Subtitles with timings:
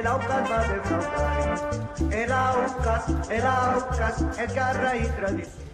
[0.00, 1.90] El Aucas va a defraudar.
[2.10, 5.69] El Aucas, el Aucas, es garra y tradición.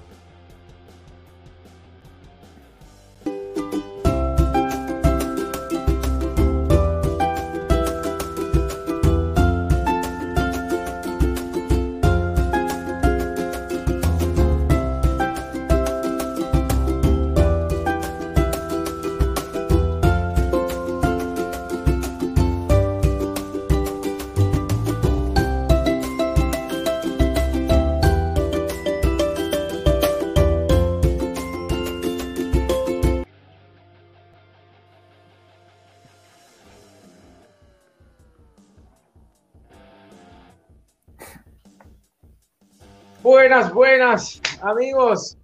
[43.57, 45.39] Buenas, buenas amigos,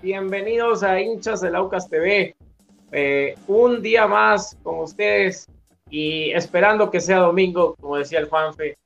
[0.00, 2.36] bienvenidos a hinchas del Aucas TV.
[2.92, 5.48] Eh, un día más con ustedes
[5.90, 8.78] y esperando que sea domingo, como decía el Juanfe,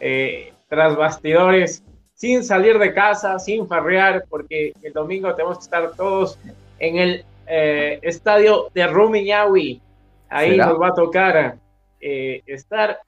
[0.00, 1.82] eh, tras bastidores,
[2.12, 6.38] sin salir de casa, sin farrear, porque el domingo tenemos que estar todos
[6.78, 9.80] en el eh, estadio de Rumiñahui.
[10.28, 10.66] Ahí ¿Será?
[10.66, 11.58] nos va a tocar
[11.98, 13.00] estar.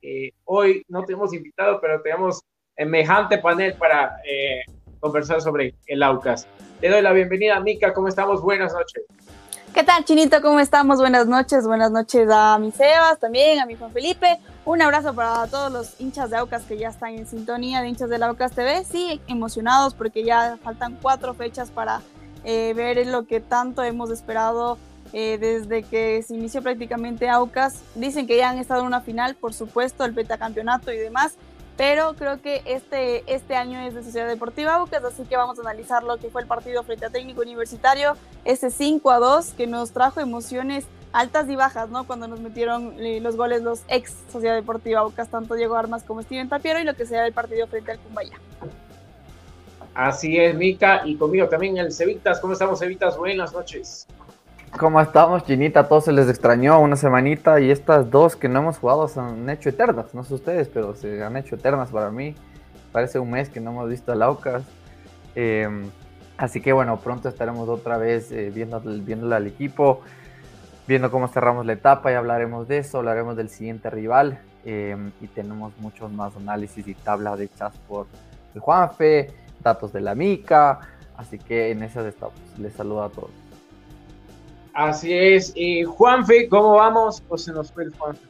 [0.46, 2.42] Hoy no tenemos invitado, pero tenemos
[2.76, 4.62] semejante panel para eh,
[5.02, 6.46] conversar sobre el Aucas.
[6.80, 7.92] Le doy la bienvenida, Mica.
[7.92, 8.40] ¿Cómo estamos?
[8.40, 9.02] Buenas noches.
[9.74, 10.40] ¿Qué tal, Chinito?
[10.40, 10.98] ¿Cómo estamos?
[10.98, 11.66] Buenas noches.
[11.66, 14.38] Buenas noches a mi Sebas, también a mi Juan Felipe.
[14.64, 18.08] Un abrazo para todos los hinchas de Aucas que ya están en sintonía de hinchas
[18.10, 18.84] del Aucas TV.
[18.84, 22.00] Sí, emocionados porque ya faltan cuatro fechas para
[22.44, 24.78] eh, ver lo que tanto hemos esperado
[25.12, 27.82] eh, desde que se inició prácticamente Aucas.
[27.96, 31.34] Dicen que ya han estado en una final, por supuesto, el betacampeonato y demás.
[31.82, 35.62] Pero creo que este, este año es de Sociedad Deportiva Aucas, así que vamos a
[35.62, 38.14] analizar lo que fue el partido frente a Técnico Universitario,
[38.44, 42.04] ese 5 a 2 que nos trajo emociones altas y bajas, ¿no?
[42.06, 46.22] Cuando nos metieron eh, los goles los ex Sociedad Deportiva Aucas, tanto Diego Armas como
[46.22, 48.38] Steven Tapiero, y lo que sea el partido frente al Cumbaya.
[49.92, 52.38] Así es, Mica, y conmigo también el Cevitas.
[52.38, 53.18] ¿Cómo estamos, Cevitas?
[53.18, 54.06] Buenas noches.
[54.78, 55.80] ¿Cómo estamos, Chinita?
[55.80, 59.20] A todos se les extrañó una semanita y estas dos que no hemos jugado se
[59.20, 60.14] han hecho eternas.
[60.14, 62.34] No sé ustedes, pero se han hecho eternas para mí.
[62.90, 64.64] Parece un mes que no hemos visto a Aucas.
[65.34, 65.68] Eh,
[66.38, 70.00] así que bueno, pronto estaremos otra vez eh, viendo, viéndole al equipo,
[70.88, 75.26] viendo cómo cerramos la etapa y hablaremos de eso, hablaremos del siguiente rival eh, y
[75.28, 78.06] tenemos muchos más análisis y tablas hechas por
[78.54, 80.80] el Juanfe, datos de la mica,
[81.16, 82.34] así que en esas estamos.
[82.58, 83.41] Les saludo a todos.
[84.74, 85.52] Así es.
[85.54, 87.22] Y Juanfe, ¿cómo vamos?
[87.28, 88.20] O se nos fue el Juanfe,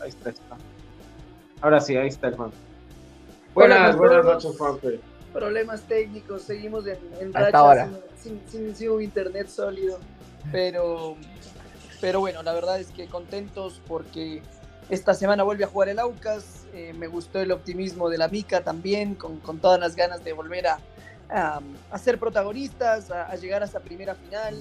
[0.00, 0.56] Ahí está, está.
[1.60, 2.56] Ahora sí, ahí está el Juanfe.
[3.54, 5.00] Buenas, buenas noches, Juanfe.
[5.32, 7.88] Problemas técnicos, seguimos en, en racha
[8.18, 9.98] sin, sin, sin, un internet sólido.
[10.52, 11.16] Pero,
[12.00, 14.42] pero bueno, la verdad es que contentos porque
[14.88, 16.66] esta semana vuelve a jugar el Aucas.
[16.72, 20.32] Eh, me gustó el optimismo de la Mica también, con, con todas las ganas de
[20.32, 20.78] volver a,
[21.28, 21.60] a,
[21.98, 24.54] ser protagonistas, a, llegar a esa primera final.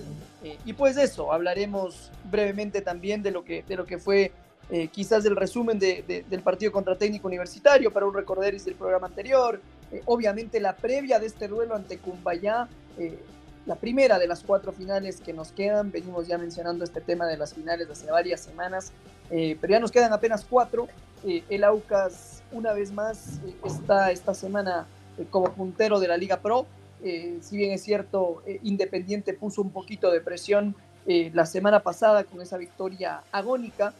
[0.44, 4.32] Eh, y pues eso, hablaremos brevemente también de lo que, de lo que fue
[4.70, 9.08] eh, quizás el resumen de, del partido contra técnico universitario para un recorderis del programa
[9.08, 9.62] anterior.
[9.92, 12.68] Eh, obviamente la previa de este duelo ante Cumbayá,
[13.66, 15.92] la primera de las cuatro finales que nos quedan.
[15.92, 18.92] Venimos ya mencionando este tema de las finales hace varias semanas,
[19.30, 20.88] pero ya nos quedan apenas cuatro.
[21.26, 26.66] el Aucas, una vez más, está esta semana eh, como puntero de la Liga Pro.
[27.04, 30.76] Eh, si bien es cierto, eh, Independiente puso un poquito de presión
[31.08, 33.94] la semana pasada con esa victoria agónica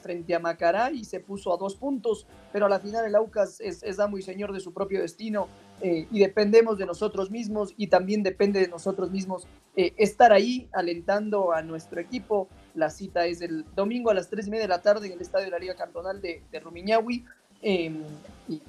[0.00, 3.60] frente a Macará y se puso a dos puntos, pero a la final el Aucas
[3.60, 5.48] es, es amo y señor de su propio destino
[5.82, 11.62] y dependemos de nosotros mismos y también depende de nosotros mismos estar ahí alentando a
[11.62, 12.46] nuestro equipo.
[12.76, 15.20] La cita es el domingo a las tres y media de la tarde en el
[15.20, 17.24] estadio de la Liga Cantonal de, Rumiñahui
[17.60, 17.90] y,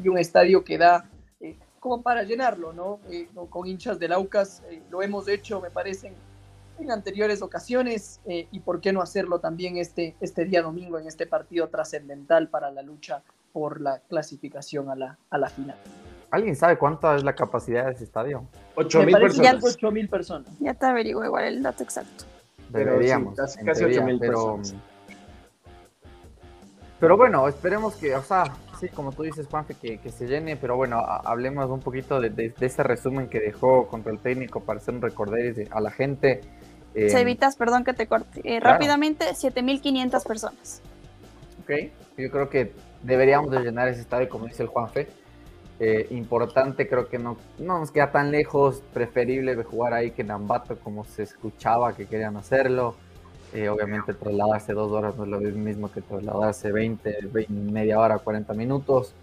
[0.02, 1.08] y, un estadio que da
[1.84, 3.02] como para llenarlo, ¿no?
[3.12, 6.14] Eh, con hinchas del Aucas, eh, lo hemos hecho, me parece,
[6.80, 11.08] en anteriores ocasiones, eh, y por qué no hacerlo también este, este día domingo en
[11.08, 13.22] este partido trascendental para la lucha
[13.52, 15.76] por la clasificación a la, a la final.
[16.32, 18.46] ¿Alguien sabe cuánta es la capacidad de ese estadio?
[18.76, 19.78] 8 mil personas.
[19.82, 20.60] Ya, mil personas.
[20.62, 22.24] Ya te averiguo igual el dato exacto.
[22.70, 23.36] Deberíamos.
[23.36, 24.72] casi, casi 8 mil personas.
[24.72, 24.93] Pero
[27.02, 28.46] bueno, esperemos que, o sea,
[28.80, 32.30] sí, como tú dices, Juanfe, que, que se llene, pero bueno, hablemos un poquito de,
[32.30, 36.42] de, ese resumen que dejó contra el técnico para hacer un recorder a la gente.
[36.96, 38.42] Eh, evitas, perdón que te corte.
[38.44, 40.82] Eh, Rápidamente, 7.500 personas.
[41.64, 41.72] Ok,
[42.18, 45.08] yo creo que deberíamos de llenar ese estadio, como dice el Juanfe.
[45.80, 50.32] Eh, importante, creo que no, no nos queda tan lejos, preferible jugar ahí que en
[50.32, 52.96] Ambato, como se escuchaba que querían hacerlo.
[53.54, 58.54] Obviamente trasladarse dos horas no es lo mismo que trasladarse 20, 20 media hora, 40
[58.54, 59.14] minutos.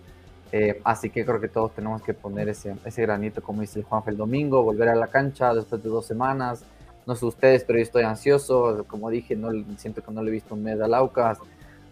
[0.53, 3.85] Eh, así que creo que todos tenemos que poner ese, ese granito, como dice el
[3.85, 6.65] Juanfe el domingo, volver a la cancha después de dos semanas.
[7.06, 8.85] No sé ustedes, pero yo estoy ansioso.
[8.87, 10.79] Como dije, no siento que no le he visto un mes.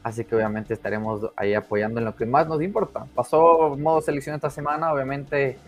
[0.02, 3.06] Así que obviamente estaremos ahí apoyando en lo que más nos importa.
[3.14, 5.58] Pasó modo selección esta semana, obviamente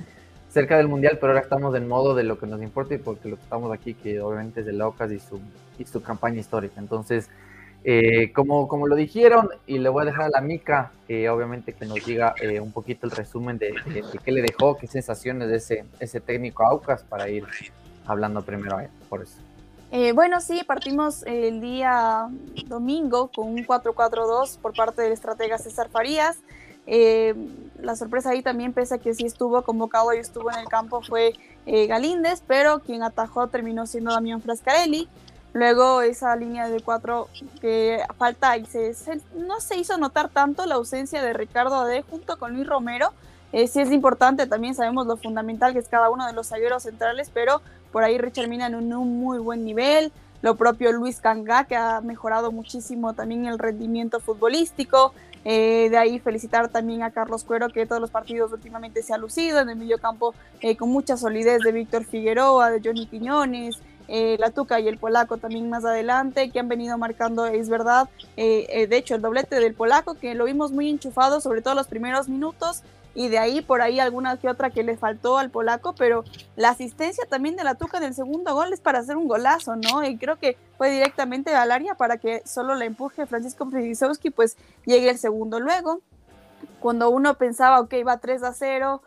[0.50, 3.29] cerca del mundial, pero ahora estamos en modo de lo que nos importa y porque
[3.29, 5.41] lo que estamos aquí, que obviamente es de Laucas y su
[5.81, 6.79] y su campaña histórica.
[6.79, 7.29] Entonces,
[7.82, 11.73] eh, como, como lo dijeron, y le voy a dejar a la Mica, eh, obviamente
[11.73, 13.75] que nos diga eh, un poquito el resumen de,
[14.23, 17.44] qué le dejó, qué sensaciones de ese, ese técnico Aucas para ir
[18.06, 19.37] hablando primero a él, por eso.
[20.14, 22.29] bueno, sí, partimos el día
[22.67, 26.38] domingo con un 4-4-2 por parte del estratega César Farías.
[27.81, 31.02] La sorpresa ahí también, pese a que sí estuvo convocado y estuvo en el campo,
[31.02, 31.34] fue
[31.66, 35.08] Galíndez, pero quien atajó terminó siendo Damián Frascarelli.
[35.52, 37.28] Luego esa línea de cuatro
[37.60, 38.94] que falta y se,
[39.34, 43.12] no se hizo notar tanto la ausencia de Ricardo Ade junto con Luis Romero.
[43.52, 46.85] Eh, sí es importante, también sabemos lo fundamental que es cada uno de los zagueros
[46.85, 50.12] centrales, pero por ahí Richard Mina en un, muy buen nivel.
[50.40, 55.12] Lo propio Luis Canga, que ha mejorado muchísimo también el rendimiento futbolístico.
[55.44, 59.18] Eh, de ahí felicitar también a Carlos Cuero, que todos los partidos últimamente se ha
[59.18, 63.78] lucido en el mediocampo eh, con mucha solidez de Víctor Figueroa, de Johnny Piñones,
[64.12, 68.09] eh, la Tuca y el polaco también más adelante, que han venido marcando, es verdad,
[68.37, 71.76] eh, eh, de hecho el doblete del polaco, que lo vimos muy enchufado, sobre todo
[71.76, 72.82] los primeros minutos,
[73.14, 76.25] y de ahí por ahí alguna que otra que le faltó al polaco, pero
[76.57, 79.76] la asistencia también de la Tuca en el segundo gol es para hacer un golazo,
[79.76, 80.05] ¿no?
[80.05, 84.57] Y creo que fue directamente al área para que solo la empuje Francisco Pridisowski, pues
[84.87, 86.00] llegue el segundo luego.
[86.79, 89.02] Cuando uno pensaba, ok, va 3 a 0,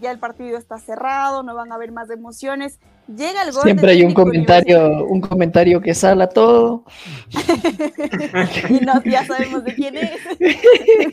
[0.00, 2.80] ya el partido está cerrado, no van a haber más emociones.
[3.06, 3.62] Llega el gol.
[3.62, 6.84] Siempre hay un comentario, un comentario que sala todo.
[8.68, 10.10] y no, ya sabemos de quién es.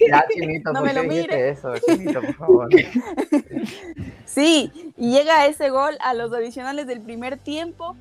[0.10, 1.50] Ya, Chinito, no me lo mire.
[1.50, 2.70] Eso, Chinito, por favor.
[4.26, 7.96] Sí, y llega ese gol a los adicionales del primer tiempo.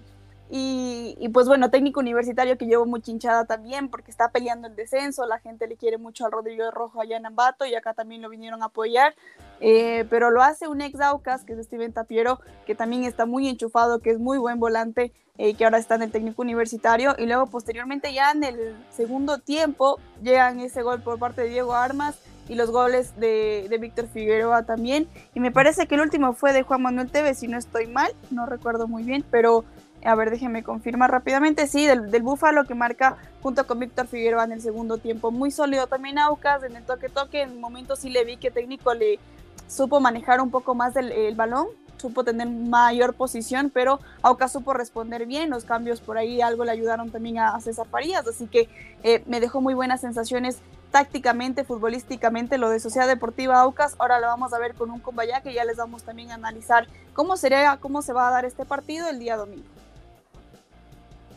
[0.56, 5.26] Y, pues bueno, técnico universitario que llevo mucha hinchada también porque está peleando el descenso,
[5.26, 8.28] la gente le quiere mucho al Rodrigo Rojo allá en Ambato y acá también lo
[8.28, 9.16] vinieron a apoyar,
[9.58, 13.48] eh, pero lo hace un ex Aucas que es Steven Tapiero, que también está muy
[13.48, 17.26] enchufado, que es muy buen volante, eh, que ahora está en el técnico universitario y
[17.26, 22.16] luego posteriormente ya en el segundo tiempo llegan ese gol por parte de Diego Armas
[22.48, 25.08] y los goles de, de Víctor Figueroa también.
[25.34, 28.12] Y me parece que el último fue de Juan Manuel Tevez, si no estoy mal,
[28.30, 29.64] no recuerdo muy bien, pero
[30.04, 31.66] a ver, déjeme confirmar rápidamente.
[31.66, 35.30] Sí, del, del Búfalo que marca junto con Víctor Figueroa en el segundo tiempo.
[35.30, 37.42] Muy sólido también Aucas en el toque-toque.
[37.42, 39.18] En momentos sí le vi que técnico le
[39.66, 44.74] supo manejar un poco más del, el balón, supo tener mayor posición, pero Aucas supo
[44.74, 45.50] responder bien.
[45.50, 48.26] Los cambios por ahí algo le ayudaron también a, César Farías.
[48.26, 48.68] Así que
[49.02, 50.58] eh, me dejó muy buenas sensaciones
[50.90, 53.96] tácticamente, futbolísticamente, lo de Sociedad Deportiva Aucas.
[53.98, 56.86] Ahora lo vamos a ver con un Combaya que ya les vamos también a analizar
[57.14, 59.73] cómo sería, cómo se va a dar este partido el día domingo.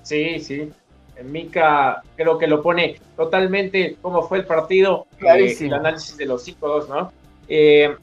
[0.08, 0.72] Sí, sí.
[1.24, 6.48] Mica creo que lo pone totalmente cómo fue el partido, eh, el análisis de los
[6.48, 7.12] 5-2, ¿no?
[7.50, 7.94] Eh,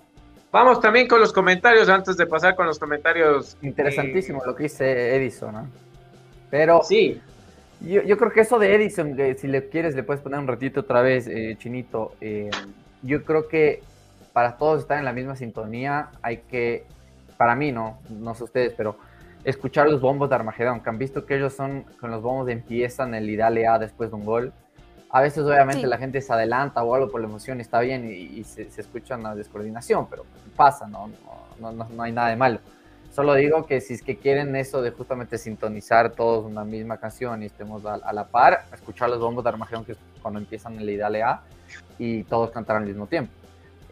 [0.50, 3.56] vamos también con los comentarios antes de pasar con los comentarios.
[3.62, 5.68] Interesantísimo lo que dice Edison, ¿no?
[6.50, 7.20] Pero sí.
[7.80, 10.80] Yo, yo creo que eso de Edison, si le quieres, le puedes poner un ratito
[10.80, 12.12] otra vez, eh, Chinito.
[13.02, 13.82] yo creo que
[14.32, 16.84] para todos estar en la misma sintonía hay que,
[17.38, 18.96] para mí no, no sé ustedes, pero
[19.44, 23.14] escuchar los bombos de Armagedón, que han visto que ellos son con los bombos empiezan
[23.14, 24.52] el y dale A después de un gol.
[25.10, 28.42] A veces obviamente la gente se adelanta o algo por la emoción, está bien y,
[28.44, 30.24] se, escucha una descoordinación, pero
[30.56, 31.08] pasa, ¿no?
[31.60, 32.58] No, no, no hay nada de malo.
[33.14, 37.44] Solo digo que si es que quieren eso de justamente sintonizar todos una misma canción
[37.44, 40.90] y estemos a, la par, escuchar los bombos de Armagedón, que es cuando empiezan el
[40.90, 41.42] y dale A,
[41.96, 43.32] y todos cantar al mismo tiempo.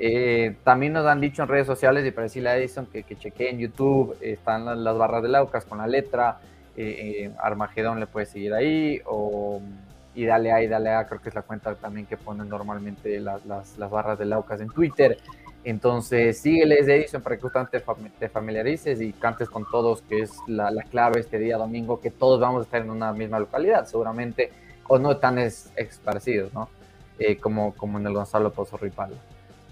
[0.05, 3.17] Eh, también nos han dicho en redes sociales y para decirle a Edison que, que
[3.17, 6.41] chequee en YouTube, están las, barras de Laucas con la letra,
[6.77, 9.63] eh, eh, Armagedón le puede seguir ahí, o
[10.17, 13.21] y dale a y dale a, creo que es la cuenta también que ponen normalmente
[13.21, 15.19] las, las, barras de Laucas en Twitter.
[15.63, 17.81] Entonces, sígueles Edison para que justamente
[18.19, 22.11] te familiarices y cantes con todos, que es la, la, clave este día domingo, que
[22.11, 24.51] todos vamos a estar en una misma localidad, seguramente,
[24.89, 26.69] o no tan esparcidos, ¿no?
[27.41, 29.15] como, como en el Gonzalo Pozo Ripaldo.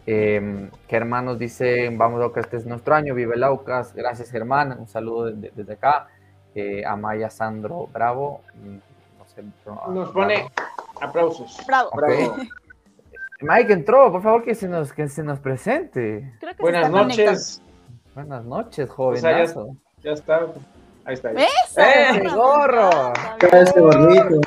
[0.07, 4.87] Eh, Germán nos dice, vamos que este es nuestro año, vive Laucas, gracias Germán, un
[4.87, 6.09] saludo desde, acá.
[6.55, 8.79] Eh, Amaya Sandro Bravo, mm,
[9.93, 10.51] nos pone
[11.01, 11.59] aplausos.
[11.67, 11.91] Bravo.
[13.41, 16.35] Mike entró, por favor que se nos, que se nos presente.
[16.59, 17.63] Buenas noches.
[18.15, 19.77] Buenas noches, jovenazo.
[20.03, 20.47] ya, está.
[21.05, 21.31] Ahí está.
[21.33, 22.29] ¡Eh!
[22.35, 23.13] gorro!
[23.41, 24.41] Gorrito,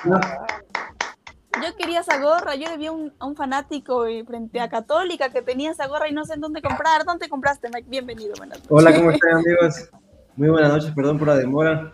[1.61, 5.41] yo quería esa gorra, yo vi un, a un fanático eh, frente a Católica que
[5.41, 7.05] tenía esa gorra y no sé en dónde comprar.
[7.05, 7.87] ¿Dónde compraste, Mike?
[7.89, 8.71] Bienvenido, buenas noches.
[8.71, 9.89] Hola, ¿cómo están, amigos?
[10.35, 11.93] Muy buenas noches, perdón por la demora.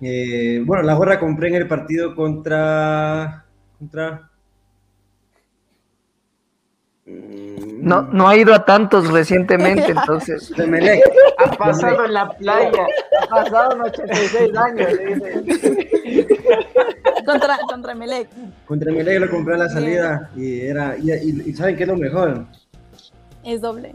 [0.00, 3.44] Eh, bueno, la gorra compré en el partido contra.
[3.78, 4.30] contra.
[7.06, 10.52] Mm, no, no ha ido a tantos recientemente, entonces.
[11.36, 12.86] Ha pasado en la playa.
[13.22, 14.88] Ha pasado en 86 años,
[17.24, 18.28] contra, contra Melec.
[18.66, 20.96] Contra Melec lo compré a la salida y era.
[20.96, 22.46] Y, ¿saben qué es lo mejor?
[23.44, 23.94] Es doble.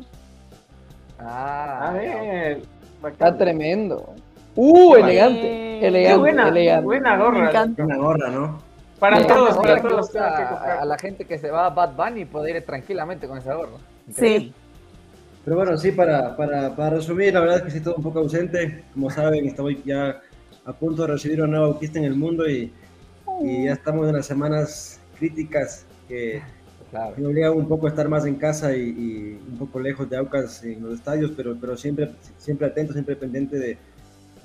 [1.20, 2.62] Ah, a ver.
[3.08, 4.14] Está tremendo.
[4.56, 5.88] Uh, elegante.
[5.88, 6.20] Elegante.
[6.20, 6.86] buena, elegante.
[6.86, 7.66] buena gorra.
[7.78, 8.70] Buena gorra, ¿no?
[9.00, 10.16] Para todos, para todos.
[10.16, 13.78] A, la gente que se va a Bad Bunny poder ir tranquilamente con esa gorra.
[14.14, 14.54] Sí.
[15.46, 18.20] Pero bueno, sí, para, para, para resumir, la verdad es que sí, todo un poco
[18.20, 18.84] ausente.
[18.94, 20.22] Como saben, estoy ya
[20.66, 22.72] a punto de recibir una nueva conquista en el mundo y
[23.42, 26.42] y ya estamos en las semanas críticas que
[27.18, 30.64] me obligan un poco a estar más en casa y, un poco lejos de Aucas
[30.64, 33.78] en los estadios, pero, pero siempre, siempre atento, siempre pendiente de,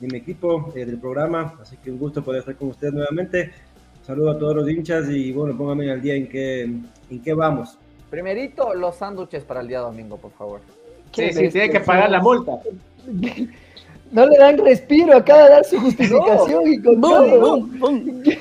[0.00, 3.52] mi equipo, eh, del programa, así que un gusto poder estar con ustedes nuevamente.
[4.02, 7.78] Saludo a todos los hinchas y bueno, pónganme al día en qué, en qué vamos.
[8.10, 10.60] Primerito, los sándwiches para el día domingo, por favor.
[11.12, 12.52] Sí, sí, tiene que pagar la multa.
[14.11, 17.68] no le dan respiro, acaba de dar su justificación y con todo.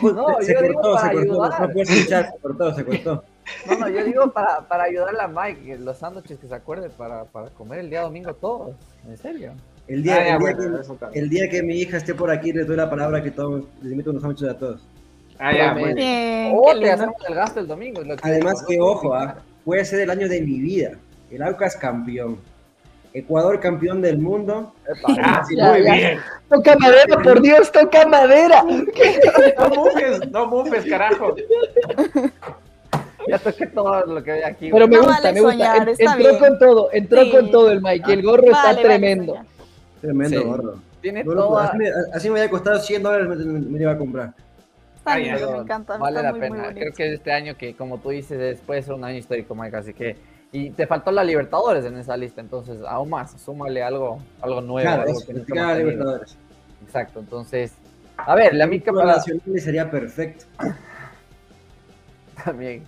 [0.03, 3.23] No, se, cortó, se cortó, no puedes escuchar, se cortó, se cortó.
[3.67, 7.25] No, no, yo digo para, para ayudarle a Mike, los sándwiches que se acuerde para,
[7.25, 8.73] para comer el día domingo todos,
[9.05, 9.51] en serio.
[9.87, 12.65] El día, ah, el, día que, el, día que, mi hija esté por aquí, les
[12.65, 14.87] doy la palabra que todos, les invito unos sándwiches a todos.
[15.39, 15.95] Ah, ya, bueno.
[16.55, 18.01] o te hacemos el gasto el domingo.
[18.21, 19.35] Además que, ojo, ¿ah?
[19.65, 20.91] puede ser el año de mi vida.
[21.29, 22.37] El Aucas campeón.
[23.13, 24.73] Ecuador campeón del mundo.
[25.07, 26.19] Ah, muy bien.
[26.49, 28.63] Toca madera, por Dios, toca madera.
[29.57, 31.35] No mufes, no mufes, carajo.
[33.27, 34.69] Ya toqué todo lo que hay aquí.
[34.71, 35.85] Pero me gusta, me gusta.
[35.97, 38.13] entró con todo, entró con todo el Mike.
[38.13, 39.37] El gorro está tremendo.
[40.01, 40.75] tremendo gorro.
[41.01, 41.57] Tiene todo.
[42.13, 44.33] Así, me había costado 100 dólares, me, me, iba a comprar.
[44.97, 45.97] Está me encanta.
[45.97, 46.73] Vale la pena.
[46.73, 49.75] Creo que este año que, como tú dices, después de ser un año histórico, Mike,
[49.75, 50.15] así que
[50.53, 54.87] y te faltó la Libertadores en esa lista, entonces aún más, súmale algo, algo nuevo.
[54.87, 56.37] Claro, algo que no Libertadores.
[56.85, 57.73] Exacto, entonces,
[58.15, 59.19] a ver, la mica para...
[59.19, 60.45] sería perfecto.
[62.45, 62.85] También.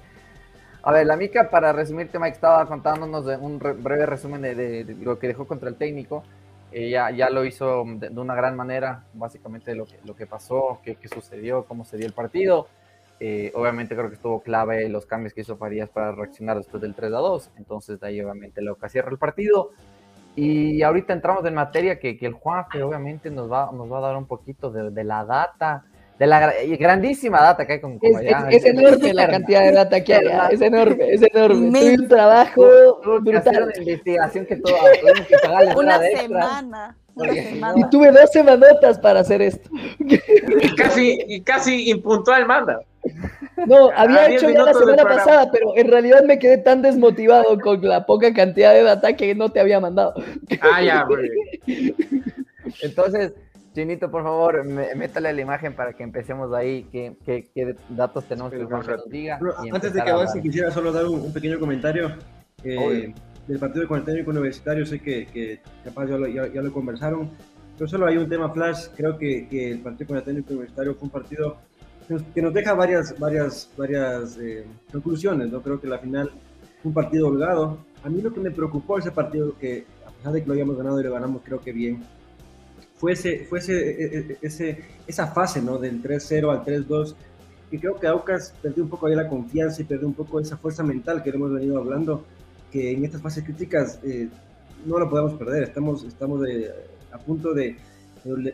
[0.86, 5.18] A ver, la Mica, para resumirte, Mike estaba contándonos de un breve resumen de, lo
[5.18, 6.24] que dejó contra el técnico.
[6.72, 10.96] Ella ya, lo hizo de, una gran manera, básicamente lo que, lo que pasó, qué,
[11.12, 12.68] sucedió, cómo se dio el partido.
[13.20, 16.94] Eh, obviamente creo que estuvo clave los cambios que hizo Farías para reaccionar después del
[16.94, 17.52] 3 a 2.
[17.58, 19.72] Entonces de ahí obviamente lo que cierra el partido.
[20.36, 24.02] Y ahorita entramos en materia que, que el Juanfe obviamente nos va, nos va a
[24.02, 25.86] dar un poquito de, de la data
[26.20, 28.18] de la grandísima data que hay con es,
[28.50, 31.80] es, enorme la cantidad de data que hay, es enorme, es enorme.
[31.80, 33.64] Tuve un trabajo brutal.
[33.64, 35.76] Una investigación que todo, una semana.
[35.76, 36.98] Una semana.
[37.76, 39.70] Y tuve dos semanotas para hacer esto.
[40.00, 42.80] Y casi, y casi impuntual manda.
[43.68, 47.82] No, había hecho ya la semana pasada, pero en realidad me quedé tan desmotivado con
[47.82, 50.14] la poca cantidad de data que no te había mandado.
[50.62, 51.08] Ah, ya,
[52.82, 53.34] Entonces,
[53.74, 56.88] Chinito, por favor, métale la imagen para que empecemos ahí.
[56.92, 59.40] ¿Qué, qué, datos tenemos que nos diga?
[59.72, 62.14] antes de que avance, quisiera solo dar un, pequeño comentario
[62.64, 63.14] eh,
[63.48, 64.86] del partido con el técnico universitario.
[64.86, 67.30] Sé que, que capaz ya lo, ya, lo, conversaron,
[67.78, 68.88] pero solo hay un tema flash.
[68.96, 71.58] Creo que, que, el partido con el técnico universitario fue un partido
[72.34, 75.52] que nos deja varias, varias, varias eh, conclusiones.
[75.52, 75.62] ¿no?
[75.62, 76.30] Creo que la final
[76.82, 77.78] fue un partido holgado.
[78.04, 80.78] A mí lo que me preocupó ese partido, que a pesar de que lo hayamos
[80.78, 82.04] ganado y lo ganamos, creo que bien
[82.96, 85.78] fuese, fuese e, e, ese, esa fase ¿no?
[85.78, 87.16] del 3-0 al 3-2,
[87.72, 90.58] y creo que Aucas perdió un poco ahí la confianza y perdió un poco esa
[90.58, 92.24] fuerza mental que hemos venido hablando,
[92.76, 94.28] que en estas fases críticas eh,
[94.86, 96.42] no lo podemos perder, estamos, estamos
[97.10, 97.78] a punto de,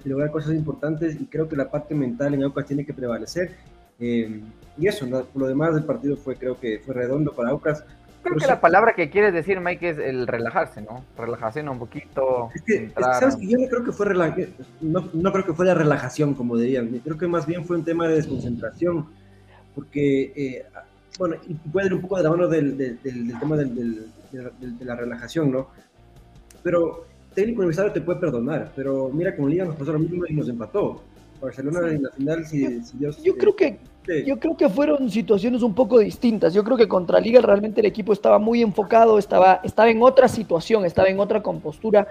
[0.03, 3.55] lograr cosas importantes y creo que la parte mental en Aucas tiene que prevalecer.
[3.99, 4.39] Eh,
[4.77, 7.83] y eso, lo demás del partido fue, creo que fue redondo para Aucas.
[8.21, 11.03] Creo que la palabra que quieres decir, Mike, es el relajarse, ¿no?
[11.17, 12.51] Relajarse un poquito.
[12.53, 14.13] Es que, ¿sabes Yo no creo que fue
[14.81, 16.89] no, no, creo que fue la relajación, como dirían.
[17.03, 19.07] Creo que más bien fue un tema de desconcentración.
[19.73, 20.65] Porque, eh,
[21.19, 24.85] bueno, y puede ir un poco de la mano del, del, del tema del, de
[24.85, 25.67] la relajación, ¿no?
[26.63, 28.71] Pero técnico universitario te puede perdonar.
[28.75, 31.01] Pero mira, con Liga nos pasó lo mismo y nos empató.
[31.41, 33.21] Barcelona en la final, si, si Dios.
[33.23, 33.79] Yo creo que
[34.25, 36.53] yo creo que fueron situaciones un poco distintas.
[36.53, 40.27] Yo creo que contra Liga realmente el equipo estaba muy enfocado, estaba, estaba en otra
[40.27, 42.07] situación, estaba en otra compostura.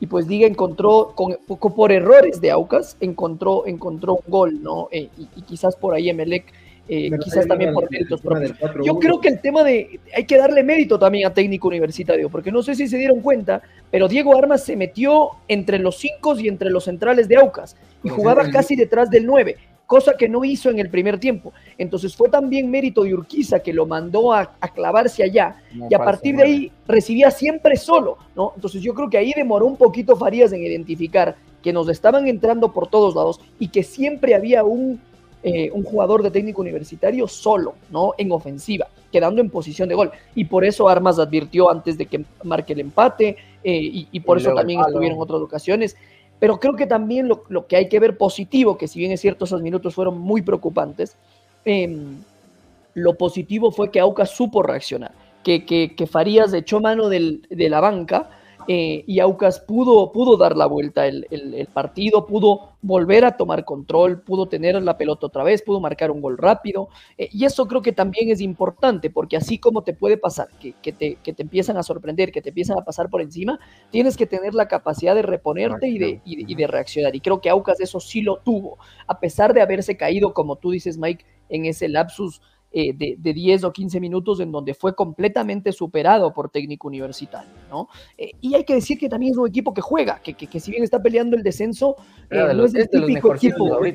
[0.00, 4.88] Y pues Liga encontró, con, por errores de Aucas, encontró, encontró un gol, ¿no?
[4.90, 6.46] Eh, y, quizás por ahí Emelec,
[6.88, 8.52] eh, quizás también por méritos propios.
[8.84, 10.00] Yo creo que el tema de.
[10.14, 13.62] Hay que darle mérito también a técnico universitario, porque no sé si se dieron cuenta,
[13.90, 18.08] pero Diego Armas se metió entre los cinco y entre los centrales de Aucas y
[18.10, 21.52] jugaba casi detrás del 9 cosa que no hizo en el primer tiempo.
[21.76, 25.56] Entonces fue también mérito de Urquiza que lo mandó a, clavarse allá
[25.90, 28.52] y a partir de ahí recibía siempre solo, ¿no?
[28.54, 32.72] Entonces yo creo que ahí demoró un poquito Farías en identificar que nos estaban entrando
[32.72, 35.00] por todos lados y que siempre había un,
[35.46, 38.14] eh, un jugador de técnico universitario solo, ¿no?
[38.16, 40.10] En ofensiva, quedando en posición de gol.
[40.34, 44.54] Y por eso Armas advirtió antes de que marque el empate eh, y, por eso
[44.54, 45.98] también estuvieron otras ocasiones.
[46.40, 49.44] Pero creo que también lo, que hay que ver positivo, que si bien es cierto
[49.44, 51.14] esos minutos fueron muy preocupantes,
[51.66, 52.16] em,
[52.94, 57.80] lo positivo fue que Aucas supo reaccionar, que, que, que Farías echó mano de la
[57.80, 58.30] banca
[58.68, 64.20] eh, y Aucas pudo, pudo dar la vuelta el, partido, pudo volver a tomar control,
[64.22, 66.88] pudo tener la pelota otra vez, pudo marcar un gol rápido.
[67.18, 70.92] Eh, y eso creo que también es importante, porque así como te puede pasar, que,
[70.92, 73.58] te, que, te, empiezan a sorprender, que te empiezan a pasar por encima,
[73.90, 77.14] tienes que tener la capacidad de reponerte y de, y de reaccionar.
[77.14, 80.70] Y creo que Aucas eso sí lo tuvo, a pesar de haberse caído, como tú
[80.70, 82.40] dices, Mike, en ese lapsus
[82.76, 87.52] eh, de, de, 10 o 15 minutos en donde fue completamente superado por técnico universitario,
[87.70, 87.88] ¿no?
[88.18, 90.72] Eh, y hay que decir que también es un equipo que juega, que, que, si
[90.72, 91.94] bien está peleando el descenso,
[92.28, 93.94] eh, no, es el típico equipo, no, es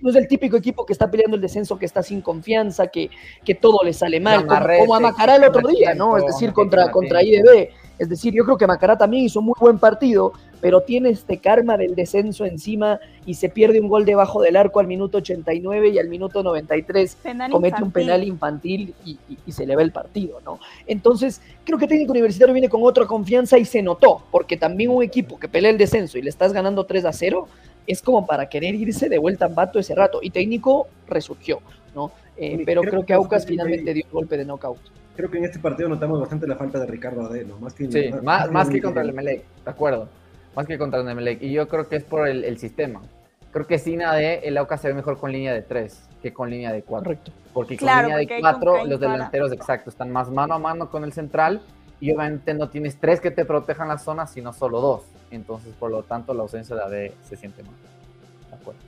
[0.00, 3.10] no es el típico equipo que está peleando el descenso, que está sin confianza, que,
[3.44, 6.16] que todo le sale mal, como, como, a Macará el otro día, ¿no?
[6.16, 7.70] Es decir, contra, contra IDB.
[7.98, 10.32] Es decir, yo creo que Macará también hizo un muy buen partido,
[10.62, 14.78] pero tiene este karma del descenso encima y se pierde un gol debajo del arco
[14.78, 17.18] al minuto 89 y al minuto 93
[17.50, 19.18] comete un penal infantil y,
[19.50, 20.60] se le ve el partido, ¿no?
[20.86, 25.02] Entonces, creo que Técnico Universitario viene con otra confianza y se notó, porque también un
[25.02, 27.48] equipo que pelea el descenso y le estás ganando 3 a 0
[27.86, 30.20] es como para querer irse de vuelta en vato ese rato.
[30.22, 31.58] Y Técnico resurgió,
[31.94, 32.12] ¿no?
[32.36, 34.78] Eh, pero creo, que Aucas finalmente dio un golpe de knockout.
[35.16, 38.10] Creo que en este partido notamos bastante la falta de Ricardo Adeno, más que, sí,
[38.22, 40.08] más, que contra el Melec, de acuerdo
[40.54, 41.42] más que contra Nemelec.
[41.42, 43.02] Y yo creo que es por el, sistema.
[43.50, 46.50] Creo que sin AD el AUCA se ve mejor con línea de 3 que con
[46.50, 47.04] línea de 4.
[47.04, 47.32] Correcto.
[47.52, 51.12] Porque con línea de 4 los delanteros, exacto, están más mano a mano con el
[51.12, 51.60] central
[52.00, 55.02] y obviamente no tienes tres que te protejan la zona, sino solo dos.
[55.30, 57.74] Entonces, por lo tanto, la ausencia de AD se siente mal.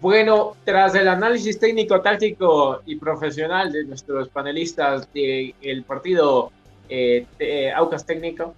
[0.00, 6.50] Bueno, tras el análisis técnico, táctico y profesional de nuestros panelistas del partido
[6.88, 8.55] eh, Aucas Técnico,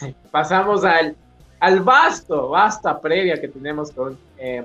[0.30, 1.16] pasamos al,
[1.64, 4.62] al vasto, vasta previa que tenemos con eh,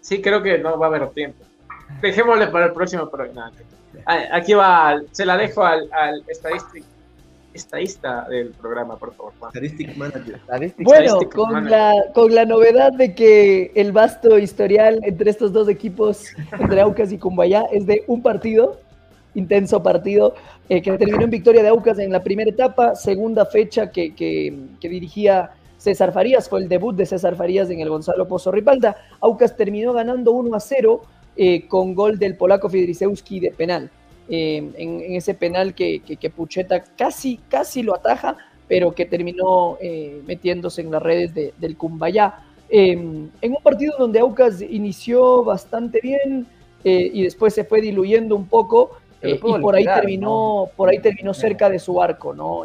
[0.00, 1.44] Sí, creo que no va a haber tiempo.
[2.00, 3.52] Dejémosle para el próximo programa.
[4.06, 6.86] Ah, aquí va, se la dejo al, al estadístico
[7.54, 9.34] estadista del programa, por favor.
[9.96, 10.40] Manager.
[10.78, 16.24] bueno, con, La, con la novedad de que el vasto historial entre estos dos equipos,
[16.58, 18.80] entre Aucas y Cumbayá, es de un partido,
[19.34, 20.34] intenso partido,
[20.68, 24.54] eh, que terminó en victoria de Aucas en la primera etapa, segunda fecha que, que,
[24.80, 28.96] dirigía César Farías, fue el debut de César Farías en el Gonzalo Pozo Ripalda.
[29.20, 31.02] Aucas terminó ganando 1 a 0
[31.36, 33.90] eh, con gol del polaco Fidrisewski de penal.
[34.28, 38.36] Em, en, ese penal que, que, Pucheta casi, casi lo ataja,
[38.68, 42.44] pero que terminó eh, metiéndose en las redes del Cumbayá.
[42.74, 46.46] En un partido donde Aucas inició bastante bien
[46.84, 50.98] eh, y después se fue diluyendo un poco eh, y por ahí terminó, por ahí
[50.98, 52.64] terminó cerca de su arco, ¿no?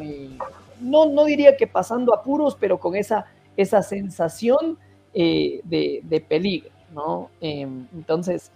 [0.82, 4.78] no, no diría que pasando apuros, pero con esa, esa sensación
[5.14, 7.30] de, de, peligro, ¿no?
[7.42, 8.52] Em, entonces,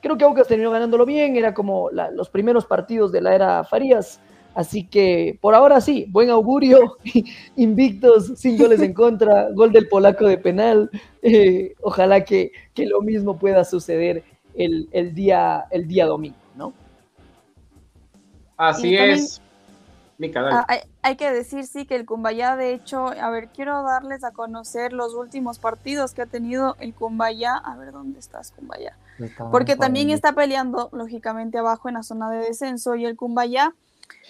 [0.00, 4.20] creo que Aucas terminó ganándolo bien, era como los primeros partidos de la era Farías.
[4.54, 6.96] Así que por ahora sí, buen augurio,
[7.56, 10.90] invictos, sin goles en contra, gol del polaco de penal.
[11.22, 16.36] Eh, ojalá que, lo mismo pueda suceder el, día, el día domingo,
[18.58, 18.64] ¿no?
[18.64, 19.40] Así es.
[20.50, 20.66] Ah,
[21.02, 24.92] hay, que decir, sí, que el Cumbayá, de hecho, a ver, quiero darles a conocer
[24.92, 27.54] los últimos partidos que ha tenido el Cumbayá.
[27.54, 28.96] A ver, ¿dónde estás, Cumbayá?
[29.52, 32.96] Porque también está peleando, lógicamente, abajo en la zona de descenso.
[32.96, 33.74] Y el Cumbayá,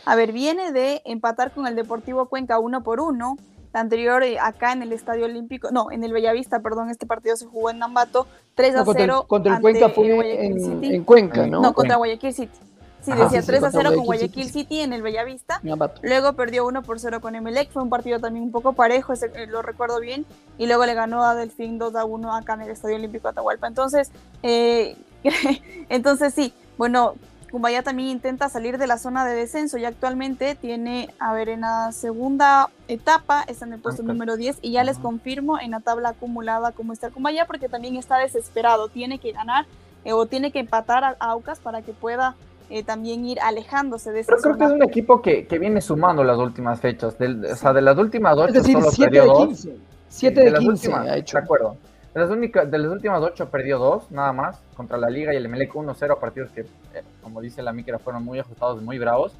[0.04, 3.38] a ver, viene de empatar con el Deportivo Cuenca uno por uno.
[3.72, 7.36] La anterior eh, acá en el Estadio Olímpico, no, en el Bellavista, perdón, este partido
[7.36, 9.24] se jugó en Nambato, 3 a 0.
[9.28, 11.60] Contra el, Cuenca fue en, Cuenca, ¿no?
[11.60, 12.58] No, contra Guayaquil City.
[13.02, 15.60] Sí, decía 3 a 0 con Guayaquil City en el Bellavista.
[16.02, 17.70] Luego perdió 1 por 0 con Emelec.
[17.70, 20.26] Fue un partido también un poco parejo, ese, eh, lo recuerdo bien.
[20.58, 23.66] Y luego le ganó a Delfín 2 a 1 acá en el Estadio Olímpico Atahualpa.
[23.66, 24.10] Entonces,
[24.42, 24.96] eh,
[25.88, 27.14] entonces sí, bueno,
[27.50, 31.62] Cumbaya también intenta salir de la zona de descenso y actualmente tiene, a ver, en
[31.62, 35.80] la segunda etapa está en el puesto número 10 y ya les confirmo en la
[35.80, 39.66] tabla acumulada cómo está Cumbaya porque también está desesperado, tiene que ganar
[40.04, 42.34] eh, o tiene que empatar a Aucas para que pueda
[42.70, 45.80] eh, también ir alejándose de esa Pero creo que es un equipo que, que, viene
[45.80, 47.16] sumando las últimas fechas.
[47.18, 49.76] o sea, de las últimas ocho es decir, solo perdió de 15.
[50.08, 51.38] 7 de, 15 ha hecho.
[51.38, 51.76] De acuerdo.
[52.14, 55.36] De las, únicas, de las últimas ocho perdió dos, nada más, contra la Liga y
[55.36, 59.34] el MLK 1-0, partidos que, eh, como dice la Míquera, fueron muy ajustados, muy bravos.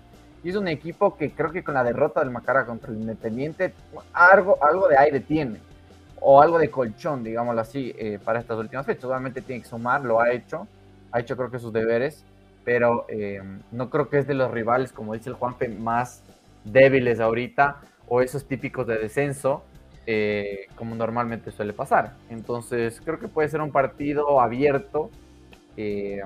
[0.44, 3.72] Y es un equipo que creo que con la derrota del Macara contra el Independiente,
[4.12, 5.60] algo, algo de aire tiene.
[6.20, 9.04] O algo de colchón, digámoslo así, eh, para estas últimas fechas.
[9.04, 10.66] Obviamente tiene que sumar, lo ha hecho.
[11.10, 12.24] Ha hecho creo que sus deberes
[12.68, 13.40] pero eh,
[13.72, 16.22] no creo que es de los rivales, como dice el Juanpe, más
[16.66, 19.62] débiles ahorita o esos típicos de descenso,
[20.06, 22.16] eh, como normalmente suele pasar.
[22.28, 25.10] Entonces, creo que puede ser un partido abierto.
[25.78, 26.20] Eh,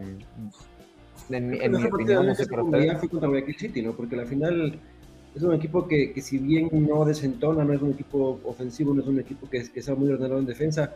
[1.31, 3.92] en, mi opinión, no sé fue contra Guayaquil City, ¿no?
[3.92, 4.81] Porque al final
[5.37, 9.02] es un equipo que, que, si bien no desentona, no es un equipo ofensivo, no
[9.02, 10.92] es un equipo que, que sea muy ordenado en defensa.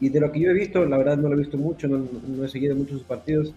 [0.00, 2.06] Y de lo que yo he visto, la verdad no lo he visto mucho, no,
[2.26, 3.52] no he seguido muchos partidos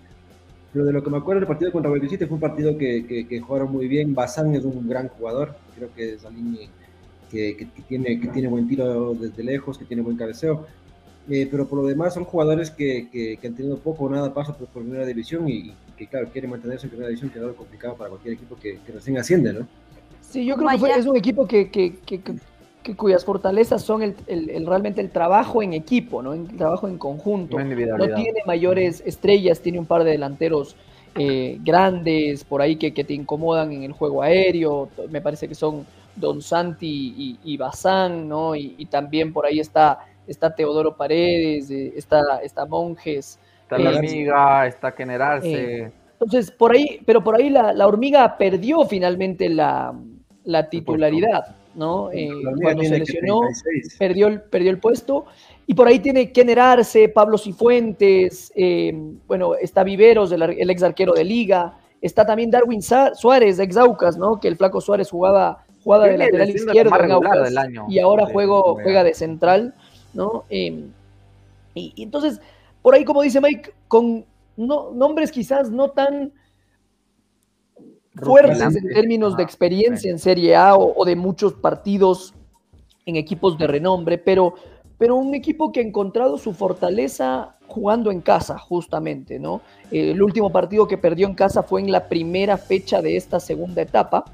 [0.74, 3.40] pero de lo que me acuerdo, el partido contra City fue un partido que, que,
[3.40, 4.16] jugaron muy bien.
[4.16, 6.70] Bazán es un gran jugador, creo que es alguien
[7.30, 10.66] que, que, tiene, que tiene buen tiro desde lejos, que tiene buen cabeceo.
[11.30, 14.68] Eh, pero por lo demás son jugadores que, han tenido poco o nada paso por,
[14.68, 18.10] primera división y, que, claro, quieren mantenerse en primera división, que es algo complicado para
[18.10, 19.68] cualquier equipo que, recién asciende, ¿no?
[20.22, 21.70] Sí, yo creo que es un equipo que,
[22.84, 26.34] que cuyas fortalezas son el, el, realmente el trabajo en equipo, ¿no?
[26.34, 27.60] El trabajo en conjunto.
[27.60, 30.76] No tiene mayores estrellas, tiene un par de delanteros
[31.16, 34.90] eh, grandes por ahí que, que, te incomodan en el juego aéreo.
[35.10, 38.56] Me parece que son Don Santi y, y Bazán, ¿no?
[38.56, 43.40] Y, también por ahí está, está Teodoro Paredes, eh, está, está Monjes.
[43.64, 45.92] Está la eh, hormiga, está Generarse.
[46.14, 49.94] entonces, por ahí, pero por ahí la, la hormiga perdió finalmente la,
[50.44, 51.56] la titularidad.
[51.76, 52.12] ¿No?
[52.12, 52.30] Eh,
[52.62, 53.42] cuando se lesionó,
[53.98, 55.26] perdió el, perdió el puesto.
[55.68, 58.94] Y por ahí tiene que generarse Pablo Cifuentes, eh,
[59.28, 64.40] bueno, está Viveros, el, ex arquero de Liga, está también Darwin Suárez, ex Aucas, ¿no?
[64.40, 67.54] Que el flaco Suárez jugaba, jugaba de lateral izquierdo en Aucas,
[67.88, 69.74] y ahora juego, juega de central,
[70.14, 70.44] ¿no?
[70.50, 70.90] Em,
[71.74, 72.42] y, entonces,
[72.82, 74.26] por ahí, como dice Mike, con
[74.58, 76.34] nombres quizás no tan
[78.16, 82.34] fuertes en términos de experiencia en Serie A o, de muchos partidos
[83.06, 84.56] en equipos de renombre, pero,
[84.98, 89.62] pero un equipo que ha encontrado su fortaleza jugando en casa, justamente, ¿no?
[89.92, 93.82] el último partido que perdió en casa fue en la primera fecha de esta segunda
[93.82, 94.26] etapa,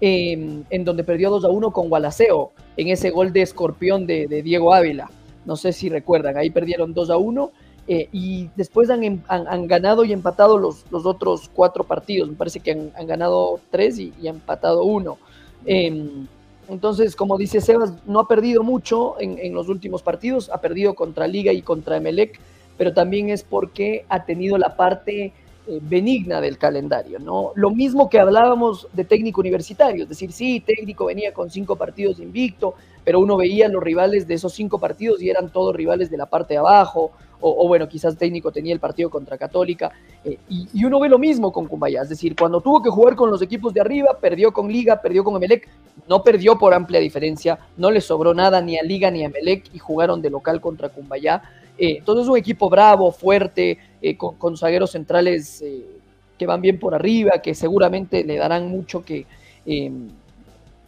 [0.00, 4.26] em, en donde perdió 2 a 1 con Gualaceo, en ese gol de escorpión de,
[4.42, 5.10] Diego Ávila.
[5.44, 7.52] No sé si recuerdan, ahí perdieron 2 a 1
[7.88, 12.28] eh, y después han, han, ganado y empatado los, los, otros cuatro partidos.
[12.28, 15.18] Me parece que han, ganado tres y, han empatado uno.
[15.64, 16.26] Em,
[16.68, 20.94] entonces, como dice Sebas, no ha perdido mucho en, en, los últimos partidos, ha perdido
[20.94, 22.40] contra Liga y contra Emelec,
[22.76, 25.32] pero también es porque ha tenido la parte
[25.82, 27.52] benigna del calendario, ¿no?
[27.54, 32.20] Lo mismo que hablábamos de técnico universitario, es decir, sí, técnico venía con cinco partidos
[32.20, 32.74] invicto,
[33.04, 36.26] pero uno veía los rivales de esos cinco partidos y eran todos rivales de la
[36.26, 39.92] parte de abajo, o, bueno, quizás técnico tenía el partido contra Católica,
[40.24, 43.30] eh, y, uno ve lo mismo con Cumbaya, es decir, cuando tuvo que jugar con
[43.30, 45.68] los equipos de arriba, perdió con Liga, perdió con Emelec,
[46.08, 49.74] no perdió por amplia diferencia, no le sobró nada ni a Liga ni a Emelec
[49.74, 51.42] y jugaron de local contra Cumbaya.
[51.78, 53.78] Eh, entonces es un equipo bravo, fuerte,
[54.10, 55.64] eh, con, zagueros centrales
[56.38, 59.26] que van bien por arriba, que seguramente le darán mucho que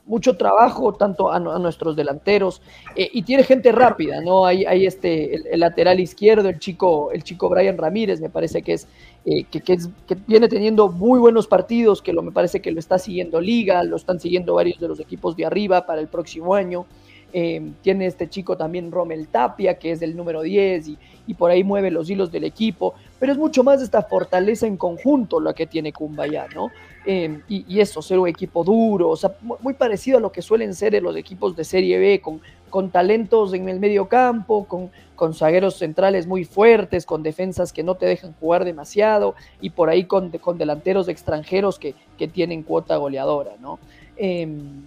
[0.08, 2.62] mucho trabajo tanto a, nuestros delanteros
[2.96, 4.46] eh, y tiene gente rápida, ¿no?
[4.46, 8.72] Hay, hay este, el, lateral izquierdo, el chico, el chico Brian Ramírez, me parece que
[8.72, 8.88] es,
[9.26, 12.80] eh, que, es, que viene teniendo muy buenos partidos, que lo, me parece que lo
[12.80, 16.54] está siguiendo Liga, lo están siguiendo varios de los equipos de arriba para el próximo
[16.54, 16.86] año.
[17.32, 20.88] Eh, tiene este chico también Rommel Tapia, que es el número 10
[21.26, 24.78] y, por ahí mueve los hilos del equipo, pero es mucho más esta fortaleza en
[24.78, 26.70] conjunto la que tiene Kumbaya, ¿no?
[27.04, 30.74] Em, y, eso, ser un equipo duro, o sea, muy parecido a lo que suelen
[30.74, 35.34] ser los equipos de Serie B, con, con talentos en el medio campo, con, con
[35.34, 40.04] zagueros centrales muy fuertes, con defensas que no te dejan jugar demasiado y por ahí
[40.04, 43.78] con, con delanteros extranjeros que, que, tienen cuota goleadora, ¿no?
[44.16, 44.82] Em,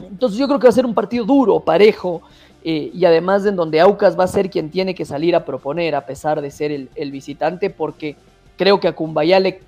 [0.00, 2.22] entonces yo creo que va a ser un partido duro, parejo,
[2.64, 5.94] eh, y además en donde Aucas va a ser quien tiene que salir a proponer
[5.94, 8.16] a pesar de ser el, el visitante, porque
[8.56, 9.60] creo que a Cumbayá le,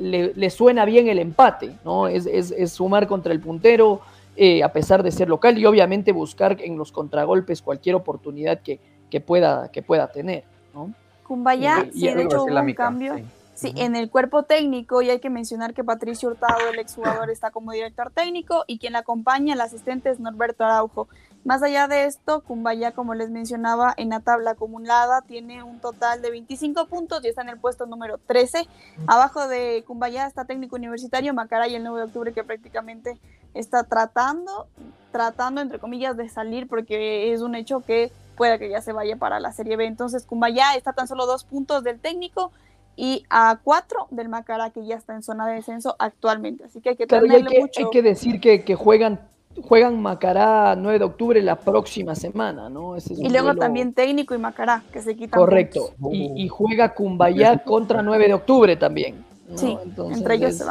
[0.00, 2.08] le, suena bien el empate, ¿no?
[2.08, 4.00] Es, sumar contra el puntero,
[4.36, 8.78] eh, a pesar de ser local, y obviamente buscar en los contragolpes cualquier oportunidad que,
[9.08, 10.92] que pueda, que pueda tener, ¿no?
[11.26, 13.16] Cumbaya, sí, de hecho hubo un cambio.
[13.16, 13.24] Sí,
[13.62, 17.72] en el cuerpo técnico, y hay que mencionar que Patricio Hurtado, el exjugador, está como
[17.72, 21.08] director técnico, y quien la acompaña, el asistente, es Norberto Araujo.
[21.42, 26.20] Más allá de esto, Cumbaya, como les mencionaba, en la tabla acumulada tiene un total
[26.20, 28.68] de 25 puntos y está en el puesto número 13.
[29.06, 33.18] Abajo de Cumbaya está técnico universitario Macaray el 9 de octubre que prácticamente
[33.54, 34.68] está tratando,
[35.12, 39.16] tratando entre comillas de salir porque es un hecho que pueda que ya se vaya
[39.16, 39.86] para la Serie B.
[39.86, 42.52] Entonces Cumbaya está tan solo dos puntos del técnico
[42.96, 46.64] y a cuatro del Macará que ya está en zona de descenso actualmente.
[46.64, 47.80] Así que hay que tenerle mucho.
[47.80, 49.20] Hay que decir que, que juegan
[49.62, 52.96] juegan Macará 9 de octubre la próxima semana, ¿no?
[52.96, 55.38] y luego también técnico y Macará, que se quitan.
[55.38, 55.92] Correcto.
[56.12, 59.24] Y, juega Cumbayá contra 9 de octubre también.
[59.56, 59.76] Sí,
[60.12, 60.64] entre ellos se,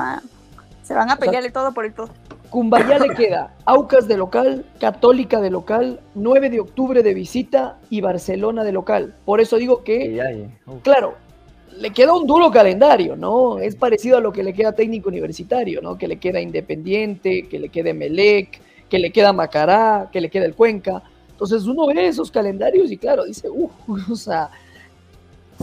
[0.84, 2.10] se van a pelearle todo por el todo.
[2.50, 8.02] Cumbayá le queda Aucas de local, Católica de local, 9 de octubre de visita y
[8.02, 9.14] Barcelona de local.
[9.26, 10.50] Por eso digo que,
[10.82, 11.16] claro,
[11.78, 13.60] le queda un duro calendario, ¿no?
[13.60, 15.98] Es parecido a lo que le queda técnico universitario, ¿no?
[15.98, 20.46] Que le queda Independiente, que le quede Melec, que le queda Macará, que le queda
[20.46, 21.04] el Cuenca.
[21.30, 23.72] Entonces uno ve esos calendarios y claro, dice, uff,
[24.12, 24.50] o sea,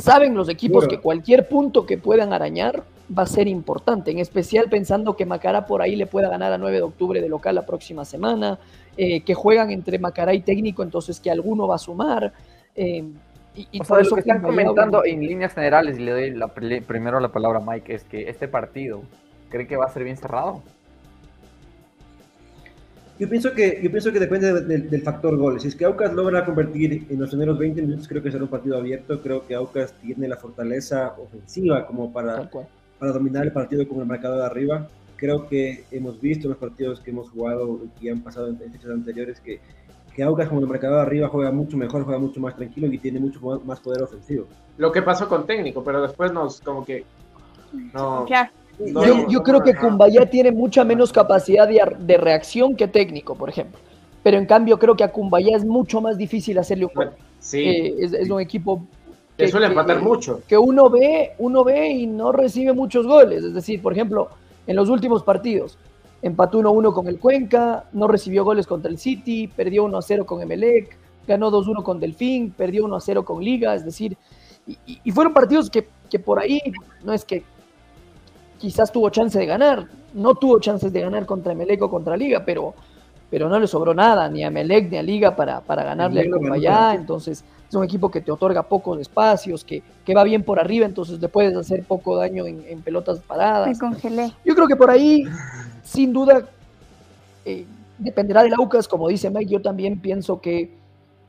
[0.00, 2.84] saben los equipos que cualquier punto que puedan arañar
[3.16, 6.58] va a ser importante, en especial pensando que Macará por ahí le pueda ganar a
[6.58, 8.58] 9 de octubre de local la próxima semana,
[8.96, 12.32] eh, que juegan entre Macará y técnico, entonces que alguno va a sumar.
[12.74, 13.04] Eh,
[13.56, 17.32] y, por eso que están comentando en líneas generales, y le doy la, primero la
[17.32, 19.02] palabra a Mike, es que este partido,
[19.48, 20.62] ¿cree que va a ser bien cerrado?
[23.18, 25.58] Yo pienso que, yo pienso que depende del factor gol.
[25.58, 28.50] Si es que Aucas logra convertir en los primeros 20 minutos, creo que será un
[28.50, 29.22] partido abierto.
[29.22, 32.50] Creo que Aucas tiene la fortaleza ofensiva como para,
[32.98, 34.86] para dominar el partido con el marcador de arriba.
[35.16, 38.90] Creo que hemos visto en los partidos que hemos jugado y han pasado en fechas
[38.90, 39.60] anteriores que,
[40.16, 42.96] que Aucas como el marcador de arriba juega mucho mejor, juega mucho más tranquilo y
[42.96, 44.46] tiene mucho más poder ofensivo.
[44.78, 47.04] Lo que pasó con técnico, pero después nos como que...
[47.92, 48.26] No,
[49.28, 53.78] yo, creo que Cumbaya tiene mucha menos capacidad de, reacción que técnico, por ejemplo.
[54.22, 57.12] Pero en cambio creo que a Cumbaya es mucho más difícil hacerle un gol.
[57.52, 58.86] Eh, es, un equipo
[59.36, 60.40] que, suele empatar mucho.
[60.48, 63.44] Que uno ve, uno ve y no recibe muchos goles.
[63.44, 64.30] Es decir, por ejemplo,
[64.66, 65.76] en los últimos partidos,
[66.22, 70.96] empató 1-1 con el Cuenca, no recibió goles contra el City, perdió 1-0 con Emelec,
[71.26, 74.16] ganó 2-1 con Delfín, perdió 1-0 con Liga, es decir,
[74.66, 76.60] y, fueron partidos que, que, por ahí
[77.04, 77.44] no es que
[78.58, 79.86] quizás tuvo chance de ganar.
[80.12, 82.74] No tuvo chances de ganar contra Emelec o contra Liga, pero,
[83.30, 86.30] pero no le sobró nada, ni a Melec ni a Liga para, para ganarle al
[86.30, 90.60] Cumbayá, entonces es un equipo que te otorga pocos espacios, que, que, va bien por
[90.60, 93.68] arriba, entonces le puedes hacer poco daño en, pelotas paradas.
[93.68, 94.32] Me congelé.
[94.44, 95.24] Yo creo que por ahí,
[95.86, 96.48] sin duda,
[97.44, 97.64] eh,
[97.98, 100.74] dependerá del Aucas, como dice Mike, yo también pienso que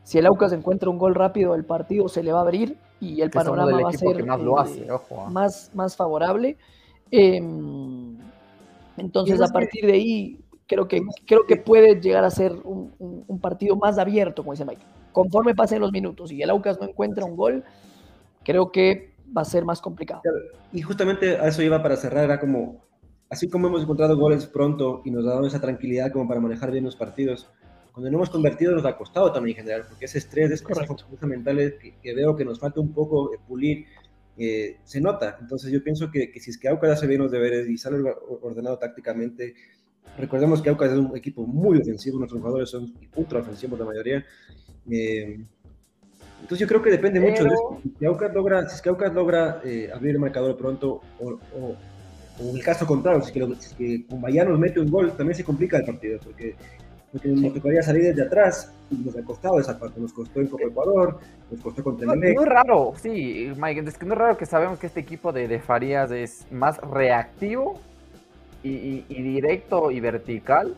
[0.03, 3.21] si el Aucas encuentra un gol rápido, el partido se le va a abrir y
[3.21, 5.29] el panorama va a ser más, lo hace, eh, ah.
[5.29, 6.57] más, más favorable.
[7.11, 8.17] Em,
[8.97, 12.91] entonces, a partir de ahí, creo que, creo que puede llegar a ser un,
[13.27, 14.81] un, partido más abierto, como dice Mike.
[15.11, 17.63] Conforme pasen los minutos y el Aucas no encuentra un gol,
[18.43, 20.21] creo que va a ser más complicado.
[20.73, 22.86] Y justamente a eso iba para cerrar, era como,
[23.29, 26.71] así como hemos encontrado goles pronto y nos ha dado esa tranquilidad como para manejar
[26.71, 27.49] bien los partidos,
[27.91, 31.25] cuando no hemos convertido nos ha costado también en general, porque ese estrés, esa fortaleza
[31.25, 33.85] mental que, que, veo que nos falta un poco pulir,
[34.37, 35.37] eh, se nota.
[35.41, 37.97] Entonces yo pienso que, que si es que Aucas hace bien los deberes y sale
[38.41, 39.55] ordenado tácticamente,
[40.17, 44.25] Recordemos que Aucas es un equipo muy ofensivo, nuestros jugadores son ultra ofensivos la mayoría.
[44.89, 45.39] Eh,
[46.41, 47.81] entonces yo creo que depende mucho de eso.
[47.99, 51.75] Si Aucas logra, si es que Aucas logra eh, abrir el marcador pronto, o, o,
[52.39, 53.39] en el caso contrario, si que,
[54.07, 56.55] con que nos mete un gol, también se complica el partido, porque,
[57.11, 59.99] porque nos tocaría salir desde atrás y nos ha costado esa parte.
[59.99, 61.19] Nos costó en Copa Ecuador,
[61.49, 64.79] nos costó contra el Muy raro, sí, Mike, es que no es raro que sabemos
[64.79, 67.79] que este equipo de, de Farías es más reactivo
[68.63, 70.75] y, directo y vertical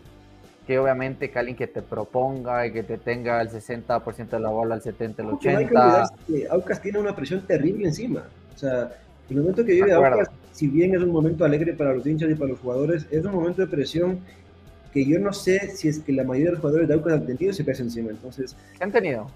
[0.67, 4.49] que obviamente que alguien que te proponga y que te tenga el 60% de la
[4.49, 6.09] bola, el 70, el 80.
[6.27, 8.25] Que Aucas tiene una presión terrible encima.
[8.55, 8.91] O sea,
[9.31, 12.35] el momento que vive Aucas, si bien es un momento alegre para los hinchas y
[12.35, 14.19] para los jugadores, es un momento de presión
[14.91, 17.25] que yo no sé si es que la mayoría de los jugadores de Aucas han
[17.25, 18.09] tenido ese peso encima.
[18.09, 19.27] Entonces, ¿qué han tenido?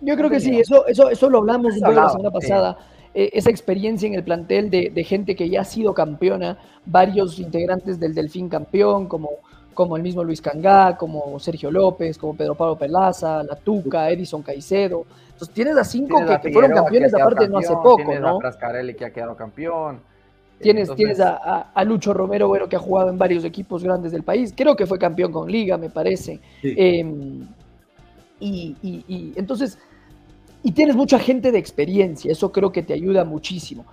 [0.00, 2.78] Yo creo que sí, eso, eso, eso lo hablamos la semana pasada.
[3.12, 8.00] Eh, esa experiencia en el plantel de, gente que ya ha sido campeona, varios integrantes
[8.00, 9.32] del Delfín campeón, como,
[9.74, 14.40] como el mismo Luis Cangá, como Sergio López, como Pedro Pablo Pelaza, La Tuca, Edison
[14.40, 15.04] Caicedo.
[15.26, 18.38] Entonces tienes a cinco que, fueron campeones aparte no hace poco, tienes ¿no?
[18.38, 20.13] A que ha quedado campeón.
[20.60, 24.54] Tienes, tienes a, Lucho Romero, bueno, que ha jugado en varios equipos grandes del país.
[24.56, 26.40] Creo que fue campeón con Liga, me parece.
[26.62, 27.46] Em,
[28.40, 29.78] y, y entonces
[30.64, 33.84] y tienes mucha gente de experiencia, eso creo que te ayuda muchísimo.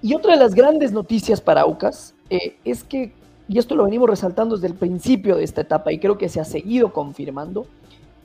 [0.00, 3.12] Y otra de las grandes noticias para Aucas eh, es que,
[3.48, 6.40] y esto lo venimos resaltando desde el principio de esta etapa y creo que se
[6.40, 7.66] ha seguido confirmando,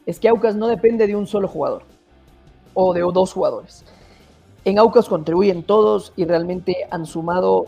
[0.05, 1.83] es que Aucas no depende de un solo jugador
[2.73, 3.83] o de dos jugadores.
[4.65, 7.65] En Aucas contribuyen todos y realmente han sumado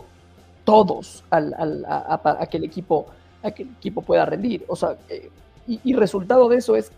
[0.64, 3.06] todos a, que el equipo,
[3.42, 4.64] a que el equipo pueda rendir.
[4.68, 5.30] O sea, eh,
[5.66, 6.92] y, resultado de eso es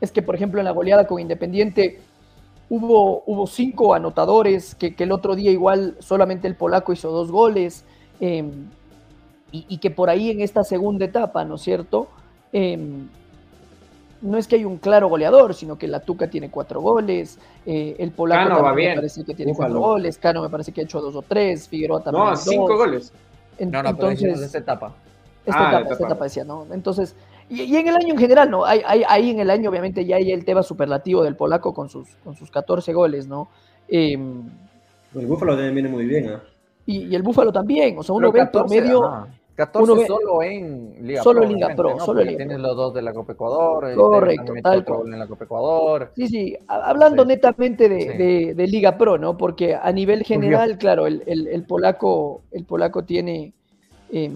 [0.00, 2.00] es que, por ejemplo, en la goleada con Independiente
[2.68, 7.84] hubo, hubo cinco anotadores, que, el otro día igual solamente el polaco hizo dos goles,
[8.20, 8.68] em,
[9.50, 12.08] y, que por ahí en esta segunda etapa, ¿no es cierto?
[12.52, 13.08] Em,
[14.24, 17.94] no es que hay un claro goleador, sino que la Tuca tiene cuatro goles, eh,
[17.98, 21.14] el polaco me parece que tiene cuatro goles, Cano me parece que ha hecho dos
[21.14, 22.24] o tres, Figueroa también.
[22.24, 23.12] No, cinco goles.
[23.60, 24.94] no, no, entonces, esta etapa.
[25.44, 26.66] Esta ah, etapa, esta etapa decía, ¿no?
[26.72, 27.14] Entonces,
[27.50, 28.64] y, en el año en general, ¿no?
[28.64, 32.08] Hay, ahí en el año, obviamente, ya hay el tema superlativo del polaco con sus,
[32.24, 33.48] con sus 14 goles, ¿no?
[33.88, 34.42] Em,
[35.14, 36.42] el Búfalo también viene muy bien, ¿ah?
[36.86, 39.26] Y, el Búfalo también, o sea, uno ve el promedio.
[39.54, 41.48] 14 solo en Liga solo Pro.
[41.48, 43.94] En Liga Pro solo en Liga Tienes los dos de la Copa Ecuador.
[43.94, 45.12] Correcto, tal cual.
[45.12, 46.12] En la Copa Ecuador.
[46.16, 49.36] Sí, sí, hablando netamente de, de, Liga Pro, ¿no?
[49.36, 53.52] Porque a nivel general, claro, el, el, el, polaco, el polaco tiene.
[54.10, 54.30] Eh,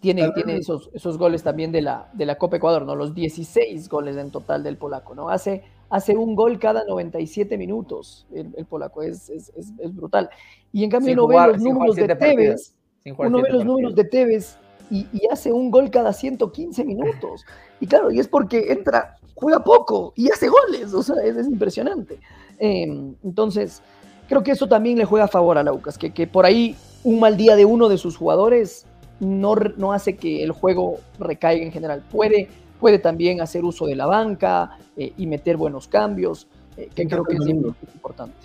[0.00, 2.94] tiene, tiene esos, esos goles también de la, de la Copa Ecuador, ¿no?
[2.94, 5.28] Los 16 goles en total del polaco, ¿no?
[5.28, 10.30] Hace, hace un gol cada 97 minutos el, polaco, es, es, es, brutal.
[10.72, 12.74] Y en cambio uno ve los números de Tevez,
[13.16, 14.56] uno ve los números de Tevez
[14.90, 17.44] y, y, hace un gol cada 115 minutos.
[17.80, 22.18] Y claro, y es porque entra, juega poco y hace goles, o sea, es, impresionante.
[22.58, 23.82] Em, entonces,
[24.28, 27.20] creo que eso también le juega a favor a Laucas, que, que por ahí un
[27.20, 28.86] mal día de uno de sus jugadores
[29.20, 32.02] no, no hace que el juego recaiga en general.
[32.10, 32.48] Puede,
[32.80, 37.24] puede también hacer uso de la banca eh, y meter buenos cambios, eh, que creo
[37.24, 38.36] que es importante.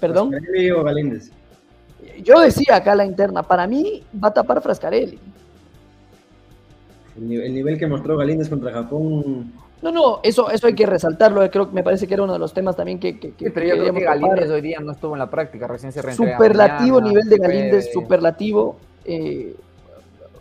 [0.00, 0.32] ¿Perdón?
[2.22, 5.18] Yo decía acá la interna, para mí va a tapar Frascarelli.
[7.16, 9.52] El nivel que mostró Galíndez contra Japón.
[9.82, 11.48] No, no, eso, eso hay que resaltarlo.
[11.50, 13.18] Creo que me parece que era uno de los temas también que.
[13.18, 16.00] que, pero yo creo que Galíndez hoy día no estuvo en la práctica, recién se
[16.12, 18.76] Superlativo nivel de Galíndez, superlativo.
[19.04, 19.54] Eh,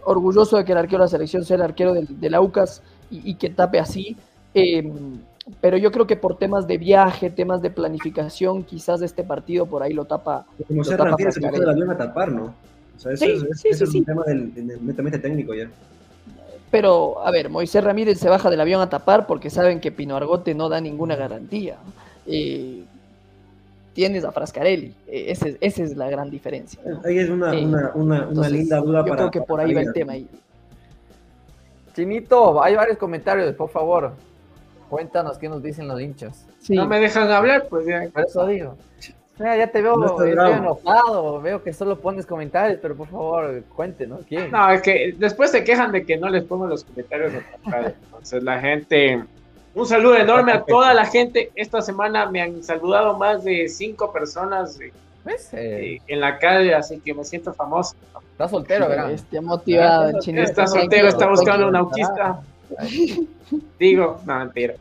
[0.06, 3.36] orgulloso de que el arquero de la selección sea el arquero del, del AUCAS y,
[3.36, 4.18] que tape así.
[4.54, 5.20] Em,
[5.60, 9.84] pero yo creo que por temas de viaje, temas de planificación, quizás este partido por
[9.84, 10.46] ahí lo tapa.
[10.68, 12.54] Como se refiere, se el avión a tapar, ¿no?
[12.96, 15.70] O sea, eso, es, un tema del, netamente técnico ya.
[16.72, 20.16] Pero, a ver, Moisés Ramírez se baja del avión a tapar porque saben que Pino
[20.16, 21.78] Argote no da ninguna garantía.
[22.26, 22.84] Eh,
[23.94, 24.94] tienes a Frascarelli.
[25.08, 26.80] Eh, esa es, la gran diferencia.
[27.04, 30.14] Ahí es una, linda duda yo creo que por ahí va el tema.
[30.14, 30.28] Ahí.
[31.96, 34.14] Chinito, hay varios comentarios, por favor.
[34.94, 36.46] Cuéntanos qué nos dicen los hinchas.
[36.70, 38.08] No me dejan hablar, pues ya.
[38.14, 38.78] Por eso digo.
[39.40, 44.52] ya te veo, enojado, veo que solo pones comentarios, pero por favor, cuéntenos quién.
[44.52, 47.34] No, es que después se quejan de que no les pongo los comentarios.
[47.66, 49.24] Entonces la gente,
[49.74, 51.52] un saludo enorme a toda la gente.
[51.56, 54.78] Esta semana me han saludado más de cinco personas
[55.24, 57.96] pues, eh, en la calle, así que me siento famoso.
[58.34, 59.10] Está soltero, ¿verdad?
[59.10, 62.44] Está motivado, Está soltero, está buscando un autista.
[63.80, 64.76] Digo, no, mentira.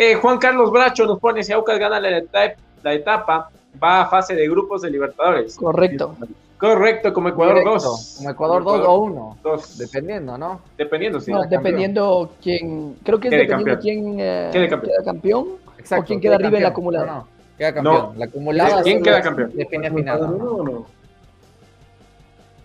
[0.00, 3.50] Eh, Juan Carlos Bracho nos pone, si Aucas gana la etapa,
[3.82, 5.56] va a fase de grupos de Libertadores.
[5.56, 6.14] Correcto.
[6.56, 8.14] Correcto, como Ecuador 2.
[8.18, 9.38] Como Ecuador 2 o 1.
[9.76, 10.60] Dependiendo, ¿no?
[10.76, 11.32] Dependiendo, sí.
[11.32, 12.94] No, dependiendo quién.
[13.02, 15.48] Creo que es dependiendo quién eh, queda campeón.
[15.76, 17.06] Exacto, o quién queda, arriba en la acumulada.
[17.06, 17.28] No, no,
[17.58, 18.18] queda campeón.
[18.18, 18.82] La acumulada.
[18.84, 19.50] ¿Quién queda campeón?
[19.52, 20.16] Define final.
[20.16, 20.86] ¿Ecuador 1 o no?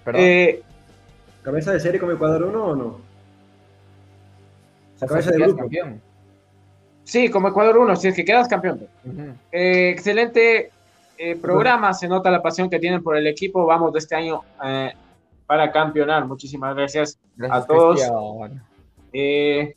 [0.06, 0.22] ¿Perdón?
[0.24, 0.62] Eh,
[1.42, 2.98] ¿Cabeza de serie como Ecuador 1 o no?
[5.00, 5.58] cabeza de grupo.
[5.58, 6.13] Campeón.
[7.04, 8.88] Sí, como Ecuador 1, si es que quedas campeón.
[9.52, 10.72] eh, excelente
[11.18, 13.66] eh, programa, se nota la pasión que tienen por el equipo.
[13.66, 14.94] Vamos de este año eh,
[15.46, 16.26] para campeonar.
[16.26, 18.02] Muchísimas gracias, a todos.
[19.12, 19.76] Eh,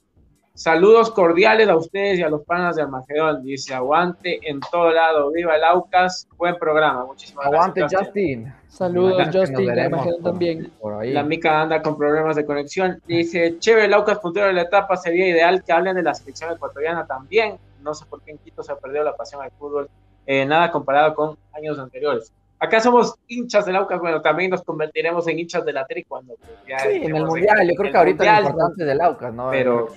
[0.57, 3.45] saludos cordiales a ustedes y a los panas de Armagedón.
[3.45, 5.31] Dice, aguante en todo lado.
[5.31, 6.27] Viva el Aucas.
[6.37, 7.05] Buen programa.
[7.05, 8.53] Muchísimas aguante, Justin.
[8.67, 10.73] Saludos, Justin, de Armagedón también.
[11.05, 13.01] La Mica anda con problemas de conexión.
[13.07, 14.97] Dice, chévere, el Aucas puntero de la etapa.
[14.97, 17.57] Sería ideal que hablen de la selección ecuatoriana también.
[17.83, 19.89] No sé por qué en Quito se ha perdido la pasión al fútbol
[20.27, 22.33] eh, nada comparado con años anteriores.
[22.59, 26.35] Acá somos hinchas del Aucas, bueno, también nos convertiremos en hinchas de la Tri cuando
[26.37, 29.51] pues, sí, en el Mundial, yo creo que ahorita es lo importante del Aucas, ¿no?
[29.51, 29.89] Pero,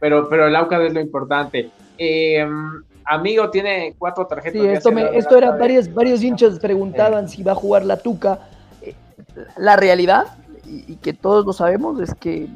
[0.00, 1.70] pero, pero el Aucas es lo importante.
[1.98, 2.46] Eh,
[3.04, 4.60] amigo tiene cuatro tarjetas.
[4.60, 8.48] Sí, esto, esto era, varios, varios hinchas preguntaban si va a jugar la Tuca.
[8.82, 8.94] Eh,
[9.56, 10.26] la realidad,
[10.66, 12.48] y, que todos lo sabemos, es que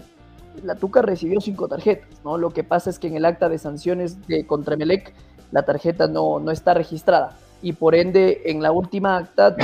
[0.63, 2.39] la Tuca recibió cinco tarjetas, ¿no?
[2.39, 5.13] Lo que pasa es que en el acta de sanciones de contra Melec
[5.51, 9.55] la tarjeta no, no está registrada y por ende en la última acta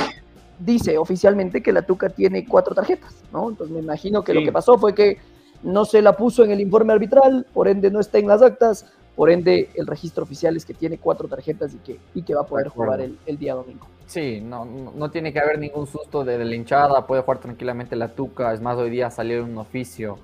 [0.58, 3.50] dice oficialmente que la Tuca tiene cuatro tarjetas, ¿no?
[3.50, 5.18] Entonces me imagino que lo que pasó fue que
[5.62, 8.86] no se la puso en el informe arbitral, por ende no está en las actas,
[9.16, 12.42] por ende el registro oficial es que tiene cuatro tarjetas y que, y que va
[12.42, 13.88] a poder jugar el, el, día domingo.
[14.06, 18.08] Sí, no, no, tiene que haber ningún susto de, la hinchada, puede jugar tranquilamente la
[18.08, 20.18] Tuca, es más, hoy día salió un oficio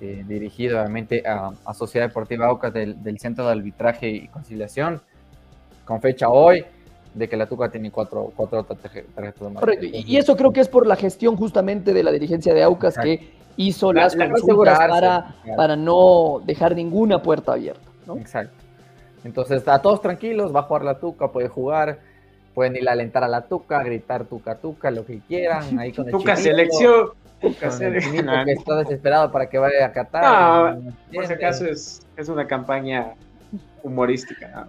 [0.00, 5.02] eh, dirigido obviamente a, Sociedad Deportiva Aucas del, del, Centro de Arbitraje y Conciliación,
[5.84, 6.64] con fecha hoy,
[7.14, 10.86] de que la Tuca tiene cuatro, cuatro tarjetas Correcto, y eso creo que es por
[10.86, 16.40] la gestión justamente de la dirigencia de Aucas que hizo las consultas para, para no
[16.44, 17.82] dejar ninguna puerta abierta.
[18.16, 18.54] Exacto.
[19.24, 21.98] Entonces, a todos tranquilos, va a jugar la Tuca, puede jugar,
[22.54, 25.78] pueden ir a alentar a la Tuca, gritar Tuca, Tuca, lo que quieran.
[25.78, 30.78] Ahí con el Tuca selección que está desesperado para que vaya a Qatar.
[30.78, 33.14] No, por si acaso es, es una campaña
[33.82, 34.68] humorística.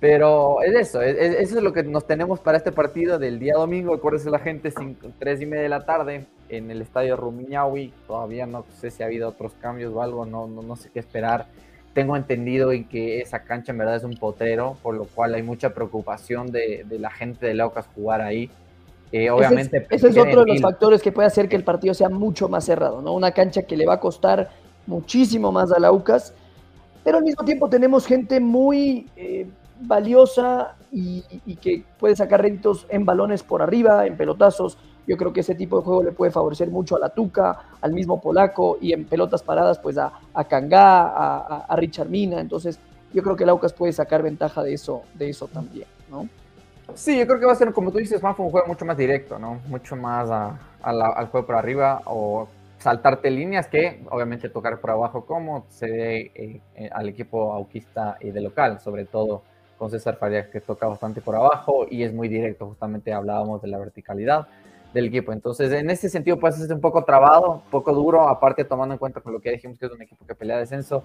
[0.00, 3.94] Pero es eso, eso es lo que nos tenemos para este partido del día domingo.
[3.94, 7.92] Acuérdense la gente, cinco, tres y media de la tarde en el estadio Rumiñahui.
[8.06, 11.00] Todavía no sé si ha habido otros cambios o algo, no, no, no sé qué
[11.00, 11.48] esperar.
[11.92, 15.42] Tengo entendido en que esa cancha en verdad es un potrero, por lo cual hay
[15.42, 18.50] mucha preocupación de, de la gente de Laucas jugar ahí.
[19.12, 22.08] Eh, obviamente, ese es, otro de los factores que puede hacer que el partido sea
[22.08, 23.12] mucho más cerrado, ¿no?
[23.12, 24.48] Una cancha que le va a costar
[24.86, 26.32] muchísimo más a Laucas,
[27.02, 29.48] pero al mismo tiempo tenemos gente muy eh,
[29.80, 31.22] valiosa y,
[31.56, 34.78] que puede sacar réditos en balones por arriba, en pelotazos.
[35.06, 37.92] Yo creo que ese tipo de juego le puede favorecer mucho a la Tuca, al
[37.92, 42.40] mismo Polaco y en pelotas paradas, pues a, a Kangá, a, a, Richard Mina.
[42.40, 42.78] Entonces,
[43.12, 46.28] yo creo que el Aucas puede sacar ventaja de eso, de eso también, ¿no?
[46.94, 48.96] Sí, yo creo que va a ser, como tú dices, más un juego mucho más
[48.96, 49.60] directo, ¿no?
[49.68, 50.28] Mucho más
[50.82, 56.32] al juego por arriba o saltarte líneas que obviamente tocar por abajo como se ve
[56.34, 59.42] eh, eh, al equipo auquista y de local, sobre todo
[59.80, 63.68] con César Farías que toca bastante por abajo y es muy directo, justamente hablábamos de
[63.68, 64.46] la verticalidad
[64.92, 65.32] del equipo.
[65.32, 68.98] Entonces, en ese sentido puede ser un poco trabado, un poco duro, aparte tomando en
[68.98, 71.02] cuenta con lo que dijimos que es un equipo que pelea descenso,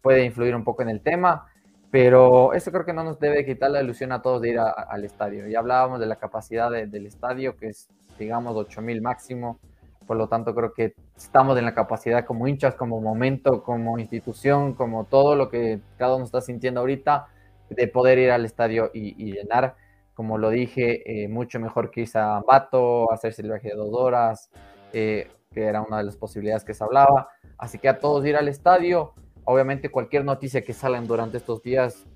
[0.00, 1.48] puede influir un poco en el tema.
[1.90, 5.04] Pero eso creo que no nos debe quitar la ilusión a todos de ir al
[5.04, 5.46] estadio.
[5.46, 9.58] Ya hablábamos de la capacidad del estadio, que es, digamos, 8.000 máximo.
[10.06, 14.72] Por lo tanto, creo que estamos en la capacidad como hinchas, como momento, como institución,
[14.72, 17.28] como todo lo que cada uno está sintiendo ahorita,
[17.70, 19.76] de poder ir al estadio y, llenar,
[20.14, 23.92] como lo dije, eh, mucho mejor que irse a Ambato, hacerse el viaje de dos
[23.92, 24.50] horas,
[24.92, 27.28] eh, que era una de las posibilidades que se hablaba.
[27.58, 29.14] Así que a todos ir al estadio.
[29.44, 32.06] Obviamente cualquier noticia que salgan durante estos días,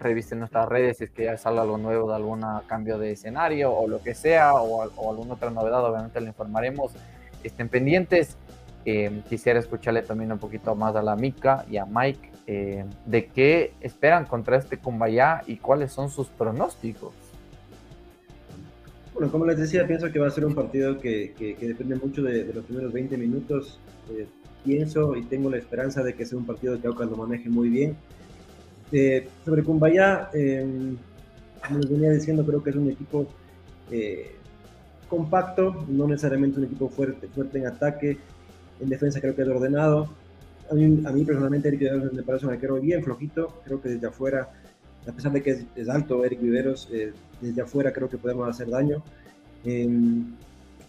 [0.00, 3.72] revisen nuestras redes si es que ya sale algo nuevo de algún cambio de escenario
[3.72, 6.92] o lo que sea, o, alguna otra novedad, obviamente le informaremos.
[7.42, 8.36] Estén pendientes.
[8.86, 13.26] Eh, quisiera escucharle también un poquito más a la Mica y a Mike eh, de
[13.26, 17.14] qué esperan contra este Kumbaya y cuáles son sus pronósticos.
[19.14, 22.52] Bueno, como les decía, pienso que va a ser un partido que, depende mucho de,
[22.52, 23.80] los primeros 20 minutos.
[24.10, 24.26] Eh,
[24.64, 27.68] pienso y tengo la esperanza de que sea un partido que Aucas lo maneje muy
[27.68, 27.96] bien.
[28.92, 30.96] Eh, sobre Kumbaya, em,
[31.66, 33.26] como les venía diciendo, creo que es un equipo
[35.08, 38.18] compacto, no necesariamente un equipo fuerte, fuerte en ataque.
[38.80, 40.10] En defensa creo que es ordenado.
[40.70, 43.60] A mí, a mí personalmente Eric Viveros me parece un arquero bien flojito.
[43.64, 44.48] Creo que desde afuera,
[45.06, 48.68] a pesar de que es, alto Eric Viveros, eh, desde afuera creo que podemos hacer
[48.68, 49.02] daño.
[49.64, 50.24] Em,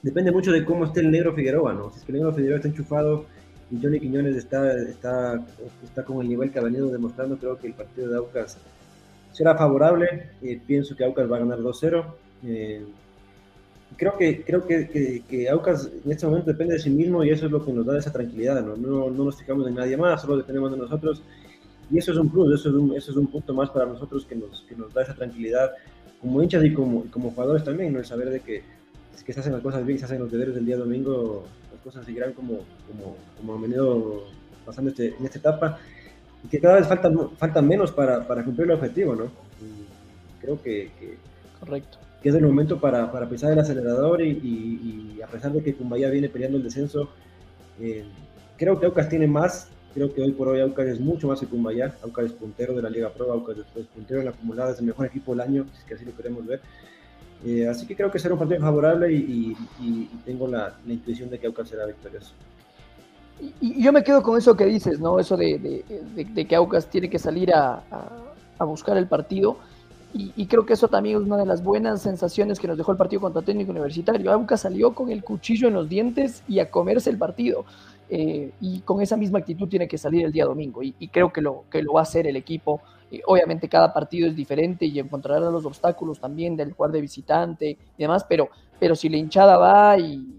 [0.01, 1.91] depende mucho de cómo esté el negro Figueroa, ¿no?
[1.91, 3.25] Si es que el negro Figueroa está enchufado
[3.71, 5.43] y Johnny Quiñones está, está,
[5.83, 8.57] está con el nivel que ha venido demostrando, creo que el partido de Aucas
[9.31, 10.29] será favorable.
[10.41, 12.05] Eh, pienso que Aucas va a ganar 2-0.
[12.45, 12.85] Eh,
[13.97, 17.45] creo que, creo que, que, Aucas en este momento depende de sí mismo y eso
[17.45, 18.63] es lo que nos da esa tranquilidad.
[18.65, 21.21] No, no, no nos fijamos en nadie más, solo dependemos de nosotros.
[21.91, 24.25] Y eso es un plus, eso es un, eso es un punto más para nosotros
[24.25, 25.71] que nos, que nos da esa tranquilidad
[26.19, 27.99] como hinchas y como, como jugadores también, ¿no?
[27.99, 28.63] el saber de que,
[29.23, 32.05] que se hacen las cosas bien, se hacen los deberes del día domingo, las cosas
[32.05, 34.23] seguirán como, como, como han venido
[34.65, 35.77] pasando este, en esta etapa
[36.43, 39.31] y que cada vez faltan, faltan menos para, para cumplir el objetivo, ¿no?
[40.41, 40.89] creo que,
[41.59, 41.97] Correcto.
[42.25, 45.75] Que es el momento para, para pisar el acelerador y, y, a pesar de que
[45.75, 47.07] Cumbaya viene peleando el descenso,
[47.79, 48.03] eh,
[48.57, 51.45] creo que Aucas tiene más Creo que hoy por hoy Aucas es mucho más que
[51.45, 51.95] Cumbayá.
[52.03, 54.87] Aucas es puntero de la Liga Pro, Aucas es puntero en la acumulada, es el
[54.87, 56.61] mejor equipo del año, si es que así lo queremos ver.
[57.45, 59.55] Eh, así que creo que será un partido favorable y,
[60.25, 62.33] tengo la, intuición de que Aucas será victorioso.
[63.61, 65.19] Y, yo me quedo con eso que dices, ¿no?
[65.19, 65.85] Eso de,
[66.49, 67.83] que Aucas tiene que salir a,
[68.59, 69.59] buscar el partido.
[70.17, 72.97] Y, creo que eso también es una de las buenas sensaciones que nos dejó el
[72.97, 74.31] partido contra Técnico Universitario.
[74.31, 77.65] Aucas salió con el cuchillo en los dientes y a comerse el partido.
[78.07, 81.41] Eh, y con esa misma actitud tiene que salir el día domingo y, creo que
[81.41, 82.79] lo, que lo va a hacer el equipo.
[83.11, 87.71] Eh, obviamente cada partido es diferente y encontrará los obstáculos también del jugar de visitante
[87.71, 88.49] y demás, pero,
[88.79, 90.34] pero si la hinchada va y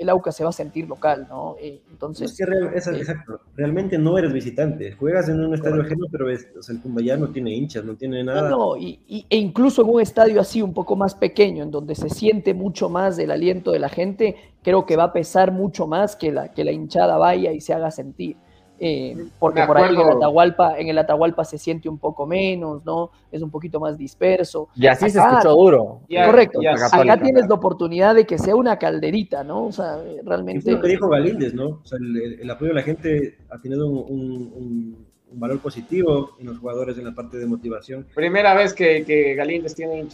[0.00, 1.56] el AUCA se va a sentir local, ¿no?
[1.60, 2.34] Eh, entonces...
[2.40, 6.80] exacto, realmente no eres visitante, juegas en un estadio ajeno, pero es, o sea, el
[6.80, 8.48] Cumbayá no tiene hinchas, no tiene nada.
[8.48, 8.98] No, y,
[9.28, 12.88] e incluso en un estadio así un poco más pequeño, en donde se siente mucho
[12.88, 16.50] más el aliento de la gente, creo que va a pesar mucho más que la,
[16.50, 18.38] que la hinchada vaya y se haga sentir.
[18.82, 22.82] Eh, porque por ahí en el, Atahualpa, en el Atahualpa se siente un poco menos,
[22.82, 23.10] ¿no?
[23.30, 24.70] Es un poquito más disperso.
[24.74, 26.00] Y así se escuchó duro.
[26.08, 26.60] correcto.
[26.90, 29.66] acá tienes la oportunidad de que sea una calderita, ¿no?
[29.66, 30.70] O sea, realmente.
[30.70, 31.80] Es lo que dijo Galíndez, ¿no?
[31.82, 36.96] O sea, el, apoyo de la gente ha tenido un, valor positivo en los jugadores
[36.98, 38.06] en la parte de motivación.
[38.14, 40.08] Primera vez que, que Galíndez tiene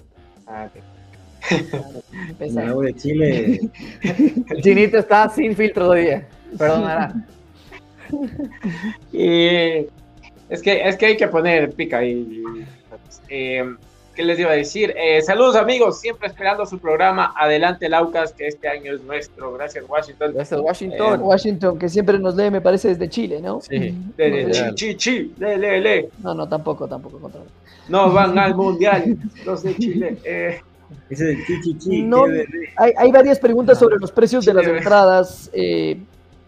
[0.46, 0.68] ah,
[2.38, 3.60] de Chile.
[4.60, 6.28] Chinito está sin filtro todavía.
[6.58, 7.14] Perdonará.
[9.12, 9.86] y
[10.48, 12.42] es que, es que hay que poner pica ahí.
[13.28, 13.64] Eh,
[14.16, 14.94] ¿Qué les iba a decir?
[14.96, 17.34] Eh, saludos amigos, siempre esperando su programa.
[17.36, 19.52] Adelante Laucas, que este año es nuestro.
[19.52, 20.32] Gracias Washington.
[20.32, 21.20] Gracias Washington.
[21.20, 23.60] Eh, Washington, que siempre nos lee, me parece, desde Chile, ¿no?
[23.60, 23.94] Sí.
[24.16, 26.08] Desde chi, chi, le, le, le.
[26.22, 27.30] No, no, tampoco, tampoco.
[27.90, 30.16] No van al mundial los de Chile.
[31.10, 32.24] Ese chi, chi, chi, no,
[32.76, 35.50] hay, hay, varias preguntas sobre los precios de las entradas.
[35.52, 35.98] Eh,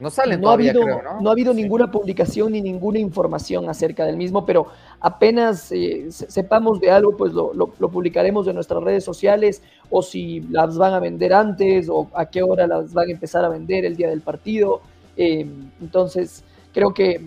[0.01, 0.84] no salen no ha habido,
[1.20, 1.28] ¿no?
[1.28, 4.68] ha habido ninguna publicación ni ninguna información acerca del mismo, pero
[5.01, 7.51] apenas eh, sepamos de algo, pues lo,
[7.90, 12.42] publicaremos en nuestras redes sociales o si las van a vender antes o a qué
[12.42, 14.80] hora las van a empezar a vender el día del partido.
[15.16, 15.46] Eh,
[15.80, 17.20] entonces, creo que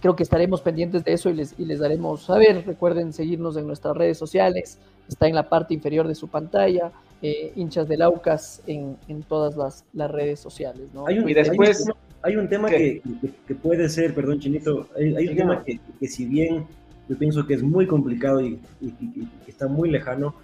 [0.00, 2.64] creo que estaremos pendientes de eso y les, y les daremos saber.
[2.66, 6.92] Recuerden seguirnos en nuestras redes sociales, está en la parte inferior de su pantalla.
[7.22, 10.88] Eh, hinchas del Aucas en, en todas las, las, redes sociales.
[10.92, 11.06] ¿no?
[11.06, 11.86] Hay un, y después...
[12.22, 13.00] Hay un, tema que,
[13.46, 16.66] que, puede ser, perdón Chinito, hay, un tema que, que, si bien
[17.08, 20.34] yo pienso que es muy complicado y, y está muy lejano,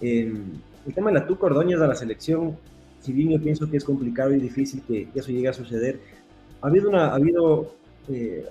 [0.00, 0.32] eh,
[0.86, 2.56] el tema de la Tuca Ordóñez a la selección,
[3.00, 6.00] si bien yo pienso que es complicado y difícil que eso llegue a suceder,
[6.62, 7.74] ha habido una, ha habido,
[8.08, 8.46] eh,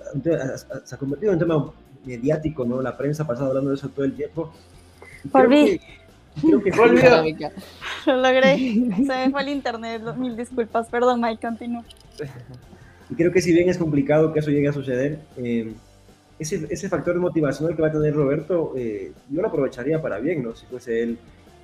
[0.84, 1.72] se ha convertido en un tema
[2.04, 2.80] mediático, ¿no?
[2.80, 4.52] La prensa ha pasado hablando de eso todo el tiempo.
[5.32, 5.80] Por mí.
[6.40, 7.50] Creo que Volvió.
[8.06, 8.56] Lo logré.
[8.96, 10.02] Se me fue el internet.
[10.16, 10.88] Mil disculpas.
[10.88, 11.84] Perdón, Mike, continúo.
[13.10, 15.72] Y creo que si bien es complicado que eso llegue a suceder, eh,
[16.38, 20.42] ese, ese, factor motivacional que va a tener Roberto, eh, yo lo aprovecharía para bien,
[20.42, 20.54] ¿no?
[20.54, 21.18] Si fuese él.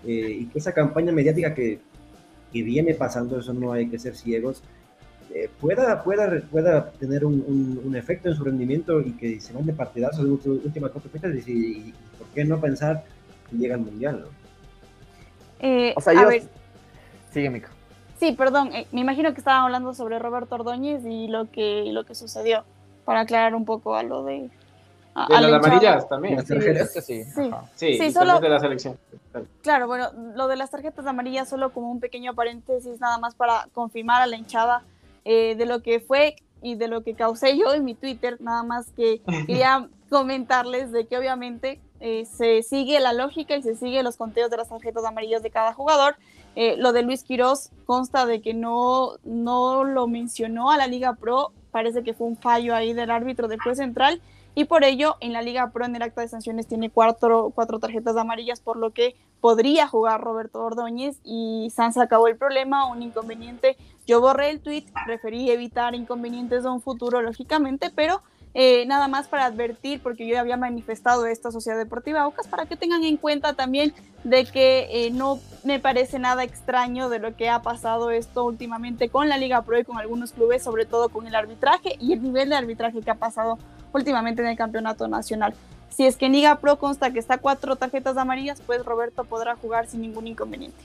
[0.07, 1.81] Eh, y que esa campaña mediática que
[2.55, 4.63] que viene pasando, eso no hay que ser ciegos,
[5.35, 9.73] eh, pueda, pueda, pueda tener un, un, efecto en su rendimiento y que se mande
[9.73, 13.05] partidazos las últimas cuatro fechas y, por qué no pensar
[13.51, 14.44] que llega al Mundial, ¿no?
[15.61, 16.29] Eh, o sea, yo...
[17.31, 17.69] Sigue, Mico.
[18.19, 22.05] Sí, perdón, eh, me imagino que estaban hablando sobre Roberto Ordóñez y lo que, lo
[22.05, 22.65] que sucedió,
[23.05, 24.51] para aclarar un poco a lo de...
[25.17, 26.45] A, de las amarillas también.
[26.45, 26.55] Sí,
[27.01, 27.25] sí,
[27.77, 27.99] sí.
[27.99, 28.99] sí, solo de la selección.
[29.63, 33.69] Claro, bueno, lo de las tarjetas amarillas solo como un pequeño paréntesis nada más para
[33.73, 34.83] confirmar a la hinchada
[35.25, 38.63] eh, de lo que fue y de lo que causé yo en mi Twitter, nada
[38.63, 44.03] más que quería comentarles de que obviamente eh, se sigue la lógica y se sigue
[44.03, 46.17] los conteos de las tarjetas amarillas de cada jugador.
[46.57, 51.15] Eh, lo de Luis Quiroz consta de que no, no lo mencionó a la Liga
[51.15, 54.21] Pro, parece que fue un fallo ahí del árbitro del juez central
[54.55, 57.81] y por ello en la Liga Pro en el acta de sanciones tiene cuatro, cuatro
[57.81, 63.03] tarjetas amarillas, por lo que podría jugar Roberto Ordóñez y Sanz acabó el problema, un
[63.03, 63.77] inconveniente.
[64.07, 68.23] Yo borré el tweet, preferí evitar inconvenientes de un futuro, lógicamente, pero
[68.55, 72.77] eh, nada más para advertir, porque yo había manifestado esta Sociedad Deportiva Aucas, para que
[72.77, 73.93] tengan en cuenta también
[74.23, 79.09] de que eh, no me parece nada extraño de lo que ha pasado esto últimamente
[79.09, 82.23] con la Liga Pro y con algunos clubes, sobre todo con el arbitraje y el
[82.23, 83.59] nivel de arbitraje que ha pasado
[83.93, 85.55] últimamente en el campeonato nacional.
[85.91, 89.57] Si es que en Liga Pro consta que está cuatro tarjetas amarillas, pues Roberto podrá
[89.57, 90.79] jugar sin ningún inconveniente.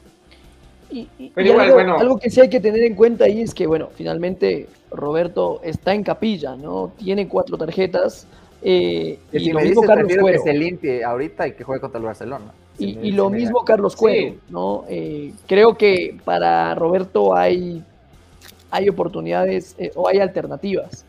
[0.91, 1.99] Y, algo, bueno.
[1.99, 5.93] algo, que sí hay que tener en cuenta ahí es que, bueno, finalmente Roberto está
[5.93, 6.93] en capilla, ¿no?
[6.97, 8.25] Tiene cuatro tarjetas.
[8.61, 10.43] Eh, y lo mismo Carlos Cuero.
[10.43, 12.51] que se limpie ahorita y que juegue contra el Barcelona.
[12.77, 14.85] y, lo mismo Carlos Cuero, ¿no?
[14.89, 17.83] Eh, creo que para Roberto hay,
[18.71, 21.05] hay oportunidades eh, o hay alternativas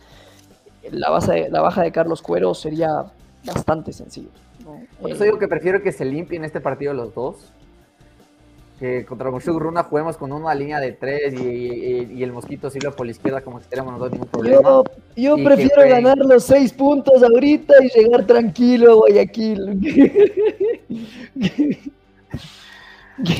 [0.90, 3.04] la, base, la baja de Carlos Cuero sería
[3.44, 4.28] bastante sencillo.
[5.00, 7.52] Por eso digo que prefiero que se limpien este partido los dos.
[8.80, 13.12] Que contra Runa juguemos con una línea de tres y, el Mosquito Silva por la
[13.12, 14.62] izquierda como extremo, no da ningún problema.
[14.62, 14.84] Yo,
[15.16, 19.80] yo prefiero ganar los seis puntos ahorita y llegar tranquilo a Guayaquil.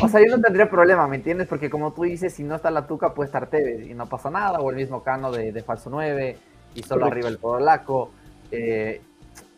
[0.03, 1.49] O sea, yo no tendría problema, ¿me entiendes?
[1.49, 4.31] Porque como tú dices, si no está la Tuca, puede estar Tevez y no pasa
[4.31, 6.37] nada, o el mismo Cano de, de falso 9
[6.75, 8.11] y solo arriba el polaco,
[8.51, 9.01] eh,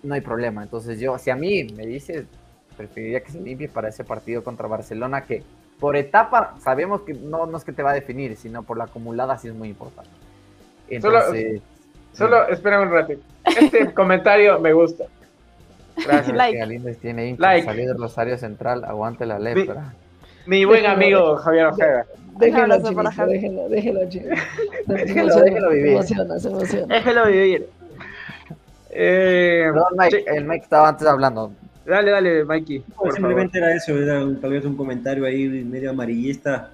[0.02, 0.62] no hay problema.
[0.62, 2.26] Entonces yo, si a mí me dice,
[2.76, 5.42] preferiría que se limpie para ese partido contra Barcelona, que
[5.82, 8.84] por etapa sabemos que no, no es que te va a definir, sino por la
[8.84, 10.12] acumulada sí es muy importante.
[10.88, 11.60] Entonces,
[12.12, 13.14] solo, solo espera un rato.
[13.44, 15.06] Este comentario me gusta.
[15.96, 16.36] Gracias.
[16.36, 16.94] like.
[17.00, 17.66] tiene like.
[17.66, 19.92] salir del Rosario Central, aguante la lepra.
[20.46, 22.06] Mi, buen amigo Javier Ojeda.
[22.38, 24.00] Déjelo, déjelo, déjelo,
[24.86, 25.92] déjelo, déjelo vivir.
[25.94, 26.94] emociona, se emociona.
[26.94, 27.68] Déjelo vivir.
[28.90, 29.66] Eh,
[29.98, 31.52] Mike, el Mike estaba antes hablando.
[31.84, 32.84] Dale, dale, Mikey.
[33.12, 36.70] simplemente era eso, era un, tal vez un comentario ahí medio amarillista,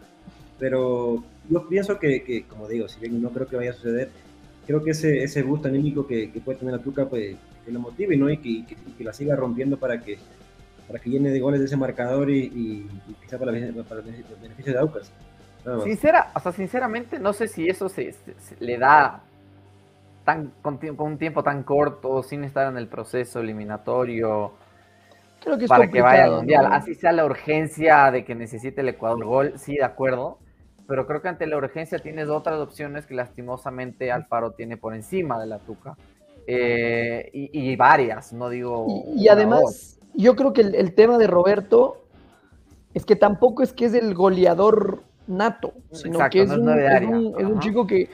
[0.59, 4.11] pero yo pienso que, que, como digo, si bien no creo que vaya a suceder,
[4.67, 7.81] creo que ese, ese boost anímico que, que puede tener la Tuca, pues que lo
[7.81, 8.31] motive ¿no?
[8.31, 10.19] y que, que, la siga rompiendo para que,
[10.87, 12.89] para que llene de goles de ese marcador y, y,
[13.23, 13.53] quizá para,
[13.89, 15.13] para el beneficio de Aucas.
[15.85, 18.15] Sincera, o sea, sinceramente, no sé si eso se,
[18.61, 19.23] le da
[20.25, 24.53] tan con, un tiempo tan corto, sin estar en el proceso eliminatorio,
[25.43, 26.69] Creo que para que vaya al mundial.
[26.73, 30.39] Así sea la urgencia de que necesite el Ecuador gol, sí, de acuerdo.
[30.87, 35.39] Pero creo que ante la urgencia tienes otras opciones que lastimosamente Alfaro tiene por encima
[35.39, 35.97] de la Tuca.
[36.47, 38.87] Eh, y, varias, no digo.
[39.15, 42.05] Y, además, yo creo que el, el, tema de Roberto
[42.95, 48.09] es que tampoco es que es el goleador nato, sino que es, un, chico que,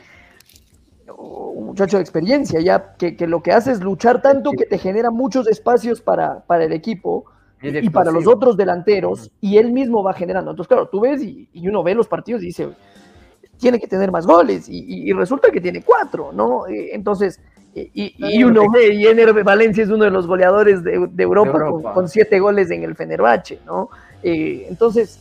[1.17, 5.11] un muchacho de experiencia, ya que, lo que hace es luchar tanto que te genera
[5.11, 7.27] muchos espacios para, para el equipo
[7.63, 10.51] y, para los otros delanteros, y él mismo va generando.
[10.51, 12.69] Entonces, claro, tú ves y, uno ve los partidos y dice,
[13.59, 16.67] tiene que tener más goles, y, resulta que tiene cuatro, ¿no?
[16.67, 17.41] Eh, entonces,
[17.75, 22.39] y, uno ve, y Ener Valencia es uno de los goleadores de, Europa, Con, siete
[22.39, 23.89] goles en el Fenerbahce, ¿no?
[24.23, 25.19] Eh, entonces,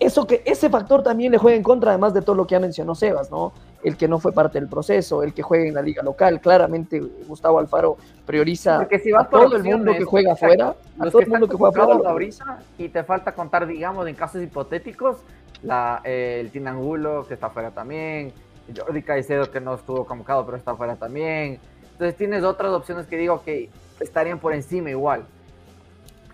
[0.00, 2.60] eso que, ese factor también le juega en contra, además de todo lo que ya
[2.60, 3.52] mencionó Sebas, ¿no?
[3.82, 6.40] El que no fue parte del proceso, el que juega en la liga local.
[6.40, 11.48] Claramente, Gustavo Alfaro prioriza a todo el mundo que juega afuera, a todo el mundo
[11.48, 12.58] que juega afuera.
[12.78, 15.18] Y te falta contar, digamos, en casos hipotéticos,
[15.62, 18.32] la, eh, el Tinangulo, que está afuera también,
[18.74, 21.58] Jordi Caicedo, que no estuvo convocado, pero está afuera también.
[21.92, 23.68] Entonces tienes otras opciones que digo que
[24.00, 25.24] estarían por encima igual.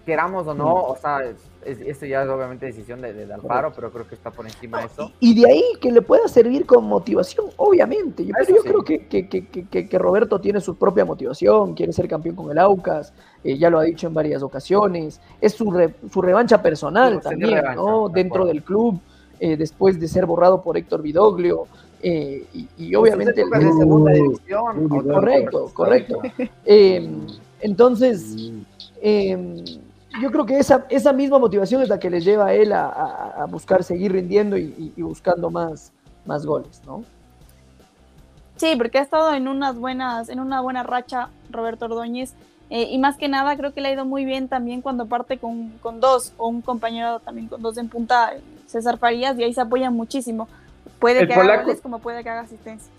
[0.04, 0.90] Queramos o no, mm.
[0.90, 1.22] o sea,
[1.66, 4.86] esto ya es obviamente decisión de, de, Alfaro, pero creo que está por encima de
[4.86, 5.12] eso.
[5.20, 8.24] Y de ahí que le pueda servir como motivación, obviamente.
[8.24, 12.08] Yo, pero yo creo que, que, que, que, Roberto tiene su propia motivación, quiere ser
[12.08, 13.12] campeón con el Aucas,
[13.44, 18.08] eh, ya lo ha dicho en varias ocasiones, es su, su revancha personal también, ¿no?
[18.08, 19.00] Dentro del club.
[19.40, 21.66] eh, después de ser borrado por Héctor Vidoglio.
[22.02, 22.44] Eh,
[22.76, 23.44] y, obviamente...
[23.44, 24.88] de segunda división.
[24.88, 26.20] correcto, correcto.
[26.64, 27.26] Em,
[27.60, 28.52] entonces,
[29.00, 29.64] em,
[30.20, 33.46] yo creo que esa, esa misma motivación es la que le lleva a él a,
[33.50, 35.92] buscar seguir rindiendo y, buscando más,
[36.24, 37.04] más goles, ¿no?
[38.56, 42.34] Sí, porque ha estado en unas buenas, en una buena racha Roberto Ordóñez.
[42.68, 45.38] Eh, y más que nada creo que le ha ido muy bien también cuando parte
[45.38, 48.32] con, con, dos o un compañero también con dos en punta,
[48.66, 50.48] César Farías, y ahí se apoya muchísimo.
[50.98, 52.90] Puede que haga goles como puede que haga asistencias.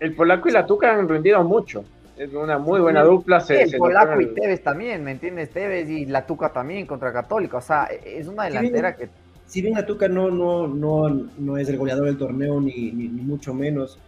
[0.00, 1.84] El polaco y la Tuca han rendido mucho.
[2.16, 3.40] Es una muy buena dupla.
[3.40, 5.50] Se, el polaco y Tevez también, ¿me entiendes?
[5.50, 7.56] Tevez y la Tuca también contra Católica.
[7.56, 9.08] O sea, es una delantera que.
[9.46, 13.08] Si bien la Tuca no, no, no, no es el goleador del torneo, ni, ni
[13.08, 13.98] mucho menos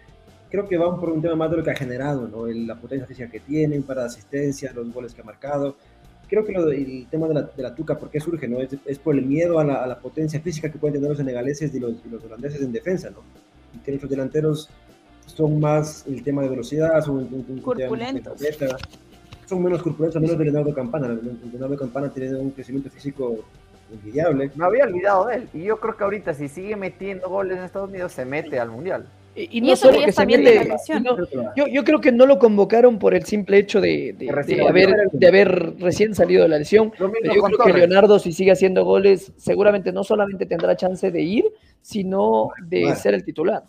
[0.55, 2.47] creo que va por un tema más de lo que ha generado, ¿no?
[2.47, 5.77] la potencia física que tienen para asistencia, los goles que ha marcado.
[6.29, 8.47] Creo que lo, el tema de la, de la Tuca, ¿por qué surge?
[8.47, 8.59] ¿no?
[8.61, 11.75] Es, por el miedo a la, a la, potencia física que pueden tener los senegaleses
[11.75, 13.25] y los, los holandeses en defensa, ¿no?
[13.75, 14.71] Y que nuestros delanteros
[15.27, 17.27] son más el tema de velocidad, son
[17.63, 18.41] corpulentos.
[19.47, 21.09] son menos corpulentos, menos de Leonardo Campana.
[21.53, 23.37] Leonardo Campana tiene un crecimiento físico
[23.93, 24.51] envidiable.
[24.55, 25.49] Me había olvidado de él.
[25.53, 28.71] Y yo creo que ahorita, si sigue metiendo goles en Estados Unidos, se mete al
[28.71, 29.07] Mundial.
[29.37, 30.69] Y, no solo que se mete,
[31.57, 34.15] yo, yo, creo que no lo convocaron por el simple hecho de,
[34.69, 36.93] haber, de haber recién salido de la lesión.
[36.97, 41.47] yo creo que Leonardo, si sigue haciendo goles, seguramente no solamente tendrá chance de ir,
[41.83, 43.65] sino de ser el titular.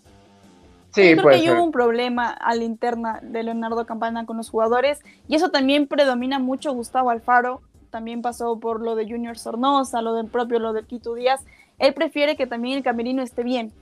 [0.96, 4.50] Sí, yo creo que hubo un problema a la interna de Leonardo Campana con los
[4.50, 10.02] jugadores y eso también predomina mucho Gustavo Alfaro, también pasó por lo de Junior Sornosa,
[10.02, 11.46] lo del propio, lo de Quito Díaz.
[11.78, 13.74] Él prefiere que también el camerino esté bien,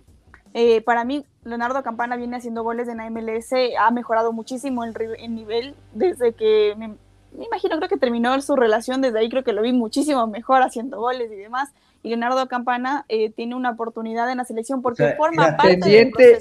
[0.53, 4.93] eh, para mí, Leonardo Campana viene haciendo goles en la MLS, ha mejorado muchísimo el,
[5.29, 6.95] nivel desde que, me,
[7.43, 10.99] imagino, creo que terminó su relación, desde ahí creo que lo vi muchísimo mejor haciendo
[10.99, 11.69] goles y demás.
[12.03, 16.39] Y Leonardo Campana eh, tiene una oportunidad en la selección porque forma parte pendiente,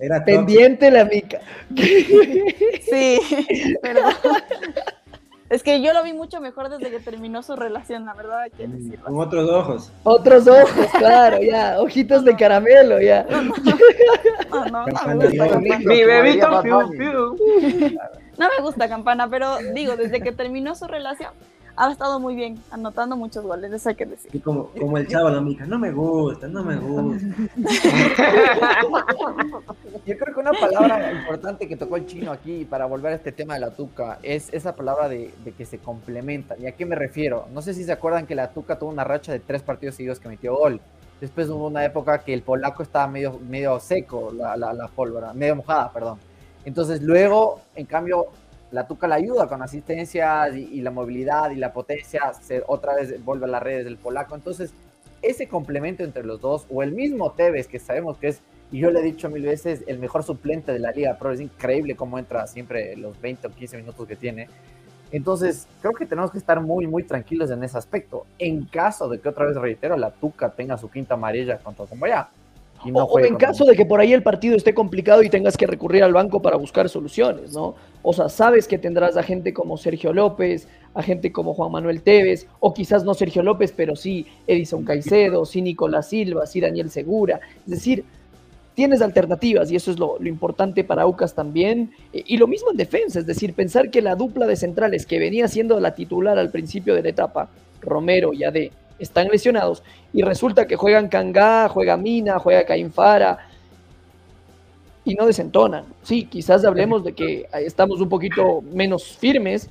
[0.00, 1.40] Era pendiente la mica.
[1.74, 3.20] sí,
[3.82, 4.14] perdón.
[5.50, 8.50] Es que yo lo vi mucho mejor desde que terminó su relación, la verdad hay
[8.50, 9.02] que decirlo.
[9.02, 9.92] Con otros ojos.
[10.02, 11.80] Otros ojos, claro, ya.
[11.80, 13.26] Ojitos de caramelo, ya.
[14.50, 17.36] No, no, no, me gusta Mi bebito piu, piu.
[18.36, 21.32] No me gusta Campana, pero digo, desde que terminó su relación,
[21.78, 24.34] ha estado muy bien, anotando muchos goles, eso hay que decir.
[24.34, 27.24] Y como, como el chavo, la mica, no me gusta, no me gusta.
[30.04, 33.30] Yo creo que una palabra importante que tocó el chino aquí para volver a este
[33.30, 36.56] tema de la tuca es esa palabra de, que se complementa.
[36.58, 37.46] ¿Y a qué me refiero?
[37.52, 40.18] No sé si se acuerdan que la tuca tuvo una racha de tres partidos seguidos
[40.18, 40.80] que metió gol.
[41.20, 45.32] Después hubo una época que el polaco estaba medio, medio seco, la, la, la pólvora,
[45.32, 46.18] medio mojada, perdón.
[46.64, 48.28] Entonces luego, en cambio,
[48.70, 53.24] la Tuca la ayuda con asistencias y, la movilidad y la potencia, se, otra vez
[53.24, 54.34] vuelve a las redes del polaco.
[54.34, 54.72] Entonces,
[55.22, 58.40] ese complemento entre los dos, o el mismo Tevez, que sabemos que es,
[58.70, 61.40] y yo le he dicho mil veces, el mejor suplente de la Liga Pro, es
[61.40, 64.48] increíble cómo entra siempre los 20 o 15 minutos que tiene.
[65.10, 68.26] Entonces, creo que tenemos que estar muy, muy tranquilos en ese aspecto.
[68.38, 71.86] En caso de que otra vez, reitero, la Tuca tenga su quinta amarilla contra
[72.92, 76.02] o, en caso de que por ahí el partido esté complicado y tengas que recurrir
[76.02, 77.74] al banco para buscar soluciones, ¿no?
[78.02, 82.02] O sea, sabes que tendrás a gente como Sergio López, a gente como Juan Manuel
[82.02, 86.90] Tevez, o quizás no Sergio López, pero sí Edison Caicedo, sí Nicolás Silva, sí Daniel
[86.90, 87.40] Segura.
[87.64, 88.04] Es decir,
[88.74, 91.90] tienes alternativas y eso es lo, importante para Aucas también.
[92.12, 95.48] Y lo mismo en defensa, es decir, pensar que la dupla de centrales que venía
[95.48, 97.50] siendo la titular al principio de la etapa,
[97.80, 99.82] Romero y Ade, están lesionados
[100.12, 103.38] y resulta que juegan Kangá, juega Mina, juega Cainfara
[105.04, 105.84] y no desentonan.
[106.02, 109.70] Sí, quizás hablemos de que estamos un poquito menos firmes,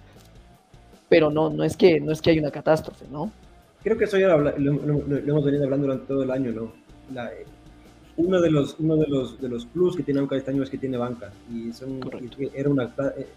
[1.10, 3.32] pero no, no, es, que, no es que hay una catástrofe, ¿no?
[3.84, 6.74] Creo que eso ya lo, hemos venido hablando durante todo el año, ¿no?
[8.18, 10.70] uno de los uno de los de los plus que tiene Aucas este año es
[10.70, 12.00] que tiene banca y son
[12.54, 13.28] era una eh,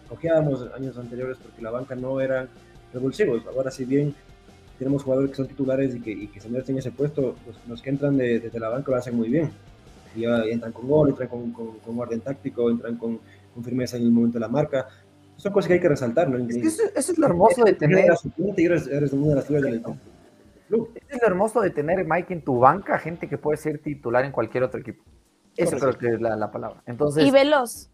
[0.75, 2.49] años anteriores porque la banca no era
[2.93, 4.15] revulsivos ahora si bien
[4.81, 7.83] tenemos jugadores que son titulares y que, y que se merecen ese puesto, pues, los
[7.83, 9.51] que entran desde la banca lo hacen muy bien.
[10.17, 13.21] Y, entran con gol, entran con, con, orden táctico, entran con,
[13.63, 14.89] firmeza en el momento de la marca.
[15.37, 16.31] Son cosas que hay que resaltar.
[16.31, 16.39] ¿no?
[16.49, 18.07] eso, es lo hermoso de tener.
[18.57, 20.89] Eres, eres una de las figuras del club.
[21.11, 24.33] Es lo hermoso de tener, Mike, en tu banca gente que puede ser titular en
[24.33, 25.05] cualquier otro equipo.
[25.59, 26.83] Eso creo que es la, la, palabra.
[26.87, 27.91] Entonces, y veloz.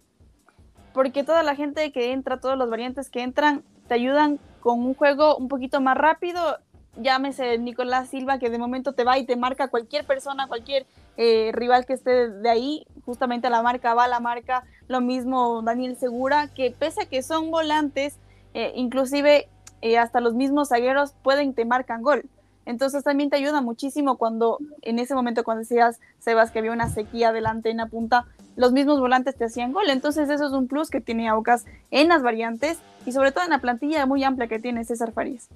[0.95, 4.95] Porque toda la gente que entra, todos los variantes que entran, te ayudan con un
[4.95, 6.59] juego un poquito más rápido
[6.97, 10.87] llámese Nicolás Silva, que de momento te va y te marca cualquier persona, cualquier
[11.17, 15.01] eh, rival que esté de ahí, justamente a la marca va a la marca, lo
[15.01, 18.19] mismo Daniel Segura, que pese a que son volantes,
[18.55, 19.49] eh, inclusive
[19.83, 22.25] eh, hasta los mismos zagueros pueden te marcan gol.
[22.65, 26.89] Entonces también te ayuda muchísimo cuando en ese momento cuando decías, Sebas, que había una
[26.89, 28.27] sequía delante en la punta,
[28.57, 29.89] los mismos volantes te hacían gol.
[29.89, 33.51] Entonces eso es un plus que tiene Aucas en las variantes y sobre todo en
[33.51, 35.49] la plantilla muy amplia que tiene César Farías.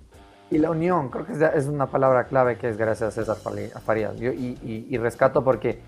[0.51, 4.16] Y la unión, creo que es una palabra clave que es gracias a César Farías.
[4.16, 5.78] Yo, y, rescato porque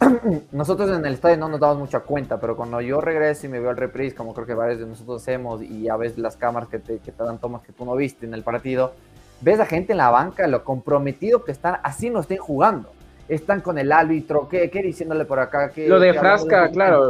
[0.52, 3.58] nosotros en el estadio no nos damos mucha cuenta, pero cuando yo regreso y me
[3.58, 6.68] veo al reprise, como creo que varios de nosotros hacemos, y a veces las cámaras
[6.68, 8.92] que te, que te dan tomas que tú no viste en el partido,
[9.40, 12.92] ves a gente en la banca, lo comprometido que están, así no estén jugando.
[13.26, 15.70] Están con el árbitro, ¿qué, qué diciéndole por acá?
[15.70, 17.08] que lo de Frasca, claro.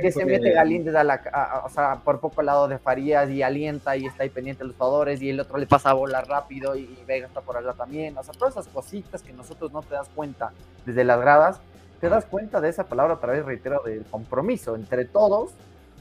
[0.00, 3.42] Que se mete Galíndez a la, o sea, por poco al lado de Farías y
[3.42, 6.22] alienta y está ahí pendiente de los jugadores y el otro le pasa a bola
[6.22, 8.16] rápido y, Vega está por allá también.
[8.16, 10.52] O sea, todas esas cositas que nosotros no te das cuenta
[10.86, 11.60] desde las gradas,
[12.00, 15.52] te das cuenta de esa palabra otra vez, reitero, del compromiso entre todos,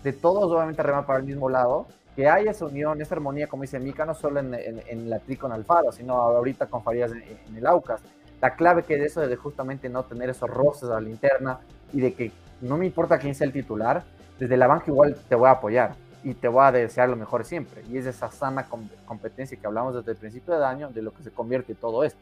[0.04, 3.64] de todos obviamente remar para el mismo lado que haya esa unión, esa armonía, como
[3.64, 7.56] dice Mica, no solo en, en, la tri con Alfaro, sino ahorita con Farías en,
[7.56, 8.02] el Aucas.
[8.44, 11.60] La clave que es eso de justamente no tener esos roces a la linterna
[11.94, 12.30] y de que
[12.60, 14.04] no me importa quién sea el titular,
[14.38, 17.46] desde la banca igual te voy a apoyar y te voy a desear lo mejor
[17.46, 17.84] siempre.
[17.89, 18.68] Y es esa sana
[19.06, 22.20] competencia que hablamos desde el principio del año de lo que se convierte todo esto.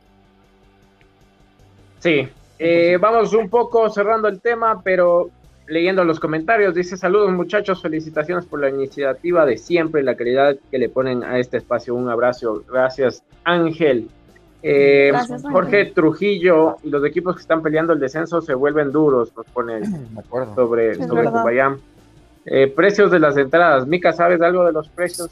[1.97, 5.31] Sí, eh, vamos un poco cerrando el tema, pero
[5.65, 10.77] leyendo los comentarios, dice saludos muchachos, felicitaciones por la iniciativa de siempre, la calidad que
[10.77, 11.95] le ponen a este espacio.
[11.95, 14.07] Un abrazo, gracias Ángel.
[14.63, 15.11] Eh,
[15.51, 19.81] Jorge Trujillo y los equipos que están peleando el descenso se vuelven duros, nos pone
[20.55, 21.29] sobre, sobre
[22.45, 23.87] eh, precios de las entradas.
[23.87, 25.29] Mica, ¿sabes algo de los precios?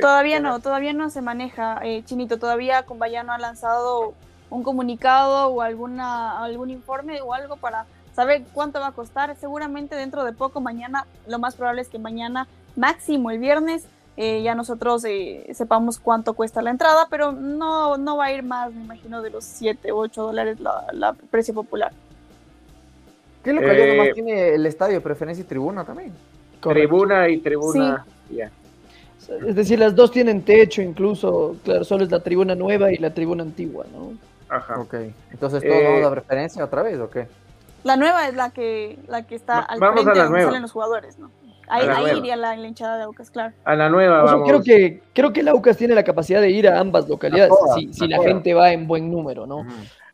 [0.00, 2.38] todavía no, todavía no se maneja, eh, Chinito.
[2.38, 2.84] Todavía
[3.24, 4.14] no ha lanzado
[4.50, 9.36] un comunicado o alguna, algún informe o algo para saber cuánto va a costar.
[9.36, 13.86] Seguramente dentro de poco, mañana, lo más probable es que mañana, máximo el viernes,
[14.20, 18.42] eh, ya nosotros eh, sepamos cuánto cuesta la entrada, pero no, no va a ir
[18.42, 21.92] más, me imagino, de los 7 u 8 dólares la, precio popular.
[23.44, 25.00] ¿Qué localidad eh, nomás tiene el estadio?
[25.00, 26.12] ¿Preferencia y tribuna también?
[26.60, 28.04] Tribuna y tribuna.
[29.46, 33.14] Es decir, las dos tienen techo incluso, claro, solo es la tribuna nueva y la
[33.14, 34.14] tribuna antigua, ¿no?
[34.48, 34.80] Ajá.
[34.80, 34.94] Ok,
[35.30, 37.28] entonces todos vamos a preferencia otra vez, ¿o qué?
[37.84, 41.20] La nueva es la que, la que está al vamos frente donde salen los jugadores,
[41.20, 41.30] ¿no?
[41.70, 43.54] Ahí, iría la, hinchada de Aucas, claro.
[43.64, 44.48] A la nueva, vamos.
[44.48, 47.52] Creo que, creo que el Aucas tiene la capacidad de ir a ambas localidades,
[47.92, 49.66] si, la gente va en buen número, ¿no?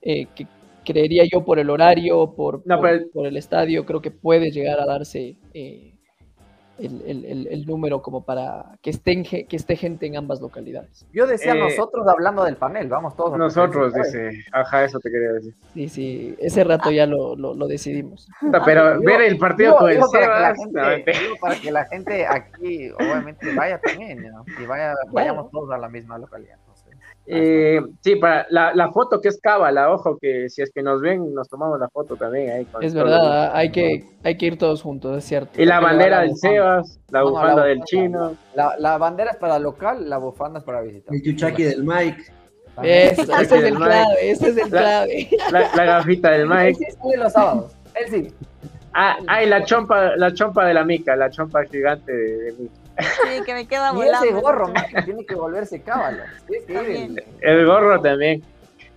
[0.02, 0.46] Eh, que
[0.84, 5.36] creería yo por el horario, por, por, el estadio, creo que puede llegar a darse
[5.54, 5.93] eh,
[6.78, 11.06] el, número como para que, estén, que esté gente en ambas localidades.
[11.12, 13.38] Yo decía eh, nosotros hablando del panel, vamos todos.
[13.38, 15.54] Nosotros, dice, ajá, eso te quería decir.
[15.72, 18.28] Sí, sí, ese rato ya lo, lo, decidimos.
[18.64, 20.54] Pero ver el partido con el para,
[21.40, 24.24] para que la gente aquí, obviamente, vaya también,
[24.60, 26.58] y vaya, vayamos todos a la misma localidad.
[27.26, 31.00] Eh, sí, para la, la, foto que es cábala, ojo que si es que nos
[31.00, 32.66] ven, nos tomamos la foto también ahí.
[32.82, 35.60] es verdad, hay que, hay que ir todos juntos, es cierto.
[35.60, 38.36] Y la bandera del Sebas, la bufanda del chino.
[38.54, 41.14] La, la, bandera es para local, la bufanda es para visitar.
[41.14, 42.24] El chuchaki del Mike.
[42.82, 45.28] ese es el clave, ese es el clave.
[45.50, 46.74] La, gafita del Mike.
[46.74, 48.34] sí sale los sábados, él sí.
[48.92, 52.52] Ah, ah, y la chompa, la chompa de la mica, la chompa gigante de, de
[52.52, 52.83] mica.
[52.98, 54.24] Sí, que me queda volando.
[54.24, 56.22] Y ese gorro, que tiene que volverse cábalo.
[57.40, 58.42] el, gorro también.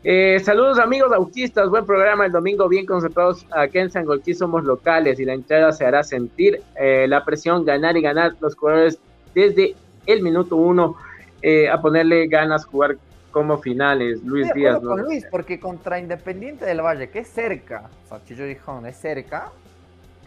[0.03, 5.19] Eh, saludos amigos autistas, buen programa el domingo, bien concentrados aquí en Sangolquí somos locales
[5.19, 8.99] y la entrada se hará sentir eh, la presión, ganar y ganar los jugadores
[9.33, 9.75] desde
[10.05, 10.95] el minuto uno
[11.41, 12.97] eh, a ponerle ganas jugar
[13.31, 14.81] como finales, Luis Díaz.
[14.81, 14.97] ¿no?
[14.97, 19.51] Luis, porque contra Independiente del Valle, que es cerca, o sea, Chillo es cerca,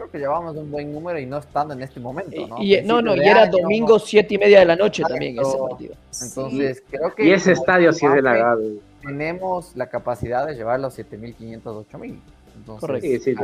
[0.01, 2.61] creo que llevamos un buen número y no estando en este momento, ¿no?
[2.61, 5.95] Y, no, no, y era domingo siete y media de la noche también ese partido.
[6.21, 7.25] Entonces, creo que...
[7.25, 8.57] Y ese estadio sí es de la
[9.01, 12.19] Tenemos la capacidad de llevar los 7.500, 8.000.
[12.55, 13.35] Entonces, sí,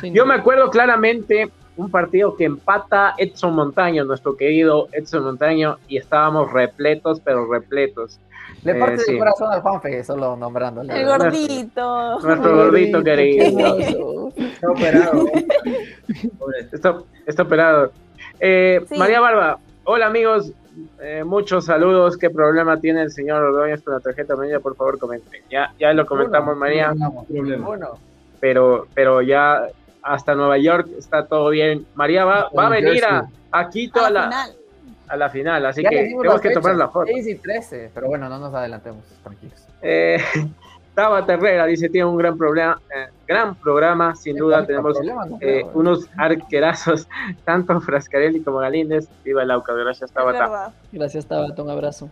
[0.00, 5.78] sí, Yo me acuerdo claramente un partido que empata Edson Montaño, nuestro querido Edson Montaño,
[5.88, 8.20] y estábamos repletos, pero repletos.
[8.64, 10.98] Le parte eh, corazón al Juanfe, solo nombrándole.
[10.98, 12.20] El gordito.
[12.20, 14.17] Nuestro gordito querido.
[14.58, 15.30] Está operado.
[17.26, 17.92] está, operado.
[18.40, 20.52] Eh, María Barba, hola amigos,
[21.00, 22.16] eh, muchos saludos.
[22.16, 24.60] ¿Qué problema tiene el señor Ordóñez con la tarjeta amarilla?
[24.60, 25.42] Por favor, comenten.
[25.50, 26.94] Ya, ya lo comentamos, María.
[28.40, 29.68] Pero, pero ya
[30.02, 31.86] hasta Nueva York está todo bien.
[31.94, 34.48] María va, va a venir a, a Quito a la,
[35.08, 37.06] a la final, así que tenemos que tomar la foto.
[37.06, 39.66] 6 y 13, pero bueno, no nos adelantemos, tranquilos.
[39.82, 40.18] Eh,
[40.94, 44.98] Taba Terrera dice, tiene un gran problema, eh, gran programa, sin duda tenemos
[45.40, 47.06] eh, unos arquerazos,
[47.44, 49.06] tanto Frascarelli como Galíndez.
[49.22, 50.72] Viva el Auca, gracias Tabata.
[50.90, 52.08] Gracias Tabata, un abrazo.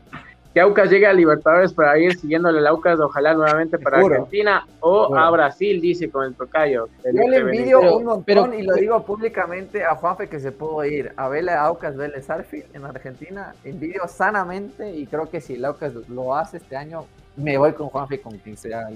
[0.52, 5.16] que Aucas llegue a Libertadores para ir siguiéndole el Aucas, ojalá nuevamente para Argentina o
[5.16, 6.88] a Brasil, dice con el tocayo.
[7.02, 11.12] Yo le envidio un montón y lo digo públicamente a Juanfe que se pudo ir
[11.16, 13.54] a verle a Aucas Vélez Arfield en Argentina.
[13.64, 17.06] Envidio sanamente y creo que si el Aucas lo hace este año,
[17.36, 18.88] me voy con Juanfe con quien sea.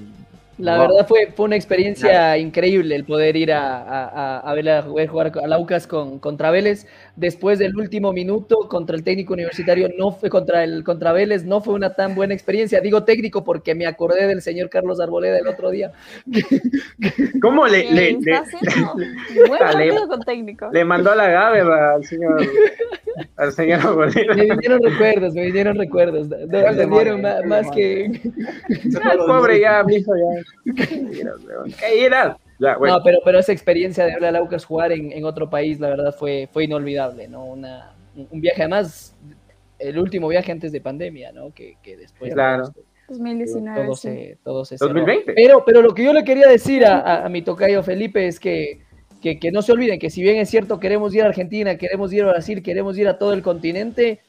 [0.61, 5.33] La verdad fue, fue una experiencia increíble el poder ir a, a, ver a jugar
[5.43, 6.87] a Laucas con, contra Vélez.
[7.17, 11.61] Después del último minuto contra el técnico universitario, no fue contra el contra Vélez, no
[11.61, 12.81] fue una tan buena experiencia.
[12.81, 15.93] Digo técnico porque me acordé del señor Carlos Arboleda el otro día.
[17.43, 18.19] ¿Cómo le, le,
[20.73, 22.43] le, mandó a la Gabe al señor,
[23.37, 24.35] al señor Arboleda?
[24.35, 26.29] Me vinieron recuerdos, me vinieron recuerdos.
[26.51, 28.21] Me vinieron más, que.
[29.27, 30.43] Pobre ya, mijo, ya.
[32.61, 36.15] No, pero, pero esa experiencia de hablar a Laucas jugar en, otro país, la verdad,
[36.15, 37.45] fue, fue inolvidable, ¿no?
[37.45, 39.17] Una, un viaje, además,
[39.79, 41.53] el último viaje antes de pandemia, ¿no?
[41.55, 42.33] Que, después...
[42.35, 42.71] Claro.
[43.09, 43.85] 2019.
[43.85, 45.33] Todo se, todo se 2020.
[45.33, 48.83] Pero, pero lo que yo le quería decir a, mi tocayo Felipe es que,
[49.21, 52.23] que, no se olviden que si bien es cierto queremos ir a Argentina, queremos ir
[52.23, 54.21] a Brasil, queremos ir a todo el continente,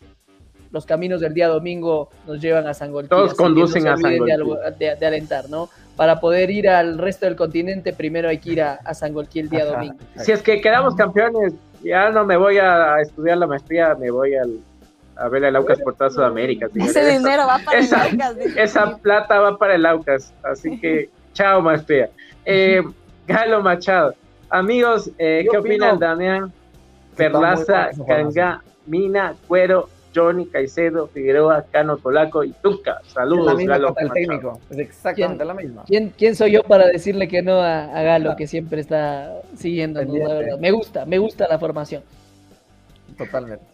[0.72, 5.06] los caminos del día domingo nos llevan a San Todos conducen a San de, de,
[5.06, 5.70] alentar, ¿no?
[5.96, 9.50] Para poder ir al resto del continente, primero hay que ir a, a San el
[9.50, 9.96] día domingo.
[10.18, 14.36] Si es que quedamos campeones, ya no me voy a estudiar la maestría, me voy
[14.36, 14.60] al,
[15.22, 16.68] a ver el Aucas por toda Sudamérica.
[16.76, 18.38] Ese dinero va para el Aucas.
[18.58, 22.10] Esa plata va para el Aucas, así que chao maestría.
[22.46, 22.82] Eh,
[23.28, 24.16] Galo Machado,
[24.50, 26.52] amigos, eh, ¿qué opinan Damián?
[27.16, 33.02] Perlaza, Canga, Mina, Cuero, Johnny, Caicedo, Figueroa, Cano, Polaco y Tuca.
[33.06, 33.96] Saludos, es Galo.
[33.98, 34.60] El técnico.
[34.70, 35.84] Es exactamente la misma.
[35.88, 40.02] ¿quién, ¿Quién, soy yo para decirle que no a, Galo, que siempre está siguiendo?
[40.60, 42.04] Me gusta, me gusta la formación.
[43.18, 43.66] Totalmente.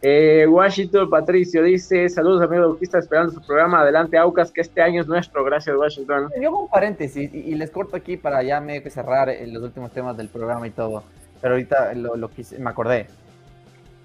[0.00, 3.80] Eh, Washington Patricio dice: Saludos, amigo Duquista, esperando su programa.
[3.80, 5.44] Adelante, Aucas, que este año es nuestro.
[5.44, 6.30] Gracias, Washington.
[6.40, 9.90] Yo hago un paréntesis y, les corto aquí para ya medio que cerrar los últimos
[9.90, 11.02] temas del programa y todo.
[11.40, 13.06] Pero ahorita lo, lo quise, me acordé.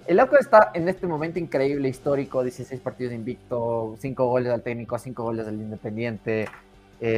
[0.06, 4.98] El Aucas está en este momento increíble, histórico, 16 partidos invicto, 5 goles al técnico,
[4.98, 6.46] 5 goles al Independiente,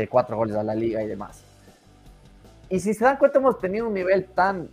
[0.09, 1.43] 4 eh, goles a la liga y demás.
[2.69, 4.69] Y si se dan cuenta, hemos tenido un nivel tan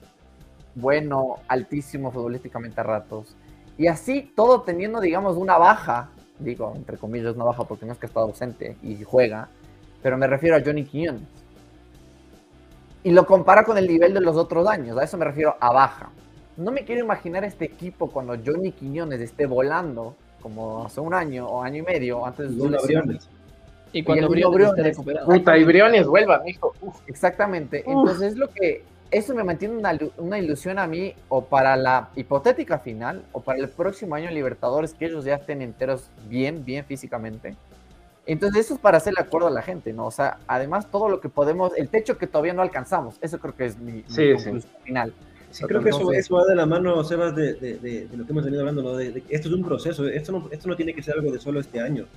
[0.75, 3.35] bueno, altísimo futbolísticamente a ratos.
[3.79, 7.97] Y así todo teniendo, digamos, una baja, digo, entre comillas, una baja porque no es
[7.97, 9.49] que está ausente y juega,
[10.03, 11.27] pero me refiero a Johnny Quiñones.
[13.03, 15.73] Y lo compara con el nivel de los otros años, a eso me refiero a
[15.73, 16.11] baja
[16.57, 21.47] no me quiero imaginar este equipo cuando Johnny Quiñones esté volando, como hace un año
[21.47, 23.19] o año y medio antes de su lesión.
[23.91, 26.73] Y cuando Briones, puta, y Briones vuelva, mijo.
[27.05, 27.83] Exactamente.
[27.85, 32.09] Entonces es lo que eso me mantiene una, una, ilusión a mí o para la
[32.15, 36.83] hipotética final o para el próximo año Libertadores que ellos ya estén enteros bien, bien
[36.85, 37.55] físicamente.
[38.25, 40.05] Entonces eso es para hacer el acuerdo a la gente, ¿no?
[40.05, 43.55] O sea, además todo lo que podemos, el techo que todavía no alcanzamos, eso creo
[43.55, 45.13] que es mi, conclusión final.
[45.53, 48.31] Sí, creo que eso, eso, va de la mano, Sebas, de, de, de, lo que
[48.31, 48.95] hemos venido hablando, ¿no?
[48.97, 51.59] De, esto es un proceso, esto no, esto no tiene que ser algo de solo
[51.59, 52.07] este año,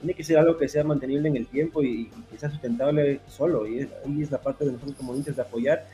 [0.00, 3.68] tiene que ser algo que sea mantenible en el tiempo y, que sea sustentable solo,
[3.68, 5.86] y ahí es la parte de nosotros como dices de apoyar,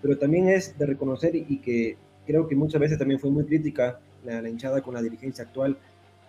[0.00, 4.00] pero también es de reconocer y, que creo que muchas veces también fue muy crítica
[4.24, 5.76] la, la hinchada con la dirigencia actual,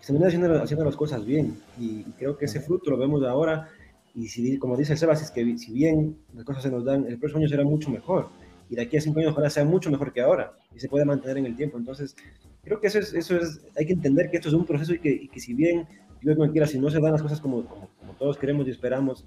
[0.01, 3.69] se viene haciendo, haciendo las cosas bien, y, creo que ese fruto lo vemos ahora,
[4.13, 7.17] y si, como dice Sebas, es que si bien las cosas se nos dan, el
[7.17, 8.27] próximo año será mucho mejor
[8.69, 11.05] y de aquí a cinco años ojalá sea mucho mejor que ahora y se puede
[11.05, 11.77] mantener en el tiempo.
[11.77, 12.15] Entonces,
[12.63, 14.99] creo que eso es, eso es hay que entender que esto es un proceso y
[14.99, 15.87] que, y que si bien,
[16.21, 17.87] yo como quiera, si no se dan las cosas como, como,
[18.17, 19.25] todos queremos y esperamos,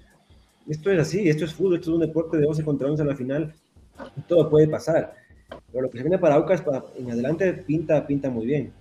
[0.67, 3.05] esto es así, esto es fútbol, esto es un deporte de 11 contra 11 a
[3.05, 3.53] la final,
[4.27, 5.15] todo puede pasar.
[5.71, 8.71] Pero lo que se viene para Aucas para, en adelante pinta, pinta muy bien.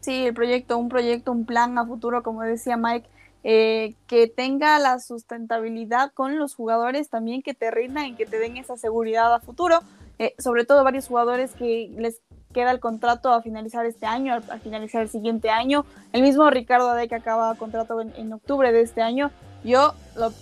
[0.00, 3.08] Sí, el proyecto, un proyecto, un plan a futuro, como decía Mike,
[3.44, 8.38] eh, que tenga la sustentabilidad con los jugadores también que te rindan y que te
[8.38, 9.80] den esa seguridad a futuro.
[10.18, 12.22] Eh, sobre todo varios jugadores que les
[12.56, 15.84] queda el contrato a finalizar este año, a, finalizar el siguiente año.
[16.12, 19.30] El mismo Ricardo Ade que acaba contrato en, octubre de este año.
[19.62, 19.94] Yo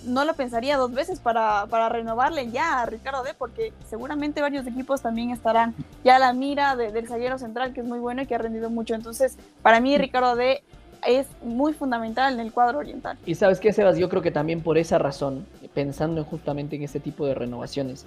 [0.05, 4.67] no lo pensaría dos veces para, para, renovarle ya a Ricardo Ade porque seguramente varios
[4.67, 5.75] equipos también estarán
[6.05, 8.71] ya a la mira del zaguero central que es muy bueno y que ha rendido
[8.71, 8.95] mucho.
[8.95, 10.63] Entonces, para mí Ricardo Ade
[11.07, 13.17] es muy fundamental en el cuadro oriental.
[13.27, 17.01] Y sabes qué, Sebas, yo creo que también por esa razón, pensando justamente en este
[17.01, 18.07] tipo de renovaciones,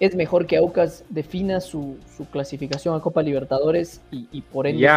[0.00, 1.96] es mejor que Aucas defina su,
[2.32, 4.88] clasificación a Copa Libertadores y, por ende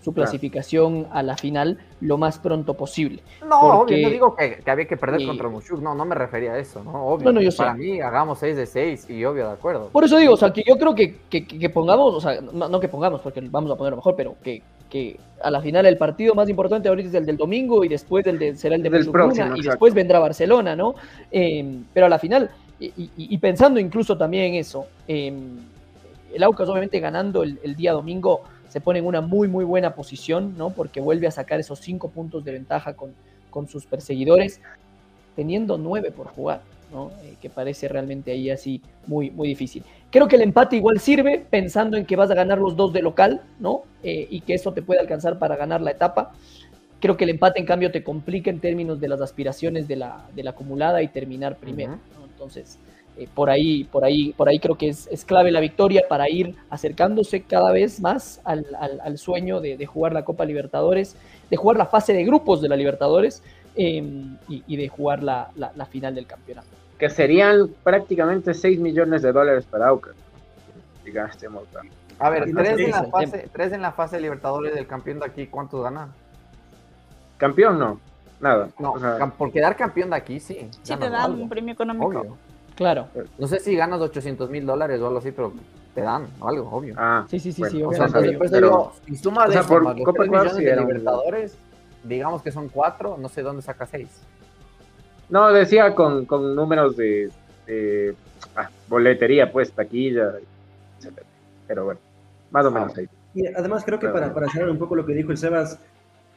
[0.00, 3.22] su, clasificación a la final lo más pronto posible.
[3.48, 6.58] No, obvio, no digo que, había que perder contra Mushuk, no, no me refería a
[6.58, 7.06] eso, ¿no?
[7.06, 9.88] Obvio, no, yo para mí hagamos 6 de 6 y obvio, de acuerdo.
[9.88, 12.88] Por eso digo, o sea, que yo creo que, que, pongamos, o sea, no, que
[12.88, 16.48] pongamos porque vamos a ponerlo mejor, pero que que a la final el partido más
[16.48, 19.62] importante ahorita es el del domingo y después el será el de del próximo, y
[19.62, 20.94] después vendrá Barcelona, ¿no?
[21.30, 25.58] Em, pero a la final, y, pensando incluso también en eso, em,
[26.32, 30.54] el Aucas obviamente ganando el, día domingo se pone en una muy muy buena posición,
[30.56, 30.70] ¿no?
[30.70, 33.12] Porque vuelve a sacar esos cinco puntos de ventaja con,
[33.50, 34.60] con sus perseguidores,
[35.36, 36.62] teniendo nueve por jugar.
[36.94, 39.82] Eh, que parece realmente ahí así muy, muy difícil.
[40.10, 43.02] Creo que el empate igual sirve pensando en que vas a ganar los dos de
[43.02, 43.82] local, ¿no?
[44.04, 46.32] Eh, y que eso te puede alcanzar para ganar la etapa.
[47.00, 50.28] Creo que el empate, en cambio, te complica en términos de las aspiraciones de la,
[50.36, 51.98] de la acumulada y terminar primero.
[52.30, 52.78] Entonces,
[53.18, 56.30] eh, por, ahí, por, ahí, por ahí creo que es, es, clave la victoria para
[56.30, 58.66] ir acercándose cada vez más al,
[59.02, 61.16] al, sueño de, de, jugar la Copa Libertadores,
[61.50, 63.42] de jugar la fase de grupos de la Libertadores
[63.74, 68.80] em, y, y, de jugar la, la, la final del campeonato que serían prácticamente 6
[68.80, 70.14] millones de dólares para Aucas.
[72.18, 75.26] A ver, tres en, la fase, tres en la fase de Libertadores del campeón de
[75.26, 76.12] aquí, ¿cuántos ganan?
[77.36, 78.00] Campeón no,
[78.40, 78.68] nada.
[78.78, 78.94] No,
[79.36, 80.68] por quedar campeón de aquí, sí.
[80.82, 82.06] Sí, te dan un premio económico.
[82.06, 82.36] Obvio.
[82.76, 83.08] Claro.
[83.38, 85.52] No sé si ganas 800 mil dólares o algo así, pero
[85.94, 86.94] te dan algo, obvio.
[86.96, 87.82] Ah, sí, sí, sí, sí.
[87.82, 91.56] O sea, después pero, si suma de por Copa millones de Libertadores,
[92.02, 94.22] digamos que son cuatro, no sé dónde saca seis.
[95.28, 97.30] No, decía con, con números de,
[98.56, 100.34] ah, boletería, pues, taquilla,
[101.00, 101.22] etc.
[101.66, 102.00] Pero bueno,
[102.50, 103.08] más o menos ahí.
[103.34, 105.78] Y además creo que para, para cerrar un poco lo que dijo el Sebas,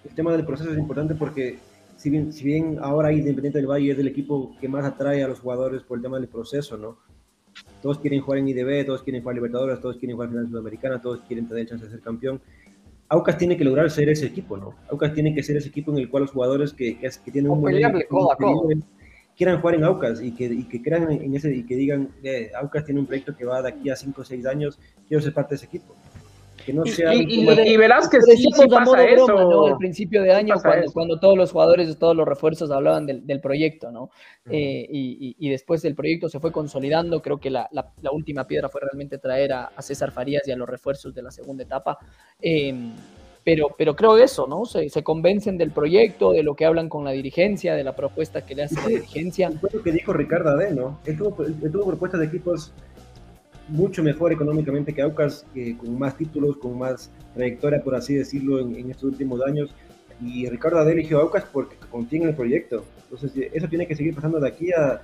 [0.04, 1.60] el tema del proceso es importante porque
[1.98, 5.28] si bien, si bien ahora Independiente del Valle es el equipo que más atrae a
[5.28, 6.98] los jugadores por el tema del proceso, ¿no?
[7.82, 11.22] Todos quieren jugar en IDB, todos quieren jugar Libertadores, todos quieren jugar Final Sudamericana, todos
[11.28, 12.40] quieren tener chance de ser campeón.
[13.10, 14.76] Aucas tiene que lograr ser ese equipo, ¿no?
[14.90, 17.62] Aucas tiene que ser ese equipo en el cual los jugadores que, que, tienen un
[17.62, 17.76] buen
[19.38, 22.52] quieran jugar en Aucas y que, y que crean en ese y que digan, eh,
[22.60, 25.34] Aucas tiene un proyecto que va de aquí a 5 o 6 años, quiero ser
[25.34, 25.96] parte de ese equipo.
[26.68, 29.26] Que no sea y, y, verás que sí, sí pasa eso.
[29.26, 29.68] ¿no?
[29.68, 33.40] Al principio de año, cuando, cuando, todos los jugadores, todos los refuerzos hablaban del, del
[33.40, 34.10] proyecto, ¿no?
[34.52, 37.22] eh, y, y, después el proyecto se fue consolidando.
[37.22, 40.52] Creo que la, la, la última piedra fue realmente traer a, a, César Farías y
[40.52, 42.00] a los refuerzos de la segunda etapa.
[42.42, 42.76] Eh,
[43.46, 44.66] pero, pero creo eso, ¿no?
[44.66, 48.46] Se, se, convencen del proyecto, de lo que hablan con la dirigencia, de la propuesta
[48.46, 49.50] que le hace la dirigencia.
[49.52, 51.00] Fue lo que dijo Ricardo Ade, ¿no?
[51.06, 52.74] Él tuvo, él tuvo propuestas de equipos
[53.70, 55.46] mucho mejor económicamente que Aucas,
[55.78, 59.70] con más títulos, con más trayectoria, por así decirlo, en, en estos últimos años.
[60.22, 62.84] Y Ricardo Ade eligió Aucas porque confía en el proyecto.
[63.04, 65.02] Entonces, eso tiene que seguir pasando de aquí a,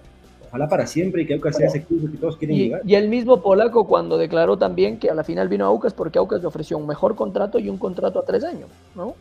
[0.54, 2.82] ojalá para siempre y que Aucas sea ese club que todos quieren llegar.
[2.86, 6.20] Y el mismo polaco cuando declaró también que a la final vino a Aucas porque
[6.20, 9.16] Aucas le ofreció un mejor contrato y un contrato a tres años, ¿no?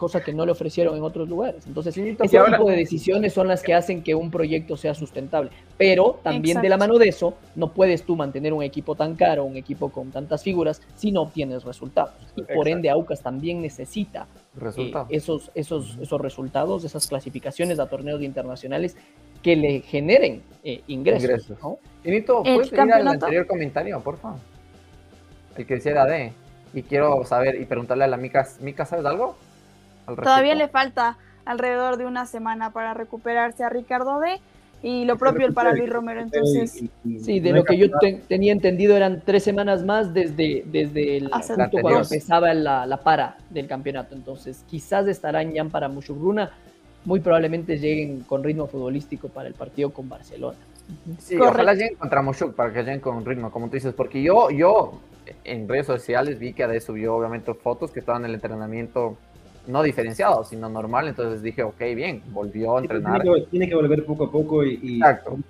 [0.00, 1.66] Cosa que no le ofrecieron en otros lugares.
[1.66, 5.50] Entonces, ese tipo de decisiones son las que hacen que un proyecto sea sustentable.
[5.76, 9.44] Pero también de la mano de eso, no puedes tú mantener un equipo tan caro,
[9.44, 12.14] un equipo con tantas figuras, si no obtienes resultados.
[12.34, 14.26] Y por ende, Aucas también necesita
[14.78, 18.96] eh, esos, esos, esos resultados, esas clasificaciones a torneos internacionales
[19.42, 21.24] que le generen eh, ingresos.
[21.24, 21.58] ingresos.
[21.62, 21.78] ¿no?
[22.42, 24.38] ¿puedes ir al anterior comentario, por favor?
[25.58, 26.32] El que decía de
[26.72, 29.36] Y quiero saber y preguntarle a la Mica, ¿Mica sabes algo?
[30.16, 34.40] Todavía le falta alrededor de una semana para recuperarse a Ricardo D.
[34.82, 36.84] Y lo propio el para Luis Romero, entonces...
[37.04, 37.88] Sí, de lo que yo
[38.28, 43.36] tenía entendido eran tres semanas más desde, desde el punto cuando empezaba la, la, para
[43.50, 44.14] del campeonato.
[44.14, 46.50] Entonces, quizás estarán ya para Mushugruna
[47.04, 50.58] muy probablemente lleguen con ritmo futbolístico para el partido con Barcelona.
[51.18, 54.50] Sí, ojalá lleguen contra Moshuk para que lleguen con ritmo, como tú dices, porque yo,
[54.50, 55.00] yo
[55.44, 59.16] en redes sociales vi que Ade subió obviamente fotos que estaban en el entrenamiento
[59.66, 63.22] no diferenciado, sino normal, entonces dije, ok, bien, volvió a entrenar.
[63.50, 65.00] Tiene que, volver poco a poco y,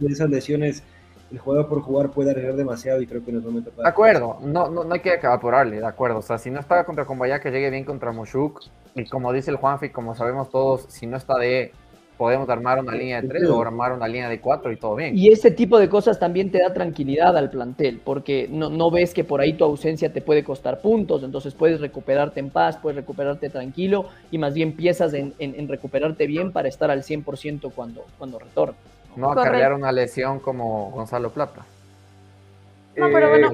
[0.01, 0.83] y esas lesiones
[1.31, 3.85] el jugador por jugar puede arriesgar demasiado y creo que no es momento para...
[3.85, 6.19] De acuerdo, no, no, no hay que evaporarle, de acuerdo.
[6.19, 8.63] O sea, si no está contra Combaya, que llegue bien contra Moshuk.
[8.95, 11.73] Y como dice el Juanfi, como sabemos todos, si no está de
[12.21, 15.17] podemos armar una línea de tres o armar una línea de cuatro y todo bien.
[15.17, 19.15] Y ese tipo de cosas también te da tranquilidad al plantel, porque no, no, ves
[19.15, 22.97] que por ahí tu ausencia te puede costar puntos, entonces puedes recuperarte en paz, puedes
[22.97, 28.05] recuperarte tranquilo y más bien piensas en, en, recuperarte bien para estar al 100% cuando,
[28.19, 28.77] cuando retornes.
[29.17, 31.65] No acarrear una lesión como Gonzalo Plata.
[32.99, 33.51] No, pero bueno.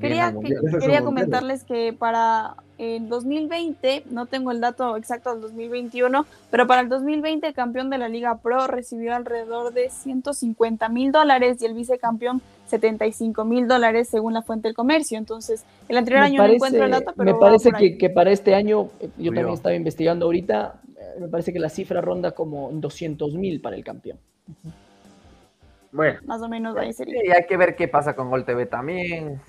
[0.00, 0.34] quería,
[0.80, 6.80] quería comentarles que para el 2020, no tengo el dato exacto del 2021, pero para
[6.80, 11.66] el 2020 el campeón de la Liga Pro recibió alrededor de 150 mil dólares y
[11.66, 15.16] el vicecampeón 75 mil dólares según la fuente del comercio.
[15.16, 17.32] Entonces, el anterior año no encuentro el dato, pero...
[17.32, 21.28] Me parece que, que, para este año, eh, yo también estaba investigando ahorita, eh, me
[21.28, 24.18] parece que la cifra ronda como 200 mil para el campeón.
[25.92, 26.18] Bueno.
[26.24, 27.24] Más o menos ahí sería.
[27.24, 29.40] Y hay que ver qué pasa con Gol TV también.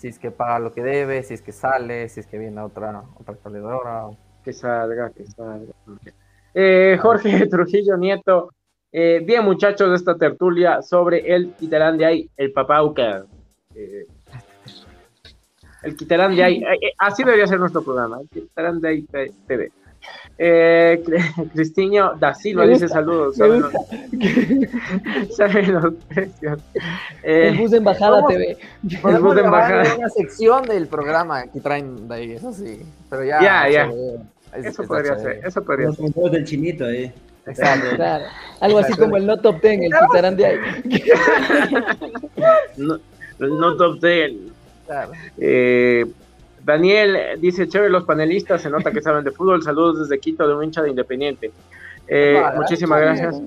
[0.00, 2.58] Si es que paga lo que debe, si es que sale, si es que viene
[2.62, 3.36] otra, otra
[4.42, 5.74] Que salga, que salga.
[6.54, 8.54] Eh, Jorge Trujillo Nieto,
[8.90, 13.26] eh, bien muchachos de esta tertulia sobre el quitarán de ahí, el papauca.
[13.74, 14.06] Eh,
[15.82, 16.64] el quitarán de ahí,
[16.96, 19.06] así debería ser nuestro programa, el quitarán de ahí
[19.46, 19.70] TV.
[20.42, 21.04] Eh,
[21.52, 23.36] Cristiño da Silva dice saludos.
[25.36, 26.58] ¿Saben los, precios?
[27.22, 28.56] el bus de embajada TV.
[28.82, 29.96] El bus de embajada.
[29.96, 32.80] una sección del programa que traen de ahí, eso sí.
[33.10, 33.42] Pero ya.
[33.42, 33.90] Ya, ya.
[34.54, 35.44] eso, podría ser.
[35.44, 36.06] Eso podría ser.
[36.16, 37.12] Los del chinito ahí.
[37.46, 37.96] Exacto.
[37.96, 38.24] Claro.
[38.60, 40.58] Algo así como el no top ten, el quitarán de ahí.
[42.78, 42.94] no,
[43.40, 44.52] el no top ten.
[44.86, 45.12] Claro.
[45.38, 46.06] Eh,
[46.70, 49.60] Daniel dice, chévere los panelistas, se nota que saben de fútbol.
[49.62, 51.50] Saludos desde Quito, de un hincha de Independiente.
[52.06, 53.42] Eh, muchísimas gracias.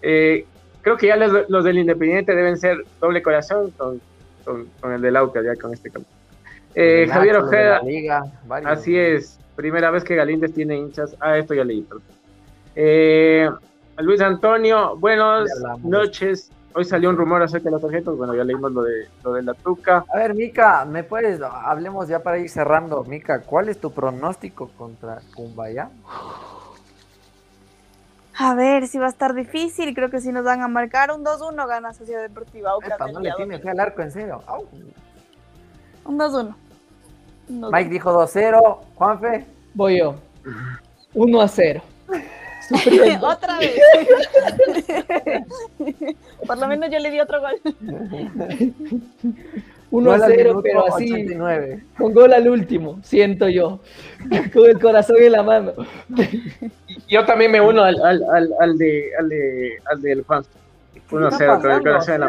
[0.00, 0.46] Eh,
[0.80, 4.00] creo que ya los, del Independiente deben ser doble corazón con,
[4.44, 6.08] con, el del Aucas, ya con este campo.
[6.76, 7.82] Eh, Javier Ojeda,
[8.64, 11.16] así es, primera vez que Galíndez tiene hinchas.
[11.18, 11.84] Ah, esto ya leí,
[13.98, 15.50] Luis Antonio, buenas
[15.82, 16.50] noches.
[16.74, 19.42] Hoy salió un rumor acerca de las tarjetas, bueno, ya leímos lo de, lo de
[19.42, 20.04] la Tuca.
[20.12, 24.70] A ver, Mica, ¿me puedes, hablemos ya para ir cerrando, Mica, ¿cuál es tu pronóstico
[24.76, 25.90] contra Cumbaya?
[28.38, 31.24] A ver, si va a estar difícil, creo que si nos van a marcar un
[31.24, 32.72] 2-1 gana Sociedad Deportiva.
[32.82, 34.42] Epa, no le tiene fe al arco, en serio.
[36.04, 36.54] Un 2-1.
[37.48, 39.46] Mike dijo 2-0, Juanfe.
[39.74, 40.14] Voy yo.
[41.14, 41.82] 1-0.
[43.22, 43.74] Otra vez.
[46.46, 47.60] Por lo menos yo le di otro gol.
[49.92, 51.12] 1 a 0, pero así.
[51.12, 51.84] 89.
[51.98, 53.80] Con gol al último, siento yo.
[54.52, 55.72] Con el corazón en la mano.
[57.08, 60.44] Yo también me uno al, al, al, al de, al, de, al del Juan.
[61.12, 62.20] 1 a 0 con el corazón en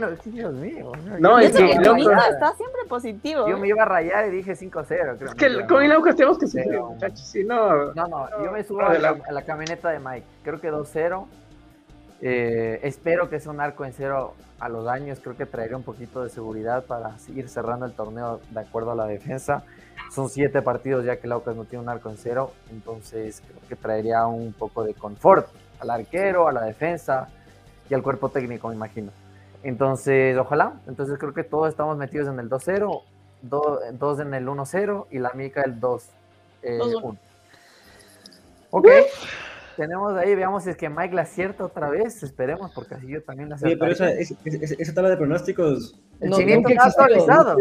[0.00, 0.14] la.
[0.24, 0.92] Dios mío.
[1.18, 3.48] No, es que está siempre positivo.
[3.48, 5.22] Yo me iba a rayar y dije 5-0.
[5.22, 7.20] Es que con el Aucas tenemos que sufrir, muchachos.
[7.20, 10.26] Si no, no, no, yo me subo a la, a la camioneta de Mike.
[10.42, 11.26] Creo que 2-0.
[12.20, 15.20] Eh, espero que sea un arco en cero a los años.
[15.22, 18.94] Creo que traería un poquito de seguridad para seguir cerrando el torneo de acuerdo a
[18.94, 19.64] la defensa.
[20.10, 22.52] Son siete partidos ya que el Aucas no tiene un arco en cero.
[22.70, 25.48] Entonces creo que traería un poco de confort
[25.80, 27.28] al arquero, a la defensa
[27.88, 29.12] y al cuerpo técnico, me imagino.
[29.62, 30.74] Entonces, ojalá.
[30.86, 33.02] Entonces creo que todos estamos metidos en el 2-0,
[33.42, 36.02] dos en el 1-0 y la mica el 2-1.
[36.62, 36.80] Eh,
[38.70, 38.86] ok
[39.76, 43.22] tenemos ahí, veamos si es que Mike la acierta otra vez, esperemos, porque así yo
[43.22, 43.74] también la acierto.
[43.74, 44.34] Sí, pero esa, esa,
[44.78, 46.00] esa, tabla de pronósticos.
[46.20, 47.56] El no, chinito está actualizado.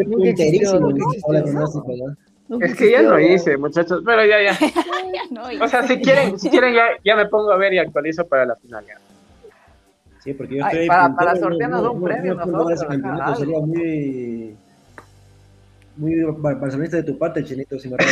[2.62, 5.64] Es que ya lo hice, muchachos, pero ya, ya.
[5.64, 8.46] o sea, si quieren, si quieren ya, ya me pongo a ver y actualizo para
[8.46, 8.86] la final.
[8.86, 8.98] Ya.
[10.24, 10.88] Sí, porque yo estoy.
[10.88, 12.80] para, para sortearnos un premio, nosotros.
[13.38, 14.56] sería muy.
[15.96, 17.98] Muy barcelonista de tu parte, chinito, si me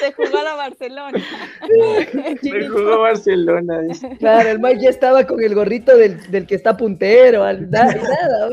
[0.00, 1.18] Se jugó a la Barcelona.
[2.42, 3.80] Se jugó a Barcelona.
[4.18, 7.42] Claro, el Mike ya estaba con el gorrito del, del que está puntero.
[7.44, 7.94] Al, nada,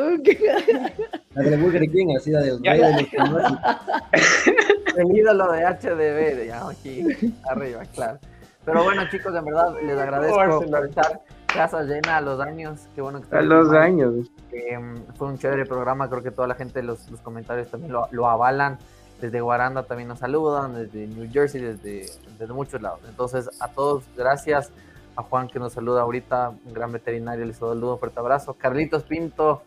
[1.35, 2.81] La de Burger King, así la del rey
[4.95, 7.03] El ídolo de HDB, de ya aquí
[7.49, 8.19] arriba, claro.
[8.65, 12.87] Pero bueno, chicos, en verdad les agradezco por estar casa llena a los años.
[12.95, 14.31] Qué bueno que A los años.
[14.51, 18.07] Em, fue un chévere programa, creo que toda la gente, los, los comentarios también lo,
[18.11, 18.79] lo avalan
[19.21, 22.05] desde Guaranda también nos saludan, desde New Jersey, desde,
[22.37, 22.99] desde muchos lados.
[23.07, 24.71] Entonces, a todos, gracias.
[25.15, 28.53] A Juan que nos saluda ahorita, un gran veterinario, les saludo, un fuerte abrazo.
[28.53, 29.63] Carlitos Pinto,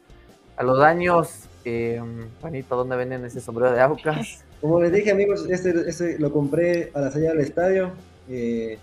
[0.56, 1.48] a los años.
[1.64, 2.02] Eh,
[2.40, 4.44] Juanito, ¿dónde venden ese sombrero de Aucas?
[4.60, 7.92] Como les dije, amigos, este, este lo compré a la salida del estadio.
[8.28, 8.78] Eh,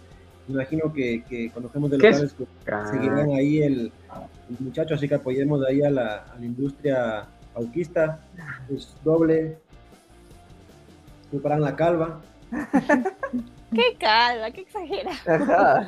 [0.48, 3.92] imagino que, que cuando fuimos de locales pues, seguirán ahí el,
[4.50, 8.20] el, muchacho, así que apoyemos ahí a la, a la industria auquista.
[8.70, 9.58] Es doble,
[11.32, 12.22] preparan la calva.
[13.74, 14.52] ¿Qué calva?
[14.52, 15.12] ¿Qué exagera?
[15.26, 15.88] Ajá.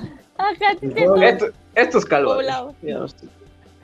[1.21, 2.37] esto, esto, es calva.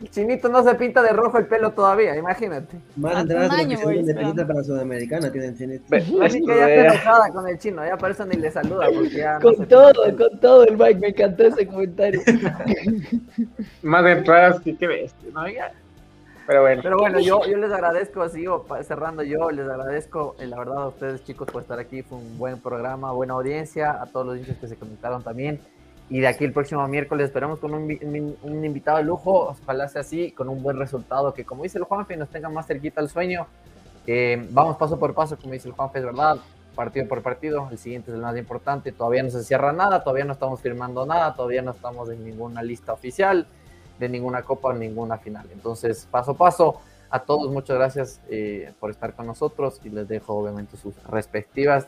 [0.09, 2.77] Chinito no se pinta de rojo el pelo todavía, imagínate.
[2.95, 5.95] Más entradas de la independiente para Sudamericana tienen chinito.
[6.21, 8.87] Así que ya está enojada con el chino, ya por eso ni le saluda.
[8.93, 12.21] Porque ya con todo, con todo el Mike, me encantó ese comentario.
[13.83, 15.43] Más entradas que qué bestia, ¿no?
[16.45, 16.81] Pero bueno.
[16.83, 20.87] Pero bueno, yo, yo les agradezco, sigo cerrando yo, les agradezco, eh, la verdad, a
[20.87, 22.01] ustedes chicos por estar aquí.
[22.01, 25.61] Fue un buen programa, buena audiencia, a todos los hinchas que se conectaron también.
[26.09, 30.01] Y de aquí el próximo miércoles esperamos con un, un, invitado de lujo, ojalá sea
[30.01, 33.09] así, con un buen resultado, que como dice el Juanfe, nos tenga más cerquita el
[33.09, 33.47] sueño.
[34.05, 36.37] Eh, vamos paso por paso, como dice el Juanfe, es verdad,
[36.75, 40.25] partido por partido, el siguiente es el más importante, todavía no se cierra nada, todavía
[40.25, 43.47] no estamos firmando nada, todavía no estamos en ninguna lista oficial
[43.99, 45.47] de ninguna copa ninguna final.
[45.53, 50.07] Entonces, paso a paso, a todos muchas gracias eh, por estar con nosotros y les
[50.07, 51.87] dejo obviamente sus respectivas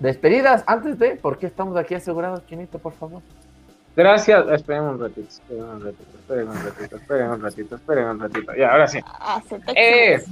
[0.00, 0.64] despedidas.
[0.66, 3.22] Antes de, ¿por qué estamos aquí asegurados, Chinito, por favor?
[3.96, 8.20] Gracias, esperen un ratito, esperen un ratito, esperen un ratito, esperen un ratito, esperen un
[8.20, 8.54] ratito.
[8.54, 8.98] Ya, ahora sí.
[9.74, 10.22] Eh,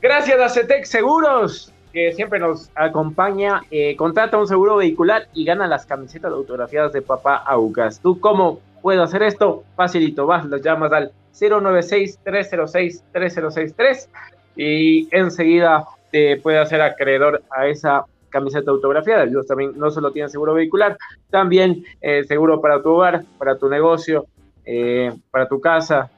[0.00, 3.60] gracias a CETEC Seguros, que siempre nos acompaña.
[3.70, 8.00] Eh, contrata un seguro vehicular y gana las camisetas autografiadas de papá Aucas.
[8.00, 9.64] ¿Tú cómo puedes hacer esto?
[9.76, 14.08] Facilito, vas, los llamas al 096-306-3063
[14.56, 19.24] y enseguida te puede hacer acreedor a esa camiseta autografiada.
[19.24, 20.96] Ellos también no solo tienen seguro vehicular,
[21.30, 24.26] también eh, seguro para tu hogar, para tu negocio,
[24.64, 26.10] eh, para tu casa,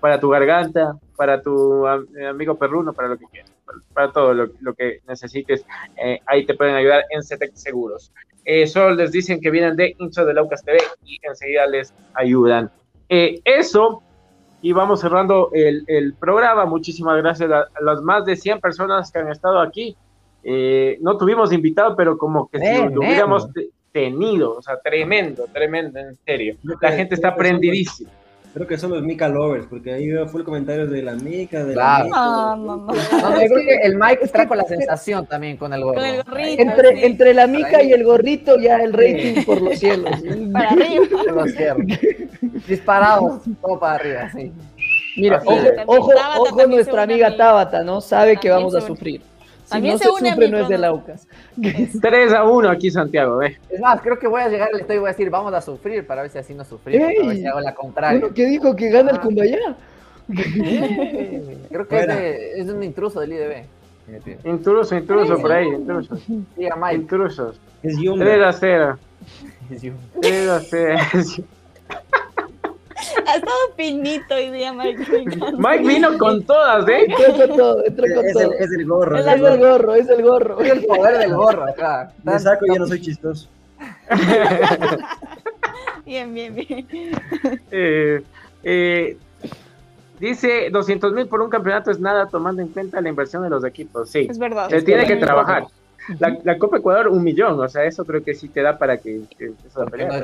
[0.00, 3.52] para tu garganta, para tu amigo perruno, para lo que quieras,
[3.94, 5.64] para, todo lo, que necesites.
[6.02, 8.12] Eh, ahí te pueden ayudar en CETEC Seguros.
[8.66, 12.70] solo les dicen que vienen de hinchas de Laucas TV y enseguida les ayudan.
[13.08, 14.02] eso
[14.62, 16.66] y vamos cerrando el, el, programa.
[16.66, 19.96] Muchísimas gracias a, las más de 100 personas que han estado aquí.
[20.42, 23.48] Eh, no tuvimos invitado, pero como que si lo hubiéramos
[23.92, 26.56] tenido, o sea, tremendo, tremendo, en serio.
[26.80, 28.10] La gente está prendidísima.
[28.52, 31.76] Creo que son los Mika Lovers, porque ahí veo full comentarios de la Mika, de
[31.76, 32.56] la Mika.
[32.56, 36.02] No, yo creo que el Mike trajo la sensación también con el gorro.
[36.02, 40.10] entre, entre la Mika y el gorrito ya el rating por los cielos.
[40.52, 41.04] Para arriba.
[41.32, 41.86] los cielos.
[42.66, 44.52] Disparados, todo para arriba, sí.
[45.16, 48.00] Mira, ojo, ojo, ojo nuestra amiga Tabata, ¿no?
[48.00, 49.22] Sabe que vamos a sufrir.
[49.70, 51.28] Si no se, sufre, no es de Laucas.
[52.00, 53.58] 3 a 1 aquí Santiago, ¿eh?
[53.68, 55.60] Es más, creo que voy a llegar al estoy y voy a decir, vamos a
[55.60, 58.18] sufrir para ver si así no sufrimos, para ver si hago la contraria.
[58.18, 59.20] Bueno, ¿Qué dijo que gana el ah.
[59.20, 59.58] Cumbayá?
[61.68, 63.64] creo que es, un intruso del IDB.
[64.44, 66.20] Intruso, intruso por ahí, intrusos.
[66.56, 66.96] Diga Mike.
[66.96, 67.60] Intrusos.
[67.82, 68.24] Es Yunga.
[68.24, 68.98] 3 a 0.
[70.20, 70.98] 3 a 0.
[73.30, 75.06] Ha estado finito hoy día, Mike.
[75.56, 77.06] Mike vino con todas, ¿eh?
[77.06, 78.42] Entró con todo, entró con es, todo.
[78.42, 79.18] El, es el gorro.
[79.18, 80.60] Es, el, gorro, es el gorro.
[80.60, 82.12] Es el poder del gorro acá.
[82.24, 83.48] Me saco y ya no soy chistoso.
[86.04, 86.86] bien, bien, bien.
[87.70, 88.22] Eh,
[88.64, 89.16] eh,
[90.18, 93.64] dice 200 mil por un campeonato es nada tomando en cuenta la inversión de los
[93.64, 94.10] equipos.
[94.10, 94.68] Sí, es verdad.
[94.70, 95.66] Se tiene que trabajar.
[96.18, 99.22] La, Copa Ecuador, un millón, o sea, eso creo que sí te da para que,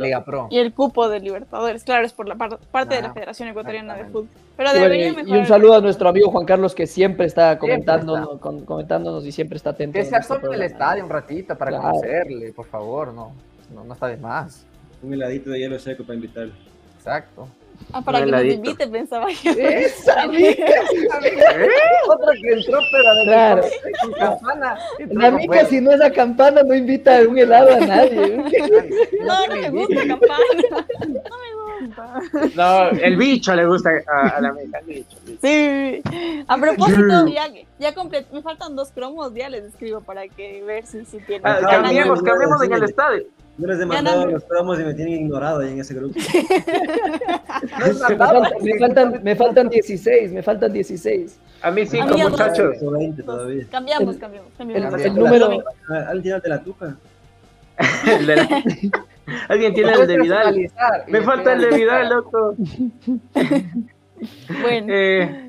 [0.01, 0.48] Liga Pro.
[0.51, 4.05] Y el cupo de Libertadores, claro, es por la parte de la Federación Ecuatoriana de
[4.07, 4.28] Fútbol.
[4.57, 8.40] Pero debería y, y un saludo a nuestro amigo Juan Carlos que siempre está comentándonos,
[8.40, 9.98] comentándonos y siempre está atento.
[9.98, 13.32] Que se asome el estadio un ratito para conocerle, por favor, no,
[13.74, 14.66] no, no está de más.
[15.03, 16.55] Un heladito de hielo seco para invitarle.
[16.97, 17.48] Exacto.
[17.93, 19.53] Ah, para que nos invite, pensaba yo.
[19.53, 21.69] Esa amiga, ¿Eh?
[22.09, 23.62] Otra que entró, pero de claro.
[24.19, 24.78] campana.
[25.11, 28.44] La amiga, si no es a campana, no invita un helado a nadie.
[29.27, 30.44] No, no me gusta campana.
[31.01, 32.20] No me gusta.
[32.55, 36.03] No, el bicho le gusta a, la amiga, el bicho, Sí.
[36.47, 37.48] A propósito, ya,
[37.78, 41.47] ya completé, me faltan dos cromos, ya les escribo para que ver si, si tienen.
[41.47, 43.27] Ah, cambiemos, cambiemos en el estadio.
[43.58, 46.14] Yo les he mandado los promos y me tienen ignorado ahí en ese grupo.
[47.80, 51.40] me, faltan, me, faltan, 16, me faltan 16.
[51.62, 52.76] A mí cinco muchachos.
[53.70, 55.00] Cambiamos, cambiamos, cambiamos.
[55.00, 55.64] El, número.
[55.88, 56.96] Alguien tiene de la tuca.
[59.48, 60.70] Alguien tiene el de Vidal.
[61.08, 62.54] Me falta el de Vidal, loco.
[64.62, 64.86] bueno.
[64.88, 65.45] Eh,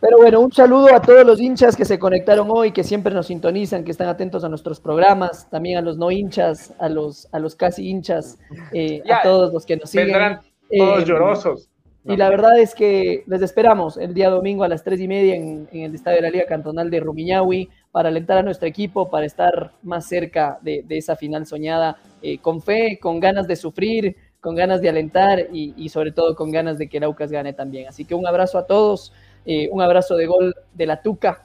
[0.00, 3.26] pero bueno, un saludo a todos los hinchas que se conectaron hoy, que siempre nos
[3.26, 7.38] sintonizan, que están atentos a nuestros programas, también a los no hinchas, a los, a
[7.38, 8.38] los casi hinchas,
[8.72, 10.06] eh, a todos los que nos siguen.
[10.08, 10.40] Vendrán
[10.76, 11.68] todos eh, llorosos.
[12.04, 15.34] Y la verdad es que les esperamos el día domingo a las tres y media
[15.34, 19.26] en, el Estadio de la Liga Cantonal de Rumiñahui para alentar a nuestro equipo, para
[19.26, 24.54] estar más cerca de, esa final soñada, eh, con fe, con ganas de sufrir, con
[24.54, 27.88] ganas de alentar y, y, sobre todo con ganas de que el Aucas gane también.
[27.88, 29.12] Así que un abrazo a todos.
[29.44, 31.42] Eh, un abrazo de gol de la Tuca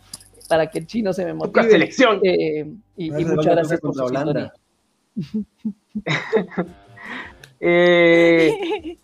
[0.48, 1.64] para que el chino se me motive.
[1.64, 2.20] Tuca selección.
[2.24, 2.66] Eh,
[2.98, 4.54] y, muchas gracias por su Holanda.
[7.60, 8.98] eh...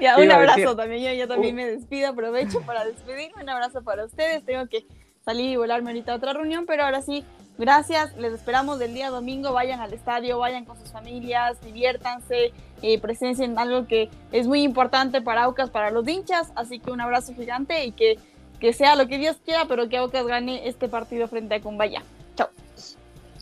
[0.00, 1.18] ya, un abrazo también.
[1.18, 1.58] Yo, también uh.
[1.58, 2.08] me despido.
[2.08, 3.42] Aprovecho para despedirme.
[3.42, 4.44] Un abrazo para ustedes.
[4.44, 4.86] Tengo que
[5.24, 7.24] salir y volarme ahorita a otra reunión, pero ahora sí,
[7.62, 8.14] gracias.
[8.16, 9.52] Les esperamos del día domingo.
[9.52, 12.52] Vayan al estadio, vayan con sus familias, diviértanse,
[12.82, 16.52] eh, presencien algo que es muy importante para Aucas, para los hinchas.
[16.56, 18.18] Así que un abrazo gigante y que,
[18.60, 22.02] que sea lo que Dios quiera, pero que Aucas gane este partido frente a Cumbaya.
[22.34, 22.48] Chao.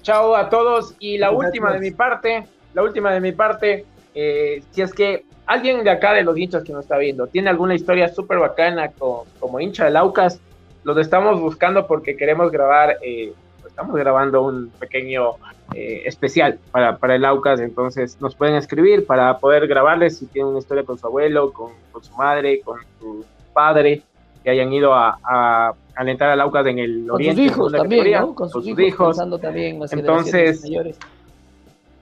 [0.02, 0.94] Chao a todos.
[1.01, 5.24] Y la última de mi parte, la última de mi parte, eh, si es que
[5.47, 8.92] alguien de acá de los hinchas que nos está viendo tiene alguna historia súper bacana
[8.92, 10.38] como hincha del Aucas,
[10.84, 13.32] los estamos buscando porque queremos grabar eh,
[13.81, 15.36] estamos grabando un pequeño
[15.74, 20.51] eh, especial para, para, el Aucas, entonces nos pueden escribir para poder grabarles si tienen
[20.51, 23.24] una historia con su abuelo, con, con su madre, con su
[23.55, 24.02] padre,
[24.44, 27.43] que hayan ido a, a alentar al Aucas en el con oriente.
[27.43, 28.35] Sus hijos también, ¿no?
[28.35, 30.62] Con sus, hijos, también entonces,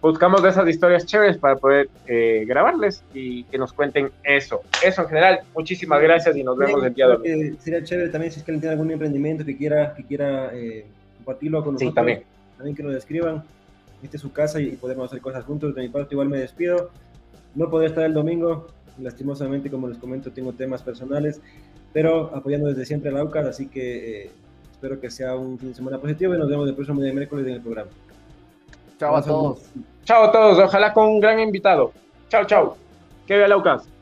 [0.02, 4.62] buscamos de esas historias chéveres para poder eh, grabarles y que nos cuenten eso.
[4.82, 5.40] Eso en general.
[5.54, 7.56] Muchísimas gracias y nos vemos el día de hoy.
[7.60, 10.84] Sería chévere también si es que alguien tiene algún emprendimiento que quiera, que quiera eh,
[11.28, 11.90] compartirlo con nosotros.
[11.90, 12.22] Sí, también.
[12.56, 13.44] También que nos escriban
[14.02, 15.74] esta es su casa y podemos hacer cosas juntos.
[15.74, 16.90] De mi parte, igual me despido.
[17.54, 18.68] No podré estar el domingo,
[18.98, 21.40] lastimosamente, como les comento, tengo temas personales,
[21.92, 24.30] pero apoyando desde siempre a la UCAS, así que eh,
[24.70, 27.16] espero que sea un fin de semana positivo y nos vemos el próximo día de
[27.16, 27.90] miércoles en el programa.
[28.98, 29.58] Chao a todos.
[30.04, 31.92] Chao a todos, ojalá con un gran invitado.
[32.28, 32.76] Chao, chao.
[33.26, 33.97] Que vea la UCAS.